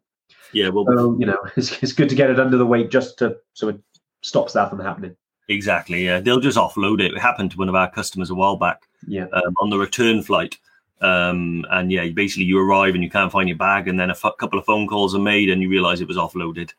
Yeah, 0.52 0.68
well, 0.68 0.84
So 0.86 1.16
you 1.18 1.26
know, 1.26 1.38
it's, 1.56 1.82
it's 1.82 1.92
good 1.92 2.08
to 2.08 2.14
get 2.14 2.30
it 2.30 2.40
under 2.40 2.56
the 2.56 2.66
weight 2.66 2.90
just 2.90 3.18
to 3.18 3.36
so 3.54 3.68
it 3.68 3.80
stops 4.22 4.52
that 4.54 4.70
from 4.70 4.80
happening. 4.80 5.16
Exactly. 5.50 6.04
Yeah, 6.04 6.20
they'll 6.20 6.40
just 6.40 6.58
offload 6.58 7.00
it. 7.00 7.12
It 7.12 7.20
happened 7.20 7.50
to 7.50 7.58
one 7.58 7.68
of 7.68 7.74
our 7.74 7.90
customers 7.90 8.30
a 8.30 8.34
while 8.34 8.56
back 8.56 8.82
Yeah, 9.06 9.26
um, 9.32 9.54
on 9.60 9.70
the 9.70 9.78
return 9.78 10.22
flight. 10.22 10.56
Um, 11.02 11.64
and 11.70 11.90
yeah, 11.90 12.06
basically 12.08 12.44
you 12.44 12.58
arrive 12.58 12.94
and 12.94 13.02
you 13.02 13.10
can't 13.10 13.32
find 13.32 13.48
your 13.48 13.58
bag, 13.58 13.88
and 13.88 13.98
then 13.98 14.10
a 14.10 14.12
f- 14.12 14.36
couple 14.38 14.58
of 14.58 14.66
phone 14.66 14.86
calls 14.86 15.14
are 15.14 15.20
made, 15.20 15.48
and 15.50 15.62
you 15.62 15.68
realize 15.70 16.00
it 16.00 16.08
was 16.08 16.16
offloaded. 16.18 16.72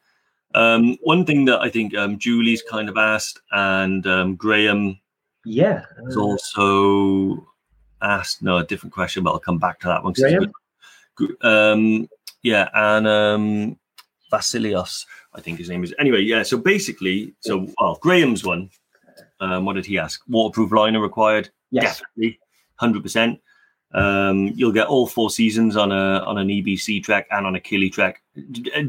Um, 0.54 0.98
one 1.02 1.26
thing 1.26 1.46
that 1.46 1.62
I 1.62 1.70
think 1.70 1.96
um, 1.96 2.20
Julie's 2.20 2.62
kind 2.62 2.90
of 2.90 2.98
asked, 2.98 3.42
and 3.52 4.06
um, 4.06 4.36
Graham 4.36 5.00
yeah. 5.46 5.86
has 6.06 6.18
Uh, 6.18 6.22
also 6.22 7.48
asked, 8.02 8.44
no, 8.44 8.58
a 8.58 8.64
different 8.66 8.94
question, 8.94 9.24
but 9.24 9.32
I'll 9.32 9.40
come 9.40 9.60
back 9.60 9.80
to 9.80 9.88
that 9.88 10.04
one. 10.04 10.14
Graham? 10.14 10.52
Um, 11.42 12.10
yeah, 12.44 12.70
and 12.74 13.08
um, 13.08 13.80
Vasilios, 14.32 15.06
I 15.34 15.42
think 15.42 15.58
his 15.60 15.70
name 15.70 15.84
is. 15.84 15.94
Anyway, 16.00 16.22
yeah. 16.22 16.44
So 16.44 16.58
basically, 16.58 17.34
so 17.40 17.68
well, 17.80 17.98
Graham's 18.02 18.44
one. 18.44 18.70
Um, 19.40 19.66
what 19.66 19.74
did 19.74 19.86
he 19.86 19.98
ask? 19.98 20.22
Waterproof 20.28 20.72
liner 20.72 21.00
required? 21.02 21.50
yes. 21.72 22.00
Definitely, 22.00 22.40
hundred 22.76 23.04
percent. 23.04 23.40
Um, 23.94 24.48
you'll 24.56 24.72
get 24.72 24.88
all 24.88 25.06
four 25.08 25.30
seasons 25.30 25.76
on 25.76 25.92
a 25.92 26.20
on 26.26 26.38
an 26.38 26.48
EBC 26.48 27.04
track 27.04 27.28
and 27.32 27.46
on 27.46 27.56
a 27.56 27.60
Kili 27.60 27.92
track. 27.92 28.22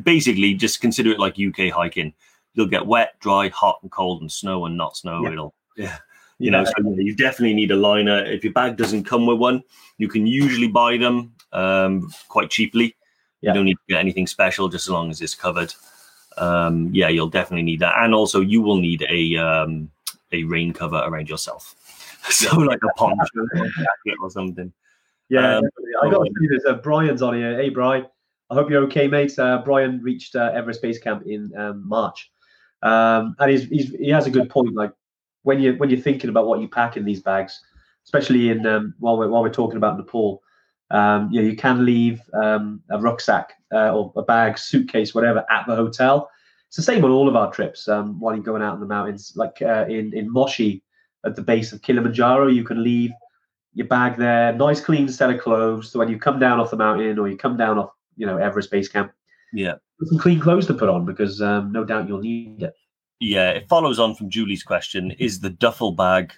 Basically, 0.02 0.54
just 0.54 0.80
consider 0.80 1.10
it 1.10 1.18
like 1.18 1.36
UK 1.38 1.70
hiking. 1.72 2.12
You'll 2.54 2.66
get 2.66 2.86
wet, 2.86 3.18
dry, 3.20 3.48
hot, 3.48 3.78
and 3.82 3.90
cold, 3.90 4.20
and 4.20 4.30
snow 4.30 4.66
and 4.66 4.76
not 4.76 4.96
snow. 4.96 5.22
Yeah. 5.24 5.32
It'll 5.32 5.54
yeah. 5.76 5.98
You 6.38 6.50
know, 6.50 6.60
Yeah. 6.60 6.72
so 6.76 6.94
you 6.98 7.14
definitely 7.14 7.54
need 7.54 7.70
a 7.70 7.76
liner. 7.76 8.24
If 8.24 8.42
your 8.44 8.52
bag 8.52 8.76
doesn't 8.76 9.04
come 9.04 9.26
with 9.26 9.38
one, 9.38 9.62
you 9.98 10.08
can 10.08 10.26
usually 10.26 10.66
buy 10.68 10.96
them 10.96 11.32
um, 11.52 12.10
quite 12.28 12.50
cheaply. 12.50 12.96
Yeah. 13.40 13.50
You 13.50 13.54
don't 13.54 13.64
need 13.66 13.74
to 13.74 13.80
get 13.94 13.98
anything 14.00 14.26
special, 14.26 14.68
just 14.68 14.86
as 14.86 14.90
long 14.90 15.10
as 15.10 15.20
it's 15.20 15.34
covered. 15.34 15.72
Um, 16.38 16.90
yeah, 16.92 17.08
you'll 17.08 17.28
definitely 17.28 17.62
need 17.62 17.80
that, 17.80 17.94
and 17.98 18.14
also 18.14 18.40
you 18.40 18.62
will 18.62 18.78
need 18.78 19.06
a 19.08 19.36
um, 19.36 19.90
a 20.32 20.44
rain 20.44 20.72
cover 20.72 21.02
around 21.04 21.28
yourself, 21.28 21.74
so 22.30 22.56
like 22.58 22.80
a 22.82 22.92
poncho 22.96 23.46
or 23.56 23.66
a 23.66 23.70
or 24.22 24.30
something. 24.30 24.72
Yeah, 25.28 25.58
Um. 25.58 25.64
I 26.02 26.10
got 26.10 26.24
to 26.24 26.32
see 26.40 26.48
this. 26.48 26.64
Uh, 26.66 26.74
Brian's 26.74 27.22
on 27.22 27.34
here. 27.34 27.56
Hey, 27.56 27.68
Brian. 27.68 28.06
I 28.50 28.54
hope 28.54 28.68
you're 28.68 28.82
okay, 28.84 29.08
mate. 29.08 29.38
Uh, 29.38 29.62
Brian 29.64 30.02
reached 30.02 30.36
uh, 30.36 30.50
Everest 30.54 30.82
Base 30.82 30.98
Camp 30.98 31.22
in 31.26 31.56
um, 31.56 31.88
March, 31.88 32.30
um, 32.82 33.34
and 33.38 33.50
he's, 33.50 33.64
he's 33.64 33.90
he 33.94 34.10
has 34.10 34.26
a 34.26 34.30
good 34.30 34.50
point. 34.50 34.74
Like 34.74 34.92
when 35.42 35.60
you 35.60 35.74
when 35.74 35.88
you're 35.88 36.00
thinking 36.00 36.28
about 36.28 36.46
what 36.46 36.60
you 36.60 36.68
pack 36.68 36.98
in 36.98 37.04
these 37.04 37.22
bags, 37.22 37.60
especially 38.04 38.50
in 38.50 38.66
um, 38.66 38.94
while 38.98 39.16
we're 39.16 39.28
while 39.28 39.42
we're 39.42 39.48
talking 39.48 39.78
about 39.78 39.96
Nepal, 39.96 40.42
um, 40.92 41.28
yeah, 41.32 41.42
you 41.42 41.56
can 41.56 41.84
leave 41.84 42.20
um, 42.34 42.82
a 42.90 42.98
rucksack 42.98 43.54
uh, 43.72 43.92
or 43.94 44.12
a 44.16 44.22
bag, 44.22 44.58
suitcase, 44.58 45.14
whatever, 45.14 45.44
at 45.50 45.66
the 45.66 45.74
hotel. 45.74 46.30
It's 46.68 46.76
the 46.76 46.82
same 46.82 47.04
on 47.04 47.10
all 47.10 47.28
of 47.28 47.36
our 47.36 47.50
trips. 47.52 47.88
Um, 47.88 48.18
while 48.20 48.34
you're 48.34 48.44
going 48.44 48.62
out 48.62 48.74
in 48.74 48.80
the 48.80 48.86
mountains, 48.86 49.32
like 49.36 49.60
uh, 49.62 49.86
in 49.88 50.12
in 50.14 50.30
Moshi, 50.30 50.82
at 51.24 51.34
the 51.36 51.42
base 51.42 51.72
of 51.72 51.82
Kilimanjaro, 51.82 52.46
you 52.48 52.64
can 52.64 52.82
leave 52.82 53.10
your 53.74 53.86
bag 53.86 54.16
there, 54.16 54.52
nice 54.52 54.80
clean 54.80 55.08
set 55.08 55.30
of 55.30 55.40
clothes. 55.40 55.90
So 55.90 55.98
when 55.98 56.08
you 56.08 56.18
come 56.18 56.38
down 56.38 56.60
off 56.60 56.70
the 56.70 56.76
mountain 56.76 57.18
or 57.18 57.28
you 57.28 57.36
come 57.36 57.56
down 57.56 57.78
off, 57.78 57.90
you 58.16 58.26
know, 58.26 58.36
Everest 58.36 58.70
Base 58.70 58.88
Camp, 58.88 59.12
Yeah, 59.52 59.74
some 60.04 60.18
clean 60.18 60.40
clothes 60.40 60.66
to 60.66 60.74
put 60.74 60.88
on 60.90 61.06
because 61.06 61.40
um, 61.40 61.72
no 61.72 61.84
doubt 61.84 62.06
you'll 62.08 62.20
need 62.20 62.62
it. 62.62 62.74
yeah. 63.20 63.50
It 63.50 63.68
follows 63.68 63.98
on 63.98 64.14
from 64.14 64.28
Julie's 64.30 64.62
question: 64.62 65.10
Is 65.12 65.40
the 65.40 65.50
duffel 65.50 65.92
bag 65.92 66.32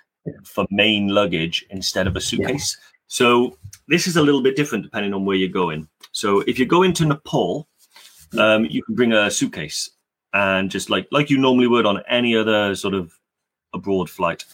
for 0.45 0.65
main 0.71 1.09
luggage 1.09 1.65
instead 1.71 2.07
of 2.07 2.15
a 2.17 2.21
suitcase? 2.21 2.77
So 3.15 3.57
this 3.87 4.09
is 4.09 4.17
a 4.17 4.23
little 4.23 4.43
bit 4.43 4.57
different 4.57 4.83
depending 4.83 5.15
on 5.15 5.25
where 5.25 5.37
you're 5.37 5.49
going. 5.49 5.87
So 6.11 6.41
if 6.49 6.59
you're 6.59 6.67
going 6.67 6.93
to 6.95 7.05
Nepal, 7.05 7.69
um, 8.37 8.65
you 8.65 8.83
can 8.83 8.97
bring 8.97 9.13
a 9.13 9.31
suitcase 9.31 9.89
and 10.33 10.69
just 10.69 10.91
like 10.91 11.07
like 11.13 11.31
you 11.31 11.39
normally 11.39 11.69
would 11.69 11.87
on 11.87 12.03
any 12.09 12.37
other 12.37 12.75
sort 12.75 12.93
of 12.93 13.17
abroad 13.73 14.11
flight. 14.11 14.45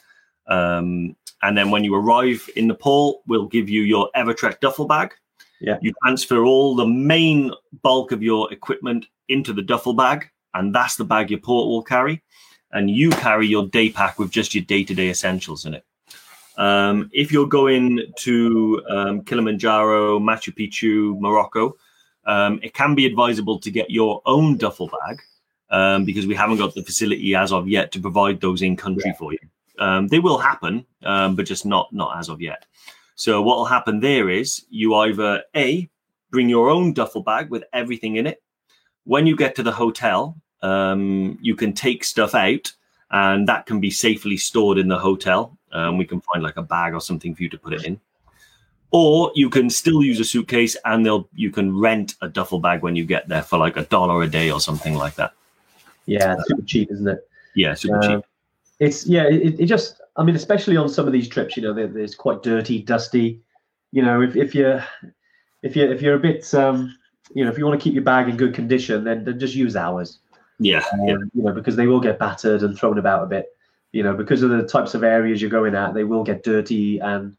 Um, 0.47 1.17
and 1.41 1.57
then 1.57 1.71
when 1.71 1.85
you 1.85 1.95
arrive 1.95 2.47
in 2.55 2.67
Nepal, 2.67 3.23
we'll 3.27 3.47
give 3.47 3.71
you 3.71 3.81
your 3.81 4.11
Evertrek 4.15 4.61
duffel 4.61 4.87
bag. 4.87 5.15
Yeah. 5.63 5.79
You 5.81 5.95
transfer 6.05 6.45
all 6.45 6.77
the 6.77 6.87
main 6.87 7.53
bulk 7.81 8.13
of 8.13 8.23
your 8.23 8.53
equipment 8.53 9.07
into 9.31 9.55
the 9.55 9.63
duffel 9.63 9.95
bag, 9.95 10.29
and 10.53 10.75
that's 10.75 10.97
the 10.97 11.05
bag 11.05 11.31
your 11.31 11.41
port 11.41 11.67
will 11.69 11.83
carry. 11.83 12.23
And 12.73 12.91
you 12.91 13.09
carry 13.09 13.47
your 13.47 13.69
day 13.69 13.89
pack 13.89 14.19
with 14.19 14.31
just 14.31 14.55
your 14.55 14.65
day 14.65 14.85
to 14.85 14.95
day 14.95 15.09
essentials 15.09 15.65
in 15.65 15.73
it. 15.73 15.85
Um, 16.61 17.09
if 17.15 17.33
you're 17.33 17.49
going 17.49 18.13
to 18.19 18.83
um, 18.91 19.23
Kilimanjaro, 19.23 20.21
Machu 20.21 20.55
Picchu, 20.55 21.19
Morocco, 21.19 21.75
um, 22.27 22.61
it 22.63 22.75
can 22.75 22.95
be 22.95 23.07
advisable 23.07 23.59
to 23.59 23.71
get 23.71 23.91
your 23.91 24.21
own 24.27 24.59
duffel 24.59 24.89
bag 24.89 25.23
um, 25.71 26.05
because 26.05 26.27
we 26.27 26.35
haven't 26.35 26.59
got 26.59 26.75
the 26.75 26.85
facility 26.85 27.35
as 27.35 27.51
of 27.51 27.67
yet 27.67 27.91
to 27.93 28.01
provide 28.01 28.43
those 28.43 28.61
in 28.61 28.77
country 28.77 29.15
for 29.19 29.33
you. 29.33 29.39
Um, 29.79 30.09
they 30.09 30.19
will 30.19 30.37
happen, 30.37 30.85
um, 31.03 31.35
but 31.35 31.47
just 31.47 31.65
not 31.65 31.91
not 31.95 32.19
as 32.19 32.29
of 32.29 32.43
yet. 32.43 32.67
So 33.15 33.41
what 33.41 33.57
will 33.57 33.65
happen 33.65 34.01
there 34.01 34.29
is 34.29 34.67
you 34.69 34.95
either 34.97 35.43
a 35.57 35.89
bring 36.31 36.51
your 36.51 36.69
own 36.69 36.93
duffel 36.93 37.23
bag 37.23 37.49
with 37.49 37.65
everything 37.73 38.17
in 38.17 38.27
it. 38.27 38.43
When 39.05 39.27
you 39.27 39.35
get 39.35 39.55
to 39.57 39.63
the 39.63 39.73
hotel, 39.73 40.37
um, 40.61 41.39
you 41.41 41.57
can 41.57 41.73
take 41.73 42.05
stuff 42.05 42.35
out, 42.35 42.71
and 43.11 43.49
that 43.49 43.65
can 43.65 43.81
be 43.81 43.91
safely 43.91 44.37
stored 44.37 44.77
in 44.77 44.89
the 44.89 44.99
hotel. 44.99 45.57
Um, 45.73 45.99
we 45.99 46.05
can 46.05 46.21
find 46.21 46.43
like 46.43 46.57
a 46.57 46.63
bag 46.63 46.95
or 46.95 47.01
something 47.01 47.35
for 47.35 47.43
you 47.43 47.49
to 47.49 47.59
put 47.59 47.73
it 47.73 47.85
in. 47.85 48.01
Or 48.93 49.31
you 49.35 49.49
can 49.51 49.71
still 49.71 50.03
use 50.03 50.19
a 50.19 50.25
suitcase, 50.25 50.77
and 50.85 51.07
they'll 51.07 51.29
you 51.35 51.51
can 51.51 51.79
rent 51.79 52.17
a 52.23 52.29
duffel 52.29 52.59
bag 52.59 52.83
when 52.83 52.97
you 52.97 53.05
get 53.05 53.29
there 53.29 53.43
for 53.43 53.57
like 53.57 53.77
a 53.77 53.85
dollar 53.85 54.23
a 54.23 54.29
day 54.29 54.51
or 54.51 54.61
something 54.61 54.95
like 54.95 55.15
that. 55.15 55.33
Yeah, 56.07 56.35
it's 56.35 56.49
super 56.49 56.63
cheap, 56.63 56.91
isn't 56.91 57.07
it? 57.07 57.29
Yeah, 57.55 57.75
super 57.75 57.97
Um, 57.97 58.03
cheap. 58.03 58.25
It's 58.81 59.07
yeah, 59.07 59.25
it, 59.29 59.61
it 59.61 59.67
just 59.67 60.01
I 60.17 60.25
mean, 60.25 60.35
especially 60.35 60.77
on 60.77 60.89
some 60.89 61.07
of 61.07 61.13
these 61.13 61.29
trips, 61.29 61.57
you 61.57 61.63
know, 61.63 61.73
they're 61.73 62.09
quite 62.19 62.43
dirty, 62.43 62.83
dusty. 62.83 63.41
You 63.93 64.03
know, 64.03 64.23
if, 64.23 64.35
if 64.35 64.55
you're 64.55 64.85
if 65.63 65.77
you 65.77 65.89
if 65.89 66.03
you're 66.03 66.17
a 66.17 66.21
bit 66.21 66.53
um, 66.55 66.97
you 67.33 67.45
know, 67.45 67.51
if 67.51 67.59
you 67.59 67.65
want 67.65 67.79
to 67.81 67.83
keep 67.83 67.95
your 67.95 68.03
bag 68.03 68.29
in 68.29 68.37
good 68.37 68.55
condition, 68.55 69.05
then, 69.05 69.25
then 69.25 69.39
just 69.39 69.55
use 69.55 69.77
ours. 69.77 70.19
Yeah, 70.59 70.85
um, 70.93 71.01
yeah, 71.07 71.17
you 71.35 71.43
know, 71.43 71.53
because 71.53 71.77
they 71.77 71.87
will 71.87 72.01
get 72.01 72.19
battered 72.19 72.63
and 72.63 72.77
thrown 72.77 72.99
about 72.99 73.23
a 73.23 73.27
bit. 73.27 73.57
You 73.93 74.03
know, 74.03 74.15
because 74.15 74.43
of 74.43 74.51
the 74.51 74.63
types 74.67 74.95
of 74.95 75.03
areas 75.03 75.41
you're 75.41 75.51
going 75.51 75.75
at, 75.75 75.95
they 75.95 76.05
will 76.05 76.23
get 76.23 76.45
dirty 76.45 76.99
and 77.01 77.37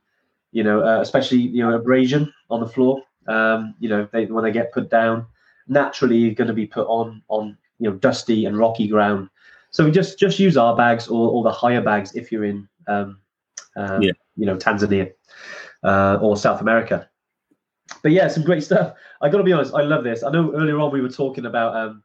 you 0.51 0.63
know, 0.63 0.83
uh, 0.85 0.99
especially 0.99 1.37
you 1.39 1.63
know, 1.63 1.75
abrasion 1.75 2.31
on 2.49 2.59
the 2.59 2.67
floor. 2.67 3.01
Um, 3.27 3.75
you 3.79 3.87
know, 3.87 4.07
they 4.11 4.25
when 4.25 4.43
they 4.43 4.51
get 4.51 4.73
put 4.73 4.89
down, 4.89 5.25
naturally 5.67 6.17
you're 6.17 6.33
going 6.33 6.47
to 6.49 6.53
be 6.53 6.65
put 6.65 6.87
on 6.87 7.21
on 7.29 7.57
you 7.79 7.89
know 7.89 7.95
dusty 7.95 8.45
and 8.45 8.57
rocky 8.57 8.87
ground. 8.87 9.29
So 9.69 9.85
we 9.85 9.91
just 9.91 10.19
just 10.19 10.39
use 10.39 10.57
our 10.57 10.75
bags 10.75 11.07
or, 11.07 11.29
or 11.31 11.43
the 11.43 11.51
hire 11.51 11.81
bags 11.81 12.15
if 12.15 12.31
you're 12.31 12.43
in 12.45 12.67
um, 12.87 13.19
um, 13.75 14.01
Yeah. 14.01 14.11
you 14.35 14.45
know 14.45 14.57
Tanzania 14.57 15.11
uh, 15.83 16.19
or 16.21 16.35
South 16.35 16.61
America. 16.61 17.09
But 18.03 18.11
yeah, 18.11 18.27
some 18.27 18.43
great 18.43 18.63
stuff. 18.63 18.95
I 19.21 19.29
got 19.29 19.37
to 19.37 19.43
be 19.43 19.53
honest, 19.53 19.73
I 19.73 19.81
love 19.81 20.03
this. 20.03 20.23
I 20.23 20.31
know 20.31 20.53
earlier 20.53 20.79
on 20.79 20.91
we 20.91 21.01
were 21.01 21.09
talking 21.09 21.45
about 21.45 21.75
um, 21.75 22.03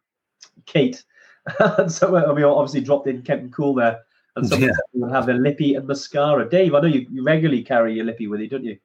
Kate, 0.67 1.03
so 1.89 2.17
uh, 2.17 2.33
we 2.33 2.43
obviously 2.43 2.81
dropped 2.81 3.07
in 3.07 3.23
Kent 3.23 3.43
and 3.43 3.53
Cool 3.53 3.75
there, 3.75 4.01
and 4.37 4.47
some 4.49 4.63
Yeah. 4.63 4.71
people 4.93 5.09
have 5.09 5.27
their 5.27 5.39
lippy 5.39 5.75
and 5.75 5.87
mascara. 5.87 6.49
Dave, 6.49 6.75
I 6.75 6.81
know 6.81 6.89
you, 6.89 7.07
you 7.11 7.23
regularly 7.23 7.63
carry 7.63 7.95
your 7.95 8.05
lippy 8.05 8.27
with 8.27 8.41
you, 8.41 8.49
don't 8.49 8.65
you? 8.65 8.79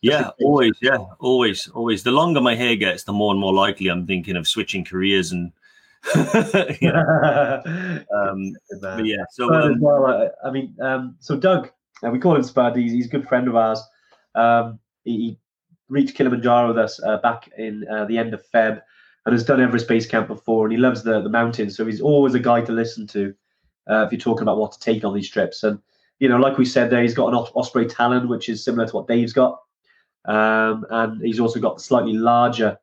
Yeah, 0.00 0.30
always. 0.40 0.72
Yeah, 0.80 0.98
always, 1.20 1.68
always. 1.68 2.02
The 2.02 2.10
longer 2.10 2.40
my 2.40 2.56
hair 2.56 2.74
gets, 2.76 3.04
the 3.04 3.12
more 3.12 3.32
and 3.32 3.40
more 3.40 3.52
likely 3.52 3.88
I'm 3.88 4.06
thinking 4.06 4.36
of 4.36 4.48
switching 4.48 4.84
careers 4.84 5.32
and. 5.32 5.52
yeah. 6.80 7.62
um, 8.14 8.52
but 8.80 9.06
yeah, 9.06 9.24
so 9.30 9.52
um, 9.52 9.80
well. 9.80 10.06
I, 10.06 10.48
I 10.48 10.50
mean, 10.50 10.74
um, 10.80 11.16
so 11.20 11.36
Doug, 11.36 11.70
uh, 12.04 12.10
we 12.10 12.18
call 12.18 12.34
him 12.34 12.42
Spud. 12.42 12.76
He's, 12.76 12.92
he's 12.92 13.06
a 13.06 13.10
good 13.10 13.28
friend 13.28 13.46
of 13.46 13.54
ours. 13.54 13.80
Um, 14.34 14.80
he, 15.04 15.16
he 15.16 15.38
reached 15.88 16.16
Kilimanjaro 16.16 16.68
with 16.68 16.78
us 16.78 17.00
uh, 17.02 17.18
back 17.18 17.48
in 17.56 17.86
uh, 17.88 18.04
the 18.06 18.18
end 18.18 18.34
of 18.34 18.42
Feb, 18.52 18.82
and 19.24 19.32
has 19.32 19.44
done 19.44 19.60
Everest 19.60 19.86
Base 19.86 20.06
Camp 20.06 20.26
before. 20.26 20.66
And 20.66 20.72
he 20.72 20.78
loves 20.78 21.04
the 21.04 21.20
the 21.20 21.28
mountains, 21.28 21.76
so 21.76 21.86
he's 21.86 22.00
always 22.00 22.34
a 22.34 22.40
guy 22.40 22.60
to 22.62 22.72
listen 22.72 23.06
to 23.08 23.32
uh, 23.88 24.04
if 24.06 24.12
you're 24.12 24.20
talking 24.20 24.42
about 24.42 24.58
what 24.58 24.72
to 24.72 24.80
take 24.80 25.04
on 25.04 25.14
these 25.14 25.28
trips. 25.28 25.62
And 25.62 25.78
you 26.18 26.28
know, 26.28 26.36
like 26.36 26.58
we 26.58 26.64
said, 26.64 26.90
there 26.90 27.02
he's 27.02 27.14
got 27.14 27.28
an 27.28 27.34
Osprey 27.34 27.86
Talon, 27.86 28.28
which 28.28 28.48
is 28.48 28.64
similar 28.64 28.86
to 28.86 28.96
what 28.96 29.08
Dave's 29.08 29.32
got, 29.32 29.60
um, 30.24 30.86
and 30.90 31.20
he's 31.22 31.40
also 31.40 31.60
got 31.60 31.76
the 31.76 31.82
slightly 31.82 32.12
larger 32.12 32.78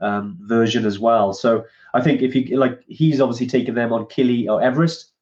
um, 0.00 0.36
version 0.42 0.84
as 0.84 0.98
well. 0.98 1.32
So 1.32 1.64
I 1.94 2.02
think 2.02 2.22
if 2.22 2.34
you 2.34 2.56
like, 2.56 2.82
he's 2.86 3.20
obviously 3.20 3.46
taken 3.46 3.74
them 3.74 3.92
on 3.92 4.04
Kili 4.06 4.48
or 4.48 4.62
Everest. 4.62 5.12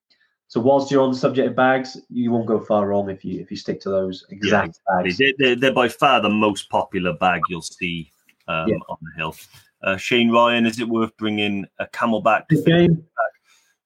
So 0.48 0.58
whilst 0.60 0.90
you're 0.90 1.02
on 1.02 1.12
the 1.12 1.16
subject 1.16 1.46
of 1.46 1.54
bags, 1.54 1.96
you 2.08 2.32
won't 2.32 2.46
go 2.46 2.58
far 2.58 2.88
wrong 2.88 3.08
if 3.08 3.24
you 3.24 3.40
if 3.40 3.52
you 3.52 3.56
stick 3.56 3.80
to 3.82 3.88
those 3.88 4.26
exact 4.30 4.80
bags. 4.88 5.20
They're, 5.38 5.54
they're, 5.54 5.72
by 5.72 5.88
far 5.88 6.20
the 6.20 6.28
most 6.28 6.68
popular 6.70 7.12
bag 7.12 7.40
you'll 7.48 7.62
see 7.62 8.10
um, 8.48 8.68
Yeah. 8.68 8.76
on 8.88 8.96
the 9.00 9.16
hill. 9.16 9.36
Uh, 9.82 9.96
Shane 9.96 10.30
Ryan, 10.30 10.66
is 10.66 10.80
it 10.80 10.88
worth 10.88 11.16
bringing 11.16 11.66
a 11.78 11.86
CamelBak? 11.86 12.48
game. 12.66 13.04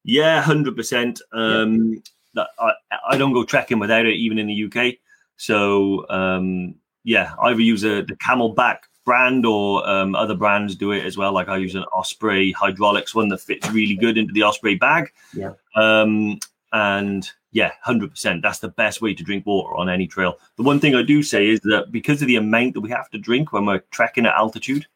Yeah, 0.04 0.42
hundred 0.42 0.76
percent. 0.76 1.20
Um, 1.32 2.02
that 2.34 2.48
I 2.58 2.72
I 3.10 3.16
don't 3.16 3.32
go 3.32 3.44
trekking 3.44 3.78
without 3.78 4.06
it, 4.06 4.14
even 4.14 4.38
in 4.38 4.46
the 4.46 4.64
UK. 4.64 4.94
So 5.36 6.08
um, 6.10 6.74
yeah, 7.02 7.34
either 7.42 7.60
use 7.60 7.84
a 7.84 8.02
the 8.02 8.16
CamelBak 8.16 8.78
brand 9.04 9.44
or 9.44 9.86
um, 9.88 10.14
other 10.14 10.34
brands 10.34 10.74
do 10.74 10.92
it 10.92 11.04
as 11.04 11.16
well. 11.16 11.32
Like 11.32 11.48
I 11.48 11.56
use 11.56 11.74
an 11.74 11.84
Osprey 11.84 12.52
hydraulics 12.52 13.14
one 13.14 13.28
that 13.28 13.40
fits 13.40 13.70
really 13.70 13.94
good 13.94 14.16
into 14.16 14.32
the 14.32 14.42
Osprey 14.42 14.76
bag. 14.76 15.12
Yeah. 15.34 15.52
Um, 15.76 16.38
and 16.72 17.30
yeah, 17.52 17.72
hundred 17.82 18.10
percent. 18.10 18.42
That's 18.42 18.58
the 18.58 18.68
best 18.68 19.00
way 19.00 19.14
to 19.14 19.22
drink 19.22 19.46
water 19.46 19.74
on 19.76 19.88
any 19.88 20.06
trail. 20.06 20.38
The 20.56 20.64
one 20.64 20.80
thing 20.80 20.94
I 20.94 21.02
do 21.02 21.22
say 21.22 21.48
is 21.48 21.60
that 21.60 21.92
because 21.92 22.20
of 22.20 22.28
the 22.28 22.36
amount 22.36 22.74
that 22.74 22.80
we 22.80 22.90
have 22.90 23.10
to 23.10 23.18
drink 23.18 23.52
when 23.52 23.66
we're 23.66 23.84
trekking 23.90 24.26
at 24.26 24.34
altitude, 24.34 24.86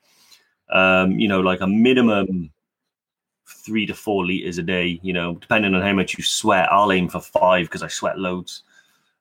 um, 0.71 1.13
you 1.13 1.29
know, 1.29 1.41
like 1.41 1.61
a 1.61 1.67
minimum 1.67 2.51
three 3.49 3.87
to 3.87 3.95
four 3.95 4.25
liters 4.25 4.59
a 4.59 4.63
day. 4.63 5.01
You 5.03 5.13
know, 5.13 5.35
depending 5.35 5.75
on 5.75 5.83
how 5.83 5.93
much 5.93 6.17
you 6.17 6.25
sweat. 6.25 6.71
I'll 6.71 6.93
aim 6.93 7.09
for 7.09 7.21
five 7.21 7.67
because 7.67 7.83
I 7.83 7.89
sweat 7.89 8.19
loads. 8.19 8.63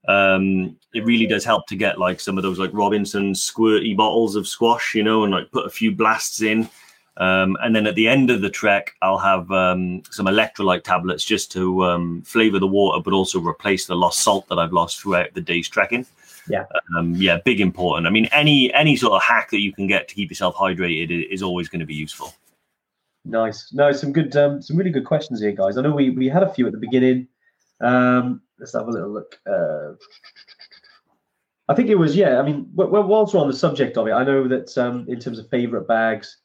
Um, 0.08 0.78
it 0.94 1.04
really 1.06 1.28
does 1.28 1.44
help 1.44 1.68
to 1.68 1.76
get 1.76 2.00
like 2.00 2.20
some 2.20 2.38
of 2.38 2.44
those 2.44 2.60
like 2.60 2.72
Robinson 2.74 3.34
squirty 3.34 3.96
bottles 3.96 4.36
of 4.36 4.48
squash, 4.48 4.96
you 4.96 5.04
know, 5.04 5.24
and 5.24 5.34
like 5.34 5.52
put 5.52 5.66
a 5.66 5.70
few 5.70 5.92
blasts 5.92 6.42
in. 6.42 6.70
Um, 7.18 7.58
and 7.62 7.76
then 7.76 7.88
at 7.88 7.96
the 7.96 8.08
end 8.08 8.30
of 8.30 8.42
the 8.42 8.50
trek, 8.50 8.94
I'll 9.02 9.18
have 9.18 9.52
um, 9.52 10.04
some 10.12 10.28
electrolyte 10.28 10.84
tablets 10.84 11.26
just 11.26 11.52
to 11.54 11.84
um, 11.84 12.22
flavor 12.22 12.60
the 12.60 12.68
water, 12.68 13.02
but 13.02 13.14
also 13.14 13.42
replace 13.42 13.88
the 13.88 13.96
lost 13.96 14.22
salt 14.22 14.48
that 14.50 14.60
I've 14.60 14.72
lost 14.72 15.02
throughout 15.02 15.34
the 15.34 15.42
day's 15.42 15.68
trekking. 15.68 16.06
Yeah. 16.48 16.66
um, 16.96 17.14
yeah, 17.16 17.40
big 17.44 17.60
important. 17.60 18.08
I 18.08 18.10
mean, 18.10 18.30
any 18.32 18.74
any 18.74 18.96
sort 18.96 19.14
of 19.14 19.24
hack 19.24 19.50
that 19.52 19.60
you 19.60 19.74
can 19.74 19.88
get 19.88 20.08
to 20.08 20.16
keep 20.16 20.30
yourself 20.30 20.56
hydrated 20.56 21.28
is 21.30 21.44
always 21.44 21.68
going 21.68 21.82
to 21.82 21.86
be 21.86 21.96
useful. 21.96 22.34
Nice. 23.28 23.74
No, 23.74 23.92
some 23.92 24.14
good, 24.14 24.36
um, 24.38 24.62
some 24.62 24.78
really 24.78 24.90
good 24.90 25.06
questions 25.06 25.42
here, 25.42 25.52
guys. 25.52 25.78
I 25.78 25.82
know 25.82 25.92
we 25.92 26.12
we 26.12 26.30
had 26.30 26.44
a 26.44 26.54
few 26.54 26.66
at 26.66 26.72
the 26.72 26.80
beginning. 26.80 27.28
Um, 27.82 28.42
let's 28.58 28.74
have 28.74 28.88
a 28.88 28.92
little 28.92 29.12
look. 29.12 29.38
Uh, 29.46 29.94
I 31.68 31.76
think 31.76 31.90
it 31.90 31.96
was 31.96 32.16
yeah. 32.16 32.40
I 32.40 32.44
mean, 32.44 32.70
wh- 32.74 32.88
wh- 32.88 33.08
whilst 33.08 33.34
we're 33.34 33.42
on 33.42 33.50
the 33.50 33.54
subject 33.54 33.98
of 33.98 34.08
it, 34.08 34.12
I 34.14 34.24
know 34.24 34.48
that 34.48 34.78
um, 34.78 35.06
in 35.10 35.20
terms 35.20 35.40
of 35.40 35.50
favorite 35.50 35.88
bags, 35.90 36.38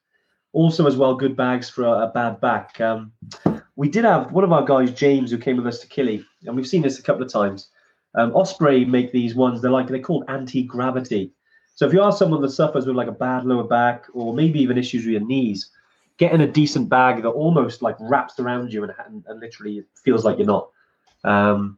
also 0.53 0.87
as 0.89 0.97
well, 0.97 1.15
good 1.15 1.37
bags 1.37 1.71
for 1.71 1.85
a, 1.85 1.93
a 1.93 2.09
bad 2.09 2.41
back. 2.41 2.81
Um, 2.81 3.13
we 3.77 3.89
did 3.89 4.05
have 4.05 4.33
one 4.33 4.43
of 4.43 4.53
our 4.53 4.65
guys, 4.65 4.91
James, 4.91 5.31
who 5.31 5.39
came 5.39 5.57
with 5.57 5.67
us 5.69 5.79
to 5.81 5.87
Kili, 5.87 6.25
and 6.45 6.57
we've 6.57 6.67
seen 6.67 6.83
this 6.83 6.99
a 6.99 7.03
couple 7.03 7.23
of 7.23 7.33
times. 7.33 7.69
Um, 8.17 8.33
Osprey 8.35 8.85
make 8.85 9.13
these 9.13 9.37
ones. 9.37 9.63
They're 9.63 9.71
like 9.71 9.87
they're 9.87 10.01
called 10.01 10.25
anti 10.27 10.65
gravity. 10.65 11.33
So 11.77 11.87
if 11.87 11.93
you 11.93 12.03
are 12.03 12.13
someone 12.13 12.43
that 12.43 12.51
suffers 12.51 12.87
with 12.87 12.97
like 12.97 13.09
a 13.09 13.13
bad 13.13 13.47
lower 13.47 13.65
back 13.65 14.07
or 14.13 14.35
maybe 14.35 14.61
even 14.61 14.77
issues 14.77 15.05
with 15.05 15.13
your 15.13 15.25
knees, 15.25 15.71
getting 16.23 16.43
a 16.43 16.47
decent 16.47 16.89
bag 16.89 17.21
that 17.21 17.31
almost 17.31 17.83
like 17.83 17.97
wraps 17.99 18.39
around 18.39 18.73
you 18.73 18.85
and, 18.85 18.93
and, 19.05 19.25
and 19.27 19.41
literally 19.41 19.83
feels 20.05 20.25
like 20.25 20.39
you're 20.39 20.47
not 20.47 20.69
um, 21.25 21.77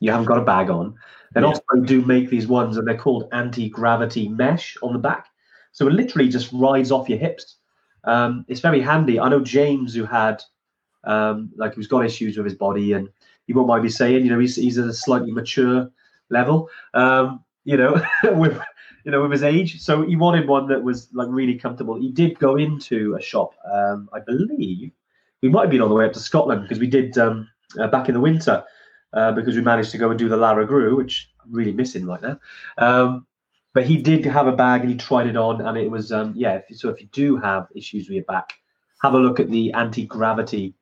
you 0.00 0.10
haven't 0.10 0.24
got 0.24 0.38
a 0.38 0.44
bag 0.44 0.70
on. 0.70 0.94
And 1.34 1.44
Yeah. 1.44 1.50
Osprey 1.50 1.82
do 1.82 2.00
make 2.00 2.30
these 2.30 2.46
ones 2.46 2.78
and 2.78 2.88
they're 2.88 2.96
called 2.96 3.28
anti-gravity 3.32 4.28
mesh 4.28 4.78
on 4.82 4.94
the 4.94 4.98
back. 4.98 5.26
So 5.72 5.86
it 5.86 5.92
literally 5.92 6.30
just 6.30 6.50
rides 6.50 6.90
off 6.90 7.10
your 7.10 7.18
hips. 7.18 7.56
Um, 8.04 8.46
it's 8.48 8.60
very 8.60 8.80
handy. 8.80 9.20
I 9.20 9.28
know 9.28 9.40
James 9.40 9.92
who 9.94 10.06
had 10.06 10.42
um, 11.04 11.50
like 11.56 11.74
who's 11.74 11.86
got 11.86 12.06
issues 12.06 12.38
with 12.38 12.46
his 12.46 12.54
body 12.54 12.92
and 12.94 13.10
you 13.46 13.54
mind 13.54 13.82
me 13.82 13.90
saying, 13.90 14.24
you 14.24 14.30
know, 14.30 14.38
he's 14.38 14.56
he's 14.56 14.78
at 14.78 14.88
a 14.88 14.94
slightly 14.94 15.30
mature 15.30 15.90
level. 16.30 16.70
Um, 16.94 17.44
you 17.64 17.76
know, 17.76 18.02
with 18.32 18.58
you 19.04 19.10
know, 19.10 19.22
with 19.22 19.32
his 19.32 19.42
age. 19.42 19.80
So 19.80 20.02
he 20.02 20.16
wanted 20.16 20.48
one 20.48 20.66
that 20.68 20.82
was 20.82 21.08
like 21.12 21.28
really 21.30 21.54
comfortable. 21.54 21.94
He 21.94 22.10
did 22.10 22.38
go 22.38 22.56
into 22.56 23.14
a 23.14 23.22
shop, 23.22 23.54
um, 23.70 24.08
I 24.12 24.20
believe. 24.20 24.90
We 25.42 25.48
might 25.50 25.62
have 25.62 25.70
been 25.70 25.82
on 25.82 25.90
the 25.90 25.94
way 25.94 26.06
up 26.06 26.12
to 26.14 26.20
Scotland 26.20 26.62
because 26.62 26.78
we 26.78 26.86
did 26.86 27.16
um, 27.18 27.48
uh, 27.78 27.86
back 27.88 28.08
in 28.08 28.14
the 28.14 28.20
winter 28.20 28.64
uh, 29.12 29.32
because 29.32 29.54
we 29.54 29.62
managed 29.62 29.90
to 29.92 29.98
go 29.98 30.10
and 30.10 30.18
do 30.18 30.28
the 30.28 30.36
Lairig 30.36 30.68
Ghru, 30.68 30.96
which 30.96 31.30
I'm 31.42 31.52
really 31.52 31.72
missing 31.72 32.06
right 32.06 32.22
now. 32.22 32.38
Um, 32.78 33.26
but 33.74 33.84
he 33.84 33.98
did 33.98 34.24
have 34.24 34.46
a 34.46 34.52
bag 34.52 34.82
and 34.82 34.90
he 34.90 34.96
tried 34.96 35.26
it 35.26 35.36
on, 35.36 35.60
and 35.60 35.76
it 35.76 35.90
was 35.90 36.12
um, 36.12 36.32
yeah. 36.36 36.60
If, 36.68 36.76
so 36.78 36.88
if 36.88 37.00
you 37.00 37.08
do 37.08 37.36
have 37.36 37.66
issues 37.74 38.08
with 38.08 38.14
your 38.14 38.24
back, 38.24 38.54
have 39.02 39.14
a 39.14 39.18
look 39.18 39.40
at 39.40 39.50
the 39.50 39.72
anti 39.72 40.06
gravity 40.06 40.74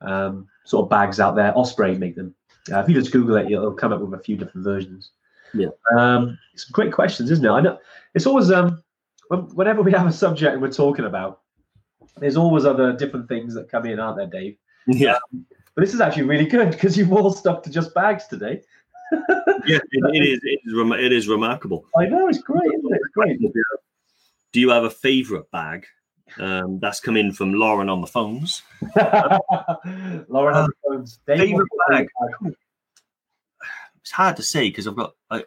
um, 0.00 0.46
sort 0.64 0.84
of 0.84 0.90
bags 0.90 1.20
out 1.20 1.34
there. 1.34 1.52
Osprey 1.58 1.98
make 1.98 2.14
them. 2.14 2.34
Uh, 2.72 2.78
if 2.78 2.88
you 2.88 2.94
just 2.94 3.12
Google 3.12 3.36
it, 3.36 3.50
it'll 3.50 3.72
come 3.72 3.92
up 3.92 4.00
with 4.00 4.18
a 4.18 4.22
few 4.22 4.36
different 4.36 4.64
versions. 4.64 5.10
Yeah. 5.54 5.68
Um, 5.96 6.38
it's 6.52 6.64
great 6.64 6.92
questions, 6.92 7.30
isn't 7.30 7.44
it? 7.44 7.50
I 7.50 7.60
know 7.60 7.78
it's 8.14 8.26
always 8.26 8.50
um, 8.50 8.82
whenever 9.30 9.82
we 9.82 9.92
have 9.92 10.06
a 10.06 10.12
subject 10.12 10.52
and 10.52 10.62
we're 10.62 10.70
talking 10.70 11.04
about, 11.04 11.40
there's 12.18 12.36
always 12.36 12.64
other 12.64 12.92
different 12.92 13.28
things 13.28 13.54
that 13.54 13.70
come 13.70 13.86
in, 13.86 14.00
aren't 14.00 14.16
there, 14.16 14.26
Dave? 14.26 14.56
Yeah, 14.86 15.18
But 15.74 15.82
this 15.82 15.92
is 15.92 16.00
actually 16.00 16.22
really 16.24 16.46
good 16.46 16.70
because 16.70 16.96
you've 16.96 17.12
all 17.12 17.32
stuck 17.32 17.62
to 17.64 17.70
just 17.70 17.92
bags 17.94 18.26
today. 18.26 18.62
yeah, 19.66 19.78
it, 19.90 20.14
it 20.14 20.22
is. 20.22 20.40
It 20.42 20.60
is, 20.64 20.74
rem- 20.74 20.92
it 20.92 21.12
is 21.12 21.28
remarkable. 21.28 21.84
I 21.98 22.06
know 22.06 22.28
it's 22.28 22.38
great, 22.38 22.72
isn't 22.72 22.92
it? 22.92 23.00
It's 23.00 23.08
great. 23.14 23.40
Do 24.52 24.60
you 24.60 24.70
have 24.70 24.84
a 24.84 24.90
favourite 24.90 25.50
bag? 25.50 25.86
Um, 26.38 26.78
that's 26.80 27.00
come 27.00 27.16
in 27.16 27.32
from 27.32 27.54
Lauren 27.54 27.88
on 27.88 28.00
the 28.00 28.06
phones. 28.06 28.62
Lauren 30.28 30.56
on 30.56 30.68
the 30.68 30.72
phones. 30.84 31.18
Dave, 31.26 31.52
what's 31.52 31.68
bag? 31.88 32.08
It's 34.06 34.12
hard 34.12 34.36
to 34.36 34.42
say 34.44 34.68
because 34.68 34.86
I've 34.86 34.94
got. 34.94 35.14
I, 35.32 35.42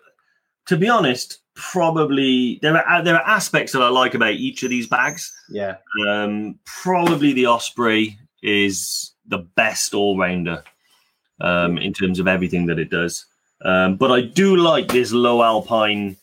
to 0.66 0.76
be 0.76 0.90
honest, 0.90 1.40
probably 1.56 2.60
there 2.62 2.76
are 2.76 3.02
there 3.02 3.16
are 3.16 3.26
aspects 3.26 3.72
that 3.72 3.82
I 3.82 3.88
like 3.88 4.16
about 4.16 4.34
each 4.34 4.64
of 4.64 4.70
these 4.70 4.86
bags. 4.86 5.34
Yeah, 5.50 5.78
Um, 6.06 6.60
probably 6.66 7.32
the 7.32 7.46
Osprey 7.46 8.20
is 8.44 9.14
the 9.26 9.38
best 9.38 9.94
all 9.94 10.18
rounder 10.18 10.66
um, 11.40 11.78
in 11.78 11.94
terms 11.94 12.20
of 12.20 12.28
everything 12.28 12.66
that 12.66 12.80
it 12.80 12.90
does. 12.90 13.26
Um, 13.64 13.96
but 13.96 14.12
I 14.12 14.20
do 14.20 14.58
like 14.58 14.90
this 14.90 15.14
Lowe 15.14 15.42
Alpine 15.42 16.18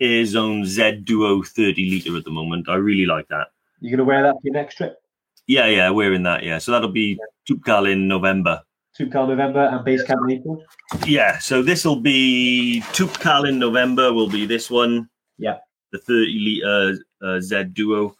Air 0.00 0.26
Zone 0.26 0.66
Z 0.66 1.02
Duo 1.04 1.44
30 1.44 1.90
liter 1.90 2.16
at 2.16 2.24
the 2.24 2.30
moment. 2.32 2.68
I 2.68 2.74
really 2.74 3.06
like 3.06 3.28
that. 3.28 3.52
You're 3.78 3.96
gonna 3.96 4.08
wear 4.08 4.24
that 4.24 4.32
for 4.34 4.40
your 4.42 4.54
next 4.54 4.74
trip? 4.74 5.00
Yeah, 5.46 5.68
yeah, 5.68 5.90
we're 5.90 6.18
that. 6.18 6.42
Yeah, 6.42 6.58
so 6.58 6.72
that'll 6.72 6.90
be 6.90 7.20
Toubkal 7.48 7.88
in 7.88 8.08
November. 8.08 8.62
Toubkal 8.98 9.28
November 9.28 9.60
and 9.60 9.84
base 9.84 10.02
camp 10.04 10.20
in 10.28 10.38
April. 10.38 10.64
Yeah, 11.06 11.38
so 11.38 11.62
this 11.62 11.84
will 11.84 12.00
be 12.00 12.82
Toubkal 12.92 13.48
in 13.48 13.58
November. 13.58 14.12
Will 14.12 14.28
be 14.28 14.46
this 14.46 14.70
one. 14.70 15.08
Yeah. 15.38 15.58
the 15.92 15.98
30 15.98 16.38
liter 16.38 16.98
uh, 17.22 17.40
Z 17.40 17.64
Duo. 17.72 18.16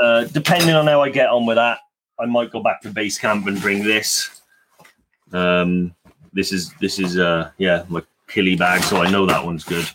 Uh, 0.00 0.24
depending 0.24 0.74
on 0.74 0.86
how 0.86 1.02
I 1.02 1.10
get 1.10 1.28
on 1.28 1.44
with 1.44 1.56
that, 1.56 1.78
I 2.18 2.24
might 2.24 2.50
go 2.50 2.62
back 2.62 2.80
to 2.82 2.90
base 2.90 3.18
camp 3.18 3.46
and 3.46 3.60
bring 3.60 3.84
this. 3.84 4.40
Um, 5.32 5.94
this 6.32 6.52
is 6.52 6.72
this 6.80 6.98
is 6.98 7.18
uh 7.18 7.50
yeah 7.58 7.84
my 7.88 8.02
Kili 8.28 8.58
bag, 8.58 8.82
so 8.82 9.02
I 9.02 9.10
know 9.10 9.26
that 9.26 9.44
one's 9.44 9.64
good. 9.64 9.86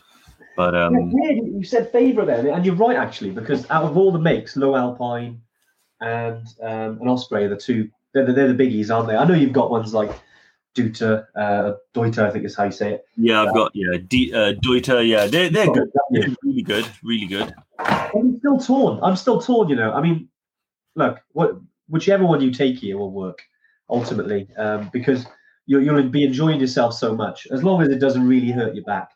But 0.56 0.76
um, 0.76 1.12
weird. 1.12 1.38
You 1.38 1.64
said 1.64 1.92
favourite 1.92 2.28
then, 2.28 2.48
and 2.48 2.66
you're 2.66 2.76
right 2.76 2.98
actually, 2.98 3.32
because 3.32 3.70
out 3.70 3.84
of 3.84 3.98
all 3.98 4.12
the 4.12 4.20
makes, 4.20 4.56
Lowe 4.56 4.76
Alpine 4.76 5.42
and 6.02 6.48
um, 6.62 7.02
an 7.02 7.08
Osprey 7.08 7.46
are 7.46 7.50
the 7.50 7.58
two. 7.58 7.90
They're, 8.16 8.26
the- 8.26 8.34
they're 8.34 8.52
the 8.54 8.64
biggies, 8.64 8.90
aren't 8.96 9.10
they? 9.10 9.16
I 9.16 9.26
know 9.26 9.36
you've 9.36 9.54
got 9.54 9.70
ones 9.70 9.94
like 9.94 10.10
Deuter, 10.76 11.26
uh, 11.36 11.74
Deuter, 11.94 12.24
I 12.28 12.32
think 12.32 12.46
is 12.46 12.56
how 12.56 12.64
you 12.64 12.72
say 12.72 12.94
it. 12.94 13.06
yeah, 13.18 13.44
I've 13.44 13.54
got 13.54 13.72
yeah 13.76 13.98
D, 14.08 14.34
uh, 14.34 14.54
Deuter, 14.54 15.08
yeah, 15.08 15.28
they're 15.28 15.50
they're 15.50 15.72
good, 15.72 15.90
They're 16.12 16.28
really 16.44 16.64
good, 16.64 16.86
really 17.04 17.28
good. 17.28 17.54
I'm 17.80 18.38
still 18.40 18.58
torn. 18.60 19.00
I'm 19.04 19.16
still 19.16 19.40
torn. 19.42 19.70
You 19.70 19.76
know, 19.76 19.94
I 19.94 20.02
mean, 20.02 20.28
look, 20.96 21.20
what 21.34 21.58
whichever 21.88 22.26
one 22.26 22.42
you 22.42 22.52
take 22.52 22.78
here 22.80 22.98
will 22.98 23.12
work 23.12 23.42
ultimately, 23.90 24.48
um, 24.58 24.90
because 24.92 25.26
you'll 25.66 25.82
you'll 25.84 26.10
be 26.10 26.24
enjoying 26.24 26.60
yourself 26.60 26.94
so 26.94 27.14
much 27.16 27.48
as 27.52 27.64
long 27.64 27.82
as 27.82 27.90
it 27.90 28.00
doesn't 28.00 28.28
really 28.28 28.52
hurt 28.52 28.76
your 28.76 28.84
back. 28.86 29.12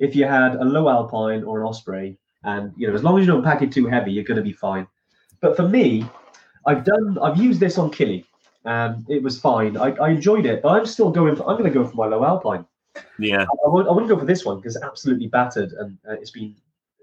If 0.00 0.16
you 0.16 0.24
had 0.26 0.56
a 0.56 0.64
Lowe 0.64 0.88
Alpine 0.88 1.44
or 1.44 1.60
an 1.60 1.66
osprey, 1.66 2.18
and 2.42 2.72
you 2.76 2.88
know 2.88 2.94
as 2.94 3.04
long 3.04 3.18
as 3.20 3.26
you 3.26 3.32
don't 3.32 3.44
pack 3.44 3.62
it 3.62 3.70
too 3.72 3.86
heavy, 3.86 4.10
you're 4.12 4.24
going 4.24 4.36
to 4.36 4.42
be 4.42 4.52
fine. 4.52 4.86
But 5.40 5.54
for 5.56 5.68
me, 5.68 6.04
I've 6.66 6.82
done 6.84 7.18
I've 7.22 7.36
used 7.36 7.60
this 7.60 7.78
on 7.78 7.90
Kili, 7.92 8.24
and 8.64 9.04
it 9.08 9.22
was 9.22 9.38
fine. 9.40 9.76
I, 9.76 9.92
I 9.96 10.10
enjoyed 10.10 10.46
it, 10.46 10.62
but 10.62 10.70
I'm 10.70 10.86
still 10.86 11.10
going. 11.10 11.36
For, 11.36 11.48
I'm 11.48 11.56
going 11.58 11.72
to 11.72 11.78
go 11.78 11.86
for 11.86 11.96
my 11.96 12.06
Lowe 12.06 12.24
Alpine. 12.24 12.64
Yeah, 13.18 13.42
I, 13.42 13.66
I, 13.66 13.68
wouldn't, 13.68 13.90
I 13.90 13.92
wouldn't 13.92 14.10
go 14.10 14.18
for 14.18 14.24
this 14.24 14.44
one 14.44 14.56
because 14.56 14.76
it's 14.76 14.84
absolutely 14.84 15.26
battered, 15.26 15.72
and 15.72 15.98
uh, 16.08 16.14
it's 16.14 16.30
been 16.30 16.54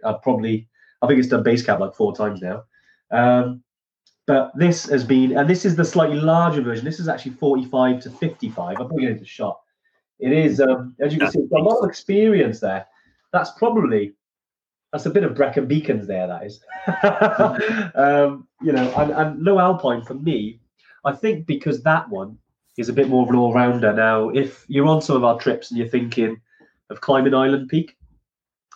uh, 0.03 0.13
probably 0.15 0.67
I 1.01 1.07
think 1.07 1.19
it's 1.19 1.27
done 1.27 1.43
base 1.43 1.63
cap 1.63 1.79
like 1.79 1.95
four 1.95 2.15
times 2.15 2.41
now. 2.41 2.63
Um, 3.11 3.63
but 4.27 4.51
this 4.55 4.85
has 4.85 5.03
been, 5.03 5.37
and 5.37 5.49
this 5.49 5.65
is 5.65 5.75
the 5.75 5.83
slightly 5.83 6.17
larger 6.17 6.61
version. 6.61 6.85
This 6.85 6.99
is 6.99 7.09
actually 7.09 7.33
45 7.33 8.01
to 8.03 8.09
55. 8.09 8.79
I'm 8.79 8.99
it 8.99 9.09
into 9.09 9.25
shot. 9.25 9.59
It 10.19 10.31
is, 10.31 10.61
um, 10.61 10.95
as 10.99 11.11
you 11.13 11.19
can 11.19 11.31
see, 11.31 11.39
a 11.39 11.57
lot 11.57 11.79
of 11.79 11.89
experience 11.89 12.59
there. 12.59 12.85
That's 13.33 13.51
probably 13.51 14.13
that's 14.93 15.05
a 15.05 15.09
bit 15.09 15.23
of 15.23 15.35
Brecon 15.35 15.65
Beacons 15.67 16.07
there. 16.07 16.27
That 16.27 16.45
is, 16.45 16.59
um, 17.95 18.47
you 18.61 18.71
know, 18.71 18.93
and, 18.97 19.11
and 19.11 19.43
Lowe 19.43 19.59
Alpine 19.59 20.03
for 20.03 20.13
me, 20.13 20.60
I 21.03 21.13
think 21.13 21.45
because 21.45 21.83
that 21.83 22.09
one 22.09 22.37
is 22.77 22.89
a 22.89 22.93
bit 22.93 23.09
more 23.09 23.23
of 23.23 23.29
an 23.29 23.35
all 23.35 23.53
rounder. 23.53 23.93
Now, 23.93 24.29
if 24.29 24.65
you're 24.67 24.87
on 24.87 25.01
some 25.01 25.15
of 25.15 25.23
our 25.23 25.39
trips 25.39 25.69
and 25.69 25.77
you're 25.77 25.87
thinking 25.87 26.39
of 26.89 27.01
climbing 27.01 27.33
Island 27.33 27.69
Peak, 27.69 27.97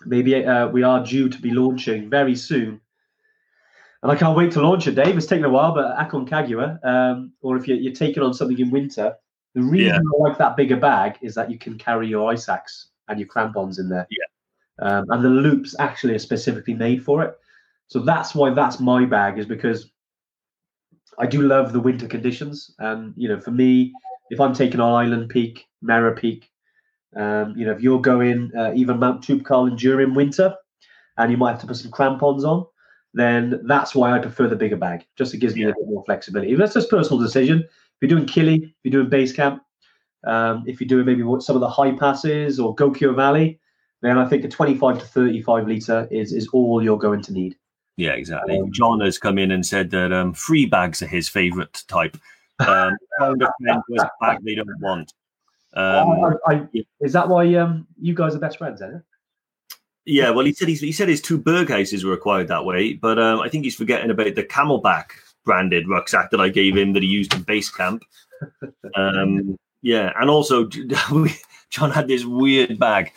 maybe 0.06 0.46
uh, 0.46 0.68
we 0.68 0.84
are 0.84 1.04
due 1.06 1.30
to 1.30 1.42
be 1.42 1.52
launching 1.52 2.10
very 2.10 2.36
soon. 2.36 2.82
And 4.04 4.12
I 4.12 4.16
can't 4.16 4.38
wait 4.38 4.52
to 4.52 4.62
launch 4.62 4.88
it, 4.88 4.96
Dave. 4.96 5.18
It's 5.18 5.26
taken 5.26 5.46
a 5.46 5.50
while, 5.50 5.74
but 5.74 5.98
Aconcagua, 5.98 6.84
um, 6.86 7.34
or 7.42 7.58
if 7.58 7.68
you're, 7.68 7.78
you're 7.78 7.94
taking 7.94 8.22
on 8.22 8.34
something 8.34 8.60
in 8.60 8.70
winter, 8.70 9.16
the 9.56 9.62
reason 9.62 9.88
Yeah. 9.88 10.00
I 10.00 10.30
like 10.30 10.38
that 10.38 10.58
bigger 10.58 10.76
bag 10.76 11.18
is 11.22 11.34
that 11.36 11.50
you 11.50 11.58
can 11.58 11.78
carry 11.78 12.08
your 12.08 12.30
ice 12.32 12.50
axe 12.50 12.90
and 13.08 13.20
your 13.20 13.28
crampons 13.28 13.80
in 13.80 13.90
there. 13.90 14.06
Yeah. 14.10 14.88
Um, 14.88 15.06
and 15.10 15.24
the 15.24 15.30
loops 15.30 15.76
actually 15.80 16.16
are 16.16 16.20
specifically 16.20 16.74
made 16.74 17.04
for 17.04 17.24
it. 17.24 17.36
So 17.88 18.00
that's 18.00 18.36
why 18.36 18.50
that's 18.50 18.80
my 18.80 19.06
bag, 19.06 19.40
is 19.40 19.46
because 19.46 19.92
I 21.18 21.26
do 21.26 21.42
love 21.42 21.74
the 21.74 21.80
winter 21.80 22.08
conditions. 22.08 22.74
And, 22.80 23.14
you 23.16 23.28
know, 23.28 23.40
for 23.40 23.52
me, 23.52 23.94
if 24.30 24.40
I'm 24.40 24.54
taking 24.54 24.80
on 24.80 25.06
Island 25.06 25.30
Peak, 25.30 25.68
Mera 25.82 26.14
Peak, 26.14 26.50
um, 27.16 27.56
you 27.56 27.66
know, 27.66 27.72
if 27.72 27.82
you're 27.82 28.02
going 28.02 28.52
uh, 28.58 28.74
even 28.76 29.00
Mount 29.00 29.22
Toubkal 29.22 29.78
during 29.78 30.14
winter 30.14 30.54
and 31.18 31.32
you 31.32 31.38
might 31.38 31.52
have 31.52 31.62
to 31.62 31.68
put 31.68 31.78
some 31.78 31.92
crampons 31.92 32.44
on, 32.44 32.66
then 33.14 33.62
that's 33.66 33.96
why 33.96 34.12
I 34.12 34.20
prefer 34.20 34.48
the 34.48 34.58
bigger 34.58 34.76
bag. 34.76 35.06
Just 35.16 35.34
it 35.34 35.38
gives 35.38 35.56
me 35.56 35.64
a 35.64 35.68
bit 35.68 35.88
more 35.88 36.04
flexibility. 36.06 36.54
That's 36.56 36.74
just 36.74 36.90
personal 36.90 37.22
decision. 37.22 37.60
If 37.60 37.70
you're 38.02 38.10
doing 38.10 38.26
Kili, 38.28 38.64
if 38.64 38.74
you're 38.84 38.92
doing 38.92 39.10
base 39.10 39.32
camp, 39.32 39.64
um, 40.26 40.66
if 40.68 40.82
you're 40.82 40.88
doing 40.88 41.06
maybe 41.06 41.24
what 41.24 41.42
some 41.42 41.56
of 41.56 41.62
the 41.62 41.70
high 41.70 41.94
passes 41.94 42.60
or 42.60 42.76
Gokyo 42.76 43.16
Valley, 43.16 43.60
then 44.02 44.18
I 44.18 44.28
think 44.28 44.44
a 44.44 44.50
25 44.50 45.00
to 45.00 45.06
35 45.06 45.68
litre 45.68 46.08
is, 46.12 46.34
is 46.34 46.50
all 46.50 46.84
you're 46.84 46.98
going 46.98 47.22
to 47.22 47.34
need. 47.34 47.56
Yeah, 47.98 48.12
exactly. 48.12 48.60
Um, 48.60 48.72
John 48.72 49.00
has 49.02 49.18
come 49.18 49.38
in 49.38 49.52
and 49.52 49.66
said 49.66 49.90
that 49.92 50.12
um, 50.12 50.34
free 50.34 50.66
bags 50.66 51.02
are 51.02 51.08
his 51.08 51.30
favourite 51.30 51.84
type. 51.88 52.18
Um, 52.60 52.96
kind 53.20 53.42
of 53.42 53.50
mentor's 53.62 54.10
bag 54.22 54.40
they 54.44 54.56
don't 54.56 54.82
want. 54.82 55.14
Um, 55.74 56.38
I, 56.48 56.54
I, 56.54 56.68
is 57.02 57.14
that 57.14 57.28
why 57.28 57.54
um, 57.56 57.88
you 58.00 58.14
guys 58.14 58.36
are 58.36 58.40
best 58.40 58.58
friends, 58.58 58.80
then? 58.80 59.04
Yeah, 60.06 60.30
well, 60.30 60.46
he 60.46 60.54
said 60.54 60.68
he's, 60.68 60.82
he 60.82 60.92
said 60.92 61.10
his 61.10 61.22
two 61.22 61.38
Berghauses 61.38 62.06
were 62.06 62.14
acquired 62.14 62.48
that 62.50 62.64
way, 62.64 62.94
but 62.94 63.18
um, 63.18 63.40
I 63.42 63.50
think 63.50 63.64
he's 63.64 63.76
forgetting 63.76 64.12
about 64.12 64.36
the 64.36 64.44
CamelBak 64.44 65.06
branded 65.44 65.90
rucksack 65.90 66.32
that 66.32 66.40
I 66.40 66.50
gave 66.50 66.78
him 66.78 66.94
that 66.94 67.04
he 67.04 67.10
used 67.10 67.34
in 67.34 67.44
base 67.44 67.70
camp. 67.70 68.04
Um, 68.96 69.58
yeah, 69.82 70.12
and 70.20 70.30
also 70.30 70.68
John 71.70 71.92
had 71.92 72.08
this 72.08 72.26
weird 72.26 72.78
bag. 72.78 73.12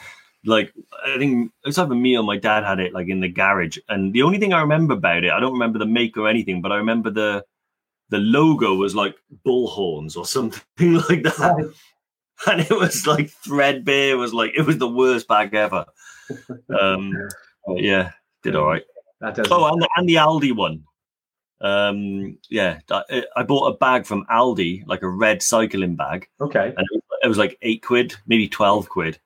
Like 0.44 0.72
I 1.04 1.18
think 1.18 1.52
was 1.64 1.78
either 1.78 1.94
me 1.94 2.16
or 2.16 2.22
my 2.22 2.36
dad 2.36 2.64
had 2.64 2.80
it 2.80 2.92
like 2.92 3.08
in 3.08 3.20
the 3.20 3.28
garage, 3.28 3.78
and 3.88 4.12
the 4.12 4.22
only 4.22 4.38
thing 4.38 4.52
I 4.52 4.60
remember 4.60 4.94
about 4.94 5.24
it, 5.24 5.32
I 5.32 5.40
don't 5.40 5.52
remember 5.52 5.78
the 5.78 5.86
make 5.86 6.16
or 6.16 6.28
anything, 6.28 6.62
but 6.62 6.72
I 6.72 6.76
remember 6.76 7.10
the 7.10 7.44
the 8.10 8.18
logo 8.18 8.74
was 8.74 8.94
like 8.94 9.16
bull 9.44 9.68
horns 9.68 10.16
or 10.16 10.24
something 10.24 10.94
like 11.08 11.22
that, 11.24 11.72
and 12.46 12.60
it 12.60 12.70
was 12.70 13.06
like 13.06 13.30
threadbare. 13.30 14.12
It 14.12 14.18
was 14.18 14.32
like 14.32 14.52
it 14.56 14.62
was 14.62 14.78
the 14.78 14.88
worst 14.88 15.28
bag 15.28 15.54
ever. 15.54 15.86
Um, 16.78 17.12
yeah, 17.68 18.12
did 18.42 18.56
all 18.56 18.66
right. 18.66 18.84
Oh, 19.22 19.26
and 19.26 19.82
the, 19.82 19.88
and 19.96 20.08
the 20.08 20.14
Aldi 20.14 20.54
one. 20.54 20.84
Um, 21.60 22.38
yeah, 22.48 22.78
I, 22.90 23.24
I 23.34 23.42
bought 23.42 23.74
a 23.74 23.76
bag 23.76 24.06
from 24.06 24.24
Aldi, 24.30 24.86
like 24.86 25.02
a 25.02 25.08
red 25.08 25.42
cycling 25.42 25.96
bag, 25.96 26.28
okay. 26.40 26.72
and 26.76 26.78
it 26.78 26.92
was, 26.92 27.02
it 27.24 27.28
was 27.28 27.38
like 27.38 27.58
eight 27.62 27.82
quid, 27.82 28.14
maybe 28.26 28.48
twelve 28.48 28.88
quid. 28.88 29.18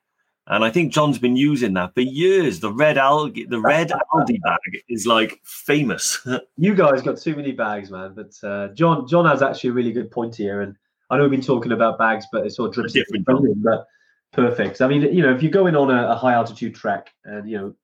And 0.47 0.65
I 0.65 0.71
think 0.71 0.91
John's 0.91 1.19
been 1.19 1.37
using 1.37 1.73
that 1.73 1.93
for 1.93 2.01
years. 2.01 2.59
The 2.59 2.71
red 2.71 2.97
Aldi, 2.97 3.49
the 3.49 3.61
red 3.61 3.91
Aldi 4.13 4.41
bag 4.41 4.83
is 4.89 5.07
like 5.07 5.39
famous. 5.43 6.19
You 6.57 6.75
guys 6.75 7.01
got 7.01 7.17
too 7.17 7.35
many 7.35 7.51
bags, 7.51 7.89
man. 7.89 8.13
But 8.13 8.47
uh, 8.47 8.69
John, 8.69 9.07
John 9.07 9.25
has 9.25 9.41
actually 9.41 9.71
a 9.71 9.73
really 9.73 9.91
good 9.91 10.11
point 10.11 10.35
here, 10.35 10.61
and 10.61 10.75
I 11.09 11.17
know 11.17 11.23
we've 11.23 11.31
been 11.31 11.41
talking 11.41 11.71
about 11.71 11.97
bags, 11.97 12.25
but 12.31 12.45
it's 12.45 12.55
sort 12.55 12.69
of 12.69 12.73
drips 12.75 12.93
Different, 12.93 13.25
different. 13.25 13.63
But 13.63 13.87
perfect. 14.31 14.81
I 14.81 14.87
mean, 14.87 15.01
you 15.01 15.21
know, 15.21 15.33
if 15.33 15.41
you're 15.41 15.51
going 15.51 15.75
on 15.75 15.89
a, 15.89 16.09
a 16.09 16.15
high 16.15 16.33
altitude 16.33 16.75
trek, 16.75 17.11
and 17.25 17.49
you 17.49 17.57
know, 17.57 17.75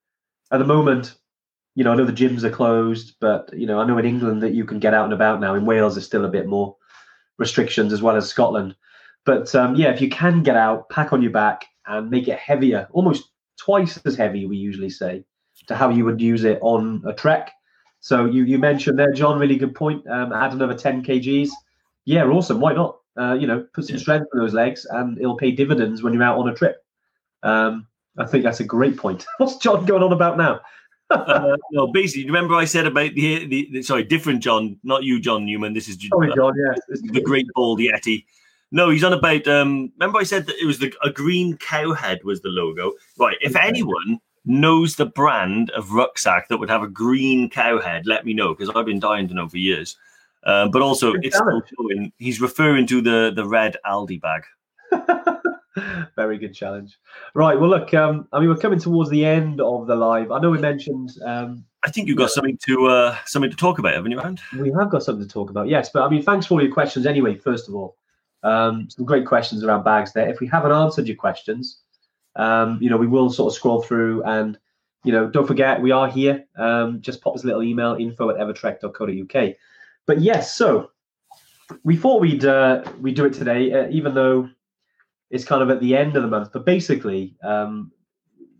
at 0.51 0.59
the 0.59 0.65
moment, 0.65 1.15
you 1.75 1.83
know, 1.83 1.91
I 1.91 1.95
know 1.95 2.05
the 2.05 2.13
gyms 2.13 2.43
are 2.43 2.49
closed, 2.49 3.15
but 3.19 3.49
you 3.53 3.65
know, 3.65 3.79
I 3.79 3.85
know 3.85 3.97
in 3.97 4.05
England 4.05 4.43
that 4.43 4.53
you 4.53 4.65
can 4.65 4.79
get 4.79 4.93
out 4.93 5.05
and 5.05 5.13
about 5.13 5.39
now. 5.39 5.55
In 5.55 5.65
Wales, 5.65 5.95
there's 5.95 6.05
still 6.05 6.25
a 6.25 6.29
bit 6.29 6.47
more 6.47 6.75
restrictions 7.37 7.93
as 7.93 8.01
well 8.01 8.15
as 8.15 8.29
Scotland. 8.29 8.75
But 9.25 9.53
um, 9.55 9.75
yeah, 9.75 9.91
if 9.91 10.01
you 10.01 10.09
can 10.09 10.43
get 10.43 10.55
out, 10.55 10.89
pack 10.89 11.13
on 11.13 11.21
your 11.21 11.31
back, 11.31 11.65
and 11.89 12.09
make 12.09 12.27
it 12.27 12.39
heavier, 12.39 12.87
almost 12.91 13.31
twice 13.57 13.99
as 14.05 14.15
heavy, 14.15 14.45
we 14.45 14.55
usually 14.55 14.89
say, 14.89 15.25
to 15.67 15.75
how 15.75 15.89
you 15.89 16.05
would 16.05 16.21
use 16.21 16.45
it 16.45 16.59
on 16.61 17.03
a 17.05 17.13
trek. 17.13 17.51
So 17.99 18.25
you 18.25 18.43
you 18.45 18.57
mentioned 18.57 18.97
there, 18.97 19.11
John, 19.11 19.39
really 19.39 19.57
good 19.57 19.75
point. 19.75 20.07
Um, 20.07 20.31
add 20.31 20.53
another 20.53 20.73
10 20.73 21.03
kgs. 21.03 21.49
Yeah, 22.05 22.23
awesome. 22.25 22.61
Why 22.61 22.73
not? 22.73 22.99
Uh, 23.19 23.33
you 23.33 23.45
know, 23.47 23.67
put 23.73 23.85
some 23.85 23.97
Yeah. 23.97 24.01
strength 24.01 24.27
in 24.33 24.39
those 24.39 24.53
legs, 24.53 24.85
and 24.89 25.17
it'll 25.19 25.35
pay 25.35 25.51
dividends 25.51 26.01
when 26.01 26.13
you're 26.13 26.23
out 26.23 26.37
on 26.37 26.47
a 26.47 26.53
trip. 26.55 26.77
Um, 27.43 27.87
I 28.17 28.25
think 28.25 28.43
that's 28.43 28.61
a 28.61 28.63
great 28.63 28.95
point. 28.97 29.25
What's 29.37 29.57
John 29.57 29.85
going 29.85 30.03
on 30.03 30.13
about 30.13 30.37
now? 30.37 30.61
uh, 31.09 31.57
no, 31.71 31.87
basically, 31.87 32.25
remember 32.25 32.53
I 32.53 32.65
said 32.65 32.85
about 32.85 33.15
the, 33.15 33.45
the, 33.47 33.69
the 33.73 33.81
sorry, 33.81 34.03
different 34.03 34.43
John, 34.43 34.79
not 34.83 35.03
you, 35.03 35.19
John 35.19 35.43
Newman. 35.43 35.73
This 35.73 35.89
is 35.89 35.97
Sorry, 36.07 36.31
John. 36.35 36.53
Yeah, 36.55 36.75
the 37.11 37.21
Great 37.21 37.47
Bald 37.55 37.79
Yeti. 37.79 38.25
No, 38.71 38.89
he's 38.89 39.03
on 39.03 39.13
about. 39.13 39.47
Um, 39.47 39.91
remember, 39.99 40.19
I 40.19 40.23
said 40.23 40.45
that 40.45 40.55
it 40.61 40.65
was 40.65 40.79
the 40.79 40.93
a 41.03 41.09
green 41.09 41.57
cow 41.57 41.93
head 41.93 42.23
was 42.23 42.41
the 42.41 42.49
logo. 42.49 42.93
Right. 43.17 43.37
If 43.41 43.55
anyone 43.55 44.19
knows 44.45 44.95
the 44.95 45.05
brand 45.05 45.69
of 45.71 45.91
rucksack 45.91 46.47
that 46.47 46.57
would 46.57 46.69
have 46.69 46.83
a 46.83 46.87
green 46.87 47.49
cow 47.49 47.79
head, 47.79 48.05
let 48.05 48.25
me 48.25 48.33
know 48.33 48.53
because 48.53 48.69
I've 48.75 48.85
been 48.85 48.99
dying 48.99 49.27
to 49.27 49.33
know 49.33 49.47
for 49.47 49.57
years. 49.57 49.97
Uh, 50.43 50.67
but 50.69 50.81
also, 50.81 51.13
it's 51.21 51.37
showing, 51.37 52.13
he's 52.17 52.39
referring 52.39 52.87
to 52.87 53.01
the 53.01 53.31
the 53.35 53.45
red 53.45 53.77
Aldi 53.85 54.21
bag. 54.21 54.43
Very 56.15 56.37
good 56.37 56.53
challenge. 56.53 56.97
Right. 57.33 57.59
Well, 57.59 57.69
look. 57.69 57.93
Um, 57.93 58.27
I 58.31 58.39
mean, 58.39 58.49
we're 58.49 58.57
coming 58.57 58.79
towards 58.79 59.09
the 59.09 59.25
end 59.25 59.61
of 59.61 59.87
the 59.87 59.95
live. 59.95 60.31
I 60.31 60.39
know 60.39 60.51
we 60.51 60.59
mentioned 60.59 61.11
um, 61.25 61.65
I 61.83 61.89
think 61.89 62.07
you've 62.07 62.17
got 62.17 62.29
something 62.29 62.57
to 62.65 62.87
uh, 62.87 63.17
something 63.25 63.49
to 63.49 63.55
talk 63.55 63.79
about, 63.79 63.93
haven't 63.93 64.11
you, 64.11 64.19
Rand? 64.19 64.41
we 64.59 64.71
have 64.71 64.89
got 64.89 65.03
something 65.03 65.25
to 65.25 65.31
talk 65.31 65.49
about. 65.49 65.69
Yes, 65.69 65.89
but 65.89 66.03
I 66.03 66.09
mean, 66.09 66.21
thanks 66.21 66.45
for 66.45 66.55
all 66.55 66.63
your 66.63 66.73
questions 66.73 67.05
anyway. 67.05 67.35
First 67.35 67.69
of 67.69 67.75
all, 67.75 67.95
um, 68.43 68.89
some 68.89 69.05
great 69.05 69.25
questions 69.25 69.63
around 69.63 69.83
bags 69.83 70.13
there. 70.13 70.29
If 70.29 70.39
we 70.39 70.47
haven't 70.47 70.71
answered 70.71 71.07
your 71.07 71.17
questions, 71.17 71.79
um, 72.35 72.77
you 72.81 72.89
know, 72.89 72.97
we 72.97 73.07
will 73.07 73.29
sort 73.29 73.51
of 73.51 73.55
scroll 73.55 73.81
through 73.81 74.23
and, 74.23 74.57
you 75.03 75.11
know, 75.11 75.29
don't 75.29 75.47
forget 75.47 75.81
we 75.81 75.91
are 75.91 76.09
here. 76.09 76.45
Um, 76.57 77.01
just 77.01 77.21
pop 77.21 77.35
us 77.35 77.43
a 77.43 77.47
little 77.47 77.63
email 77.63 77.95
info 77.95 78.29
at 78.29 78.37
evertrek.co.uk. 78.37 79.55
But 80.05 80.19
yes, 80.21 80.55
so 80.55 80.91
we 81.83 81.95
thought 81.95 82.21
we'd 82.21 82.45
uh, 82.45 82.83
we'd 82.99 83.15
do 83.15 83.25
it 83.25 83.33
today, 83.33 83.71
uh, 83.71 83.89
even 83.89 84.13
though 84.13 84.49
it's 85.29 85.45
kind 85.45 85.61
of 85.61 85.69
at 85.69 85.79
the 85.81 85.95
end 85.95 86.15
of 86.15 86.23
the 86.23 86.29
month. 86.29 86.49
But 86.51 86.65
basically, 86.65 87.35
um, 87.43 87.91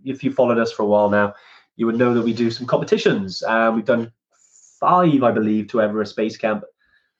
if 0.04 0.24
you 0.24 0.32
followed 0.32 0.60
us 0.60 0.72
for 0.72 0.84
a 0.84 0.86
while 0.86 1.10
now, 1.10 1.34
you 1.76 1.86
would 1.86 1.98
know 1.98 2.14
that 2.14 2.22
we 2.22 2.34
do 2.34 2.52
some 2.52 2.68
competitions. 2.68 3.44
Uh, 3.44 3.72
we've 3.74 3.86
done 3.86 4.12
five, 4.80 5.24
I 5.24 5.32
believe, 5.32 5.68
to 5.70 5.82
Everest 5.82 6.16
Base 6.16 6.38
Camp. 6.38 6.64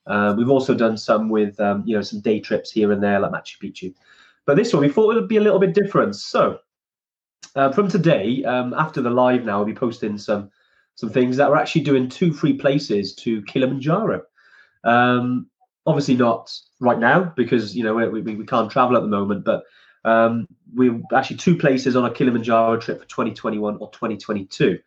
Uh, 0.06 0.34
we've 0.36 0.50
also 0.50 0.74
done 0.74 0.96
some 0.96 1.28
with, 1.28 1.58
um, 1.60 1.82
you 1.86 1.94
know, 1.94 2.02
some 2.02 2.20
day 2.20 2.40
trips 2.40 2.70
here 2.70 2.92
and 2.92 3.02
there, 3.02 3.20
like 3.20 3.32
Machu 3.32 3.58
Picchu. 3.62 3.94
But 4.46 4.56
this 4.56 4.72
one, 4.72 4.82
we 4.82 4.88
thought 4.88 5.12
it 5.12 5.20
would 5.20 5.28
be 5.28 5.36
a 5.36 5.42
little 5.42 5.58
bit 5.58 5.74
different. 5.74 6.16
So, 6.16 6.58
uh, 7.54 7.72
from 7.72 7.88
today, 7.88 8.44
um, 8.44 8.74
after 8.74 9.02
the 9.02 9.10
live 9.10 9.44
now, 9.44 9.58
we'll 9.58 9.66
be 9.66 9.74
posting 9.74 10.18
some 10.18 10.50
some 10.94 11.10
things 11.10 11.36
that 11.36 11.48
we're 11.48 11.56
actually 11.56 11.82
doing 11.82 12.08
two 12.08 12.32
free 12.32 12.52
places 12.52 13.14
to 13.14 13.42
Kilimanjaro. 13.42 14.22
Um, 14.84 15.50
obviously 15.86 16.16
not 16.16 16.52
right 16.78 16.98
now 16.98 17.32
because 17.36 17.76
you 17.76 17.82
know 17.82 17.94
we, 17.94 18.20
we, 18.20 18.36
we 18.36 18.46
can't 18.46 18.70
travel 18.70 18.96
at 18.96 19.02
the 19.02 19.08
moment, 19.08 19.44
but 19.44 19.64
um, 20.04 20.46
we're 20.74 21.00
actually 21.14 21.36
two 21.36 21.56
places 21.56 21.96
on 21.96 22.04
a 22.04 22.10
Kilimanjaro 22.10 22.78
trip 22.78 23.00
for 23.00 23.06
2021 23.06 23.76
or 23.76 23.90
2022. 23.90 24.78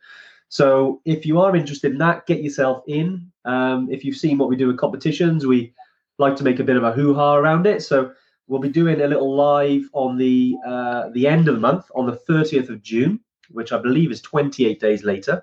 So 0.54 1.00
if 1.04 1.26
you 1.26 1.40
are 1.40 1.56
interested 1.56 1.90
in 1.90 1.98
that, 1.98 2.28
get 2.28 2.40
yourself 2.40 2.84
in. 2.86 3.28
Um, 3.44 3.88
if 3.90 4.04
you've 4.04 4.16
seen 4.16 4.38
what 4.38 4.48
we 4.48 4.54
do 4.54 4.70
in 4.70 4.76
competitions, 4.76 5.44
we 5.44 5.74
like 6.18 6.36
to 6.36 6.44
make 6.44 6.60
a 6.60 6.62
bit 6.62 6.76
of 6.76 6.84
a 6.84 6.92
hoo-ha 6.92 7.34
around 7.34 7.66
it. 7.66 7.82
So 7.82 8.12
we'll 8.46 8.60
be 8.60 8.68
doing 8.68 9.00
a 9.00 9.08
little 9.08 9.34
live 9.34 9.82
on 9.94 10.16
the 10.16 10.54
uh, 10.64 11.08
the 11.08 11.26
end 11.26 11.48
of 11.48 11.56
the 11.56 11.60
month 11.60 11.86
on 11.96 12.06
the 12.06 12.20
30th 12.28 12.68
of 12.68 12.82
June, 12.82 13.18
which 13.50 13.72
I 13.72 13.78
believe 13.78 14.12
is 14.12 14.20
28 14.20 14.78
days 14.78 15.02
later. 15.02 15.42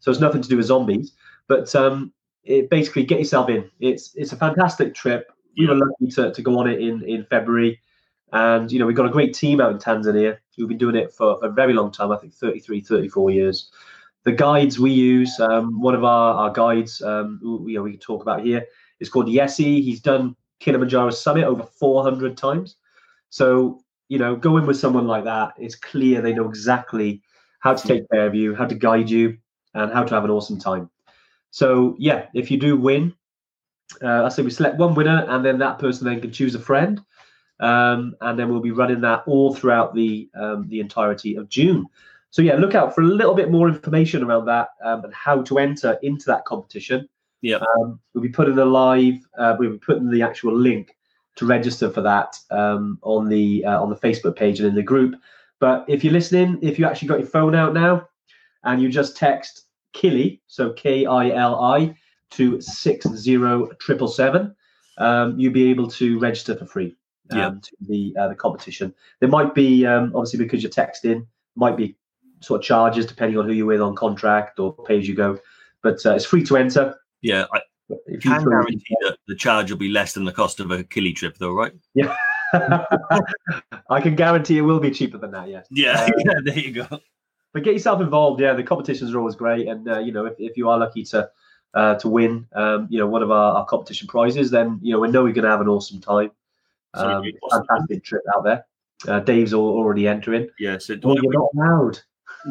so 0.00 0.10
it's 0.10 0.18
nothing 0.18 0.42
to 0.42 0.48
do 0.48 0.56
with 0.56 0.66
zombies. 0.66 1.12
But 1.46 1.72
um, 1.76 2.12
it 2.42 2.68
basically 2.70 3.04
get 3.04 3.20
yourself 3.20 3.50
in. 3.50 3.70
It's 3.78 4.12
it's 4.16 4.32
a 4.32 4.36
fantastic 4.36 4.96
trip. 4.96 5.30
We 5.56 5.68
were 5.68 5.76
lucky 5.76 6.08
to, 6.16 6.32
to 6.32 6.42
go 6.42 6.58
on 6.58 6.68
it 6.68 6.80
in 6.80 7.04
in 7.04 7.24
February, 7.26 7.80
and 8.32 8.72
you 8.72 8.80
know 8.80 8.86
we've 8.86 8.96
got 8.96 9.06
a 9.06 9.16
great 9.16 9.32
team 9.32 9.60
out 9.60 9.70
in 9.70 9.78
Tanzania 9.78 10.38
who've 10.56 10.68
been 10.68 10.76
doing 10.76 10.96
it 10.96 11.12
for 11.12 11.38
a 11.40 11.48
very 11.48 11.72
long 11.72 11.92
time. 11.92 12.10
I 12.10 12.16
think 12.16 12.34
33, 12.34 12.80
34 12.80 13.30
years. 13.30 13.70
The 14.24 14.32
guides 14.32 14.78
we 14.78 14.90
use, 14.90 15.38
um, 15.40 15.80
one 15.80 15.94
of 15.94 16.04
our, 16.04 16.34
our 16.34 16.50
guides, 16.50 17.00
um, 17.02 17.38
who, 17.42 17.66
you 17.68 17.76
know, 17.76 17.82
we 17.82 17.96
talk 17.96 18.22
about 18.22 18.44
here, 18.44 18.66
is 19.00 19.08
called 19.08 19.26
Yesi. 19.26 19.82
He's 19.82 20.00
done 20.00 20.36
Kilimanjaro 20.60 21.10
Summit 21.10 21.44
over 21.44 21.62
400 21.62 22.36
times. 22.36 22.76
So, 23.30 23.80
you 24.08 24.18
know, 24.18 24.36
go 24.36 24.58
in 24.58 24.66
with 24.66 24.78
someone 24.78 25.06
like 25.06 25.24
that. 25.24 25.54
It's 25.56 25.74
clear 25.74 26.20
they 26.20 26.34
know 26.34 26.48
exactly 26.48 27.22
how 27.60 27.74
to 27.74 27.88
take 27.88 28.10
care 28.10 28.26
of 28.26 28.34
you, 28.34 28.54
how 28.54 28.66
to 28.66 28.74
guide 28.74 29.08
you, 29.08 29.38
and 29.74 29.92
how 29.92 30.02
to 30.02 30.14
have 30.14 30.24
an 30.24 30.30
awesome 30.30 30.58
time. 30.58 30.90
So, 31.50 31.96
yeah, 31.98 32.26
if 32.34 32.50
you 32.50 32.58
do 32.58 32.76
win, 32.76 33.14
uh, 34.02 34.24
I 34.24 34.28
say 34.28 34.42
we 34.42 34.50
select 34.50 34.78
one 34.78 34.94
winner, 34.94 35.24
and 35.28 35.44
then 35.44 35.58
that 35.58 35.78
person 35.78 36.06
then 36.06 36.20
can 36.20 36.32
choose 36.32 36.54
a 36.54 36.60
friend, 36.60 37.00
um, 37.58 38.14
and 38.20 38.38
then 38.38 38.48
we'll 38.48 38.60
be 38.60 38.70
running 38.70 39.00
that 39.02 39.24
all 39.26 39.54
throughout 39.54 39.94
the 39.94 40.30
um, 40.34 40.68
the 40.68 40.80
entirety 40.80 41.36
of 41.36 41.48
June. 41.48 41.86
So 42.30 42.42
yeah, 42.42 42.54
look 42.54 42.74
out 42.74 42.94
for 42.94 43.02
a 43.02 43.06
little 43.06 43.34
bit 43.34 43.50
more 43.50 43.68
information 43.68 44.22
around 44.22 44.46
that 44.46 44.70
um, 44.84 45.04
and 45.04 45.14
how 45.14 45.42
to 45.42 45.58
enter 45.58 45.98
into 46.02 46.26
that 46.26 46.44
competition. 46.44 47.08
Yeah. 47.42 47.56
Um, 47.56 47.98
we'll 48.12 48.22
be 48.22 48.28
putting 48.28 48.54
the 48.54 48.64
live. 48.64 49.16
Uh, 49.38 49.56
we'll 49.58 49.72
be 49.72 49.78
putting 49.78 50.10
the 50.10 50.22
actual 50.22 50.56
link 50.56 50.96
to 51.36 51.46
register 51.46 51.90
for 51.90 52.02
that 52.02 52.36
um, 52.50 52.98
on 53.02 53.28
the 53.28 53.64
uh, 53.64 53.80
on 53.80 53.90
the 53.90 53.96
Facebook 53.96 54.36
page 54.36 54.60
and 54.60 54.68
in 54.68 54.74
the 54.74 54.82
group. 54.82 55.14
But 55.58 55.84
if 55.88 56.04
you're 56.04 56.12
listening, 56.12 56.58
if 56.62 56.78
you 56.78 56.86
actually 56.86 57.08
got 57.08 57.18
your 57.18 57.28
phone 57.28 57.54
out 57.54 57.74
now, 57.74 58.08
and 58.64 58.80
you 58.80 58.90
just 58.90 59.16
text 59.16 59.66
Kili, 59.94 60.40
so 60.46 60.72
K 60.72 61.06
I 61.06 61.30
L 61.30 61.62
I, 61.62 61.94
to 62.32 62.60
six 62.60 63.08
zero 63.08 63.70
triple 63.80 64.08
seven, 64.08 64.54
um, 64.98 65.38
you'll 65.38 65.52
be 65.52 65.70
able 65.70 65.88
to 65.88 66.18
register 66.18 66.54
for 66.54 66.66
free. 66.66 66.96
Um, 67.30 67.38
Yeah. 67.38 67.50
To 67.50 67.76
the 67.88 68.14
uh, 68.18 68.28
the 68.28 68.34
competition, 68.34 68.94
there 69.20 69.28
might 69.28 69.54
be 69.54 69.86
um, 69.86 70.12
obviously 70.14 70.38
because 70.38 70.62
you're 70.62 70.70
texting, 70.70 71.26
might 71.56 71.76
be 71.76 71.96
sort 72.40 72.60
of 72.60 72.64
charges 72.64 73.06
depending 73.06 73.38
on 73.38 73.46
who 73.46 73.52
you're 73.52 73.66
with 73.66 73.80
on 73.80 73.94
contract 73.94 74.58
or 74.58 74.72
pay 74.84 74.98
as 74.98 75.08
you 75.08 75.14
go. 75.14 75.38
But 75.82 76.04
uh, 76.04 76.14
it's 76.14 76.24
free 76.24 76.44
to 76.44 76.56
enter. 76.56 76.94
Yeah, 77.22 77.44
I 77.52 77.60
If 78.06 78.22
can 78.22 78.42
guarantee 78.44 78.96
that 79.02 79.16
the 79.28 79.34
charge 79.36 79.70
will 79.70 79.78
be 79.78 79.88
less 79.90 80.14
than 80.14 80.24
the 80.24 80.32
cost 80.32 80.60
of 80.60 80.70
a 80.70 80.84
Kili 80.84 81.14
trip, 81.14 81.36
though, 81.38 81.52
right? 81.52 81.72
Yeah. 81.94 82.14
I 83.90 84.00
can 84.00 84.14
guarantee 84.16 84.58
it 84.58 84.62
will 84.62 84.80
be 84.80 84.90
cheaper 84.90 85.18
than 85.18 85.30
that. 85.32 85.48
Yes. 85.48 85.66
Yeah, 85.70 86.00
Uh, 86.08 86.10
yeah 86.24 86.32
there 86.44 86.58
you 86.58 86.72
go. 86.72 87.00
but 87.52 87.62
get 87.62 87.74
yourself 87.74 88.00
involved. 88.00 88.40
Yeah, 88.40 88.54
the 88.54 88.62
competitions 88.62 89.14
are 89.14 89.18
always 89.18 89.36
great, 89.36 89.68
and 89.68 89.88
uh, 89.88 89.98
you 90.00 90.12
know 90.12 90.26
if, 90.26 90.34
if 90.38 90.56
you 90.56 90.68
are 90.68 90.78
lucky 90.78 91.04
to 91.04 91.30
uh, 91.74 91.94
to 91.96 92.08
win, 92.08 92.46
um, 92.54 92.86
you 92.90 92.98
know 92.98 93.06
one 93.06 93.22
of 93.22 93.30
our, 93.30 93.56
our 93.58 93.64
competition 93.66 94.08
prizes, 94.08 94.50
then 94.50 94.78
you 94.82 94.92
know 94.92 95.00
we 95.00 95.08
know 95.10 95.22
we're 95.22 95.32
going 95.32 95.44
to 95.44 95.50
have 95.50 95.60
an 95.60 95.68
awesome 95.68 96.00
time. 96.00 96.30
Um, 96.94 97.22
Sorry, 97.22 97.36
awesome. 97.42 97.66
fantastic 97.66 98.04
trip 98.04 98.22
out 98.36 98.44
there. 98.44 98.66
Uh, 99.06 99.20
Dave's 99.20 99.52
al- 99.54 99.60
already 99.60 100.06
entering. 100.08 100.48
Yes, 100.58 100.90
it, 100.90 101.04
Well, 101.04 101.16
you're 101.22 101.32
not 101.32 101.48
allowed. 101.54 102.00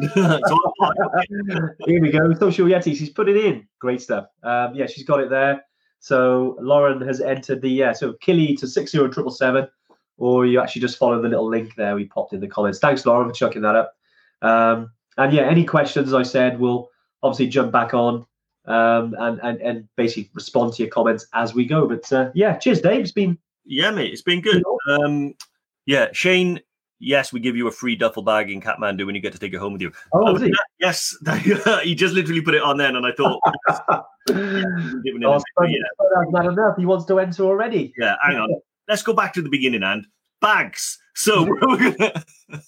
Here 0.00 2.00
we 2.00 2.10
go. 2.10 2.32
Social 2.34 2.66
Yetis. 2.66 2.96
She's 2.96 3.10
put 3.10 3.28
it 3.28 3.36
in. 3.36 3.66
Great 3.78 4.00
stuff. 4.00 4.26
Um, 4.42 4.74
yeah, 4.74 4.86
she's 4.86 5.04
got 5.04 5.20
it 5.20 5.30
there. 5.30 5.64
So 5.98 6.56
Lauren 6.60 7.00
has 7.02 7.20
entered 7.20 7.60
the 7.60 7.68
yeah. 7.68 7.92
So 7.92 8.14
Kili 8.14 8.58
to 8.58 8.66
six 8.66 8.92
zero 8.92 9.08
triple 9.08 9.32
seven, 9.32 9.68
or 10.16 10.46
you 10.46 10.60
actually 10.60 10.82
just 10.82 10.98
follow 10.98 11.20
the 11.20 11.28
little 11.28 11.48
link 11.48 11.74
there 11.76 11.94
we 11.94 12.04
popped 12.04 12.32
in 12.32 12.40
the 12.40 12.48
comments. 12.48 12.78
Thanks, 12.78 13.04
Lauren, 13.04 13.28
for 13.28 13.34
chucking 13.34 13.62
that 13.62 13.74
up. 13.74 13.94
Um, 14.42 14.90
and 15.18 15.32
yeah, 15.32 15.42
any 15.42 15.64
questions? 15.64 16.08
As 16.08 16.14
I 16.14 16.22
said, 16.22 16.58
we'll 16.58 16.88
obviously 17.22 17.48
jump 17.48 17.72
back 17.72 17.92
on 17.92 18.24
um, 18.66 19.14
and 19.18 19.40
and 19.42 19.60
and 19.60 19.88
basically 19.96 20.30
respond 20.34 20.72
to 20.74 20.82
your 20.82 20.90
comments 20.90 21.26
as 21.34 21.54
we 21.54 21.66
go. 21.66 21.86
But 21.86 22.10
uh, 22.12 22.30
yeah, 22.34 22.56
cheers, 22.56 22.80
Dave. 22.80 23.00
It's 23.00 23.12
been 23.12 23.38
yeah, 23.64 23.90
mate, 23.90 24.12
it's 24.12 24.22
been 24.22 24.40
good. 24.40 24.62
Um, 24.88 25.34
yeah, 25.86 26.08
Shane. 26.12 26.60
Yes, 27.02 27.32
we 27.32 27.40
give 27.40 27.56
you 27.56 27.66
a 27.66 27.70
free 27.70 27.96
duffel 27.96 28.22
bag 28.22 28.50
in 28.50 28.60
Kathmandu 28.60 29.06
when 29.06 29.14
you 29.14 29.22
get 29.22 29.32
to 29.32 29.38
take 29.38 29.54
it 29.54 29.56
home 29.56 29.72
with 29.72 29.80
you. 29.80 29.90
oh? 30.12 30.38
Yes, 30.78 31.16
he 31.82 31.94
just 31.94 32.14
literally 32.14 32.42
put 32.42 32.54
it 32.54 32.62
on 32.62 32.76
then, 32.76 32.94
and 32.94 33.06
I 33.06 33.12
thought, 33.12 33.40
giving 34.28 35.24
Oh, 35.24 35.32
a 35.32 35.68
yeah. 35.68 35.78
that's 35.98 36.30
not 36.30 36.46
enough. 36.46 36.76
He 36.76 36.84
wants 36.84 37.06
to 37.06 37.18
enter 37.18 37.44
already. 37.44 37.94
yeah, 37.98 38.16
hang 38.22 38.36
on. 38.36 38.50
Let's 38.88 39.02
go 39.02 39.12
back 39.14 39.32
to 39.34 39.42
the 39.42 39.48
beginning 39.48 39.82
and 39.82 40.06
bags. 40.42 40.98
So 41.14 41.46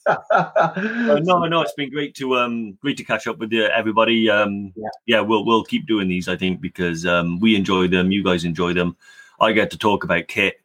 Uh, 0.07 1.21
no, 1.23 1.45
no, 1.47 1.63
it's 1.63 1.75
been 1.75 1.91
great 1.91 2.15
to 2.17 2.37
um 2.37 2.73
great 2.81 2.97
to 2.99 3.05
catch 3.05 3.27
up 3.27 3.39
with 3.39 3.53
uh, 3.53 3.69
everybody. 3.75 4.29
Um, 4.31 4.73
Yeah. 4.77 4.89
yeah. 5.07 5.21
we'll 5.21 5.45
we'll 5.45 5.65
keep 5.65 5.87
doing 5.87 6.09
these. 6.09 6.29
I 6.29 6.37
think 6.37 6.61
because 6.61 7.05
um 7.07 7.39
we 7.41 7.57
enjoy 7.57 7.89
them, 7.89 8.11
you 8.13 8.23
guys 8.25 8.45
enjoy 8.45 8.73
them. 8.73 8.97
I 9.41 9.53
get 9.53 9.71
to 9.73 9.79
talk 9.79 10.05
about 10.05 10.29
kit. 10.29 10.61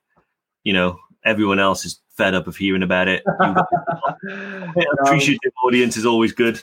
You 0.64 0.74
know, 0.74 1.00
everyone 1.26 1.60
else 1.60 1.86
is 1.86 2.00
fed 2.18 2.34
up 2.34 2.48
of 2.48 2.58
hearing 2.58 2.84
about 2.84 3.08
it. 3.08 3.24
Appreciative 5.04 5.54
audience 5.64 5.96
is 5.98 6.06
always 6.06 6.34
good. 6.34 6.62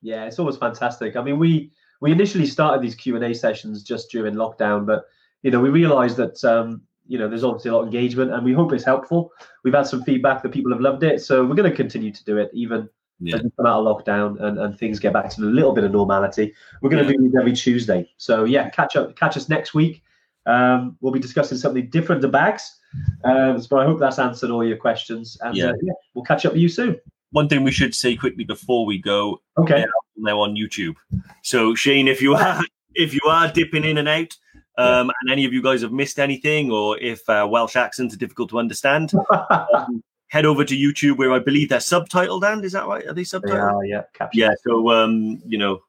Yeah, 0.00 0.24
it's 0.24 0.38
always 0.38 0.56
fantastic. 0.56 1.16
I 1.16 1.22
mean, 1.22 1.38
we 1.38 1.72
we 2.00 2.10
initially 2.12 2.46
started 2.46 2.82
these 2.82 2.94
Q 2.94 3.16
and 3.16 3.24
A 3.24 3.34
sessions 3.34 3.82
just 3.82 4.10
during 4.10 4.34
lockdown, 4.34 4.86
but 4.86 5.04
you 5.42 5.50
know, 5.50 5.60
we 5.60 5.68
realised 5.68 6.16
that 6.16 6.42
um, 6.44 6.82
you 7.06 7.18
know 7.18 7.28
there's 7.28 7.44
obviously 7.44 7.70
a 7.70 7.74
lot 7.74 7.80
of 7.82 7.86
engagement, 7.86 8.32
and 8.32 8.44
we 8.44 8.52
hope 8.52 8.72
it's 8.72 8.84
helpful. 8.84 9.32
We've 9.64 9.74
had 9.74 9.86
some 9.86 10.02
feedback 10.02 10.42
that 10.42 10.52
people 10.52 10.72
have 10.72 10.80
loved 10.80 11.02
it, 11.02 11.22
so 11.22 11.44
we're 11.44 11.54
going 11.54 11.70
to 11.70 11.76
continue 11.76 12.12
to 12.12 12.24
do 12.24 12.38
it 12.38 12.50
even 12.52 12.88
Yeah. 13.20 13.36
as 13.36 13.42
we 13.42 13.50
come 13.56 13.66
out 13.66 13.84
of 13.84 13.86
lockdown 13.86 14.40
and, 14.42 14.58
and 14.58 14.78
things 14.78 14.98
get 14.98 15.12
back 15.12 15.30
to 15.30 15.42
a 15.42 15.44
little 15.44 15.72
bit 15.72 15.84
of 15.84 15.92
normality. 15.92 16.52
We're 16.80 16.90
going 16.90 17.04
to 17.04 17.10
Yeah. 17.10 17.18
do 17.18 17.22
these 17.24 17.36
every 17.38 17.52
Tuesday. 17.52 18.10
So 18.16 18.44
yeah, 18.44 18.68
catch 18.70 18.96
up, 18.96 19.14
catch 19.14 19.36
us 19.36 19.48
next 19.48 19.74
week. 19.74 20.02
Um, 20.46 20.96
we'll 21.00 21.12
be 21.12 21.20
discussing 21.20 21.56
something 21.58 21.88
different 21.90 22.22
to 22.22 22.28
bags. 22.28 22.78
Um, 23.24 23.60
so 23.60 23.78
I 23.78 23.84
hope 23.84 23.98
that's 24.00 24.18
answered 24.18 24.50
all 24.50 24.64
your 24.64 24.76
questions, 24.76 25.38
and 25.40 25.56
Yeah. 25.56 25.70
uh, 25.70 25.74
yeah, 25.82 25.92
we'll 26.14 26.24
catch 26.24 26.44
up 26.44 26.52
with 26.52 26.62
you 26.62 26.68
soon. 26.68 26.98
One 27.30 27.48
thing 27.48 27.62
we 27.64 27.70
should 27.72 27.94
say 27.94 28.14
quickly 28.16 28.44
before 28.44 28.84
we 28.84 28.98
go 28.98 29.40
Okay. 29.56 29.86
Now 30.16 30.40
on 30.40 30.54
YouTube. 30.54 30.94
So 31.42 31.74
Shane, 31.74 32.06
if 32.08 32.20
you 32.20 32.34
are 32.34 32.60
if 32.94 33.14
you 33.14 33.20
are 33.26 33.50
dipping 33.50 33.84
in 33.84 33.96
and 33.98 34.08
out, 34.08 34.36
um, 34.76 35.10
and 35.22 35.30
any 35.30 35.44
of 35.46 35.52
you 35.52 35.62
guys 35.62 35.80
have 35.82 35.92
missed 35.92 36.18
anything, 36.18 36.70
or 36.70 36.98
if 36.98 37.26
uh, 37.30 37.46
Welsh 37.50 37.76
accents 37.76 38.14
are 38.14 38.18
difficult 38.18 38.50
to 38.50 38.58
understand, 38.58 39.12
um, 39.50 40.02
head 40.28 40.44
over 40.44 40.64
to 40.64 40.74
YouTube 40.76 41.16
where 41.16 41.32
I 41.32 41.38
believe 41.38 41.70
they're 41.70 41.78
subtitled. 41.78 42.42
And 42.50 42.62
is 42.64 42.72
that 42.72 42.86
right? 42.86 43.06
Are 43.06 43.14
they 43.14 43.22
subtitled? 43.22 43.88
yeah, 43.88 44.02
yeah. 44.20 44.28
Yeah. 44.34 44.50
So 44.66 44.90
um, 44.90 45.40
you 45.46 45.56
know, 45.56 45.82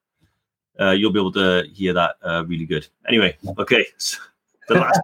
uh, 0.80 0.92
you'll 0.92 1.12
be 1.12 1.20
able 1.20 1.34
to 1.34 1.64
hear 1.74 1.92
that 1.94 2.16
uh, 2.24 2.46
really 2.48 2.66
good. 2.66 2.88
Anyway, 3.08 3.36
okay. 3.58 3.86
So 4.68 4.76
the 4.76 4.80
last, 4.80 5.02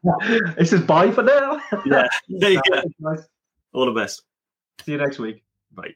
this 0.57 0.73
is 0.73 0.81
bye 0.81 1.11
for 1.11 1.23
now. 1.23 1.61
yeah. 1.85 2.07
There 2.29 2.51
you 2.51 2.61
go. 2.71 2.81
Nice. 2.99 3.27
All 3.73 3.85
the 3.85 3.99
best. 3.99 4.23
See 4.85 4.93
you 4.93 4.97
next 4.97 5.19
week. 5.19 5.43
Bye. 5.71 5.95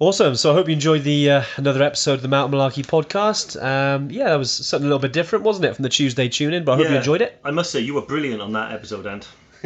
Awesome. 0.00 0.34
So 0.34 0.50
I 0.50 0.54
hope 0.54 0.66
you 0.66 0.72
enjoyed 0.72 1.04
the 1.04 1.30
uh, 1.30 1.42
another 1.56 1.82
episode 1.82 2.14
of 2.14 2.22
the 2.22 2.28
Mountain 2.28 2.58
Malarkey 2.58 2.84
podcast. 2.84 3.62
Um, 3.62 4.10
yeah, 4.10 4.30
that 4.30 4.36
was 4.36 4.50
something 4.50 4.86
a 4.86 4.88
little 4.88 4.98
bit 4.98 5.12
different, 5.12 5.44
wasn't 5.44 5.66
it, 5.66 5.76
from 5.76 5.84
the 5.84 5.88
Tuesday 5.88 6.28
tune 6.28 6.52
in? 6.52 6.64
But 6.64 6.72
I 6.72 6.76
hope 6.76 6.90
you 6.90 6.96
enjoyed 6.96 7.22
it. 7.22 7.38
I 7.44 7.52
must 7.52 7.70
say, 7.70 7.80
you 7.80 7.94
were 7.94 8.02
brilliant 8.02 8.42
on 8.42 8.52
that 8.52 8.72
episode, 8.72 9.06
Ant. 9.06 9.28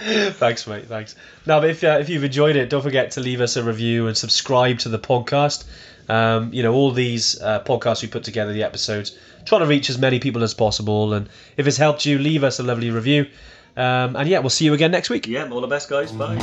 thanks, 0.00 0.66
mate. 0.66 0.86
Thanks. 0.86 1.14
Now, 1.46 1.62
if 1.62 1.82
uh, 1.84 1.98
if 2.00 2.08
you've 2.08 2.24
enjoyed 2.24 2.56
it, 2.56 2.70
don't 2.70 2.82
forget 2.82 3.10
to 3.12 3.20
leave 3.20 3.40
us 3.40 3.56
a 3.56 3.62
review 3.64 4.06
and 4.06 4.16
subscribe 4.16 4.78
to 4.80 4.88
the 4.88 4.98
podcast. 4.98 5.64
Um, 6.08 6.52
you 6.52 6.62
know, 6.62 6.72
all 6.72 6.90
these 6.90 7.40
uh, 7.40 7.62
podcasts 7.64 8.02
we 8.02 8.08
put 8.08 8.24
together, 8.24 8.52
the 8.52 8.62
episodes, 8.62 9.16
trying 9.44 9.60
to 9.60 9.66
reach 9.66 9.90
as 9.90 9.98
many 9.98 10.18
people 10.18 10.42
as 10.42 10.54
possible. 10.54 11.14
And 11.14 11.28
if 11.56 11.66
it's 11.66 11.76
helped 11.76 12.04
you, 12.04 12.18
leave 12.18 12.44
us 12.44 12.58
a 12.58 12.62
lovely 12.62 12.90
review. 12.90 13.26
Um, 13.76 14.16
and 14.16 14.28
yeah, 14.28 14.40
we'll 14.40 14.50
see 14.50 14.64
you 14.64 14.74
again 14.74 14.90
next 14.90 15.10
week. 15.10 15.26
Yeah, 15.26 15.48
all 15.50 15.60
the 15.60 15.66
best, 15.66 15.88
guys. 15.88 16.12
Bye. 16.12 16.38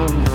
Thank 0.00 0.34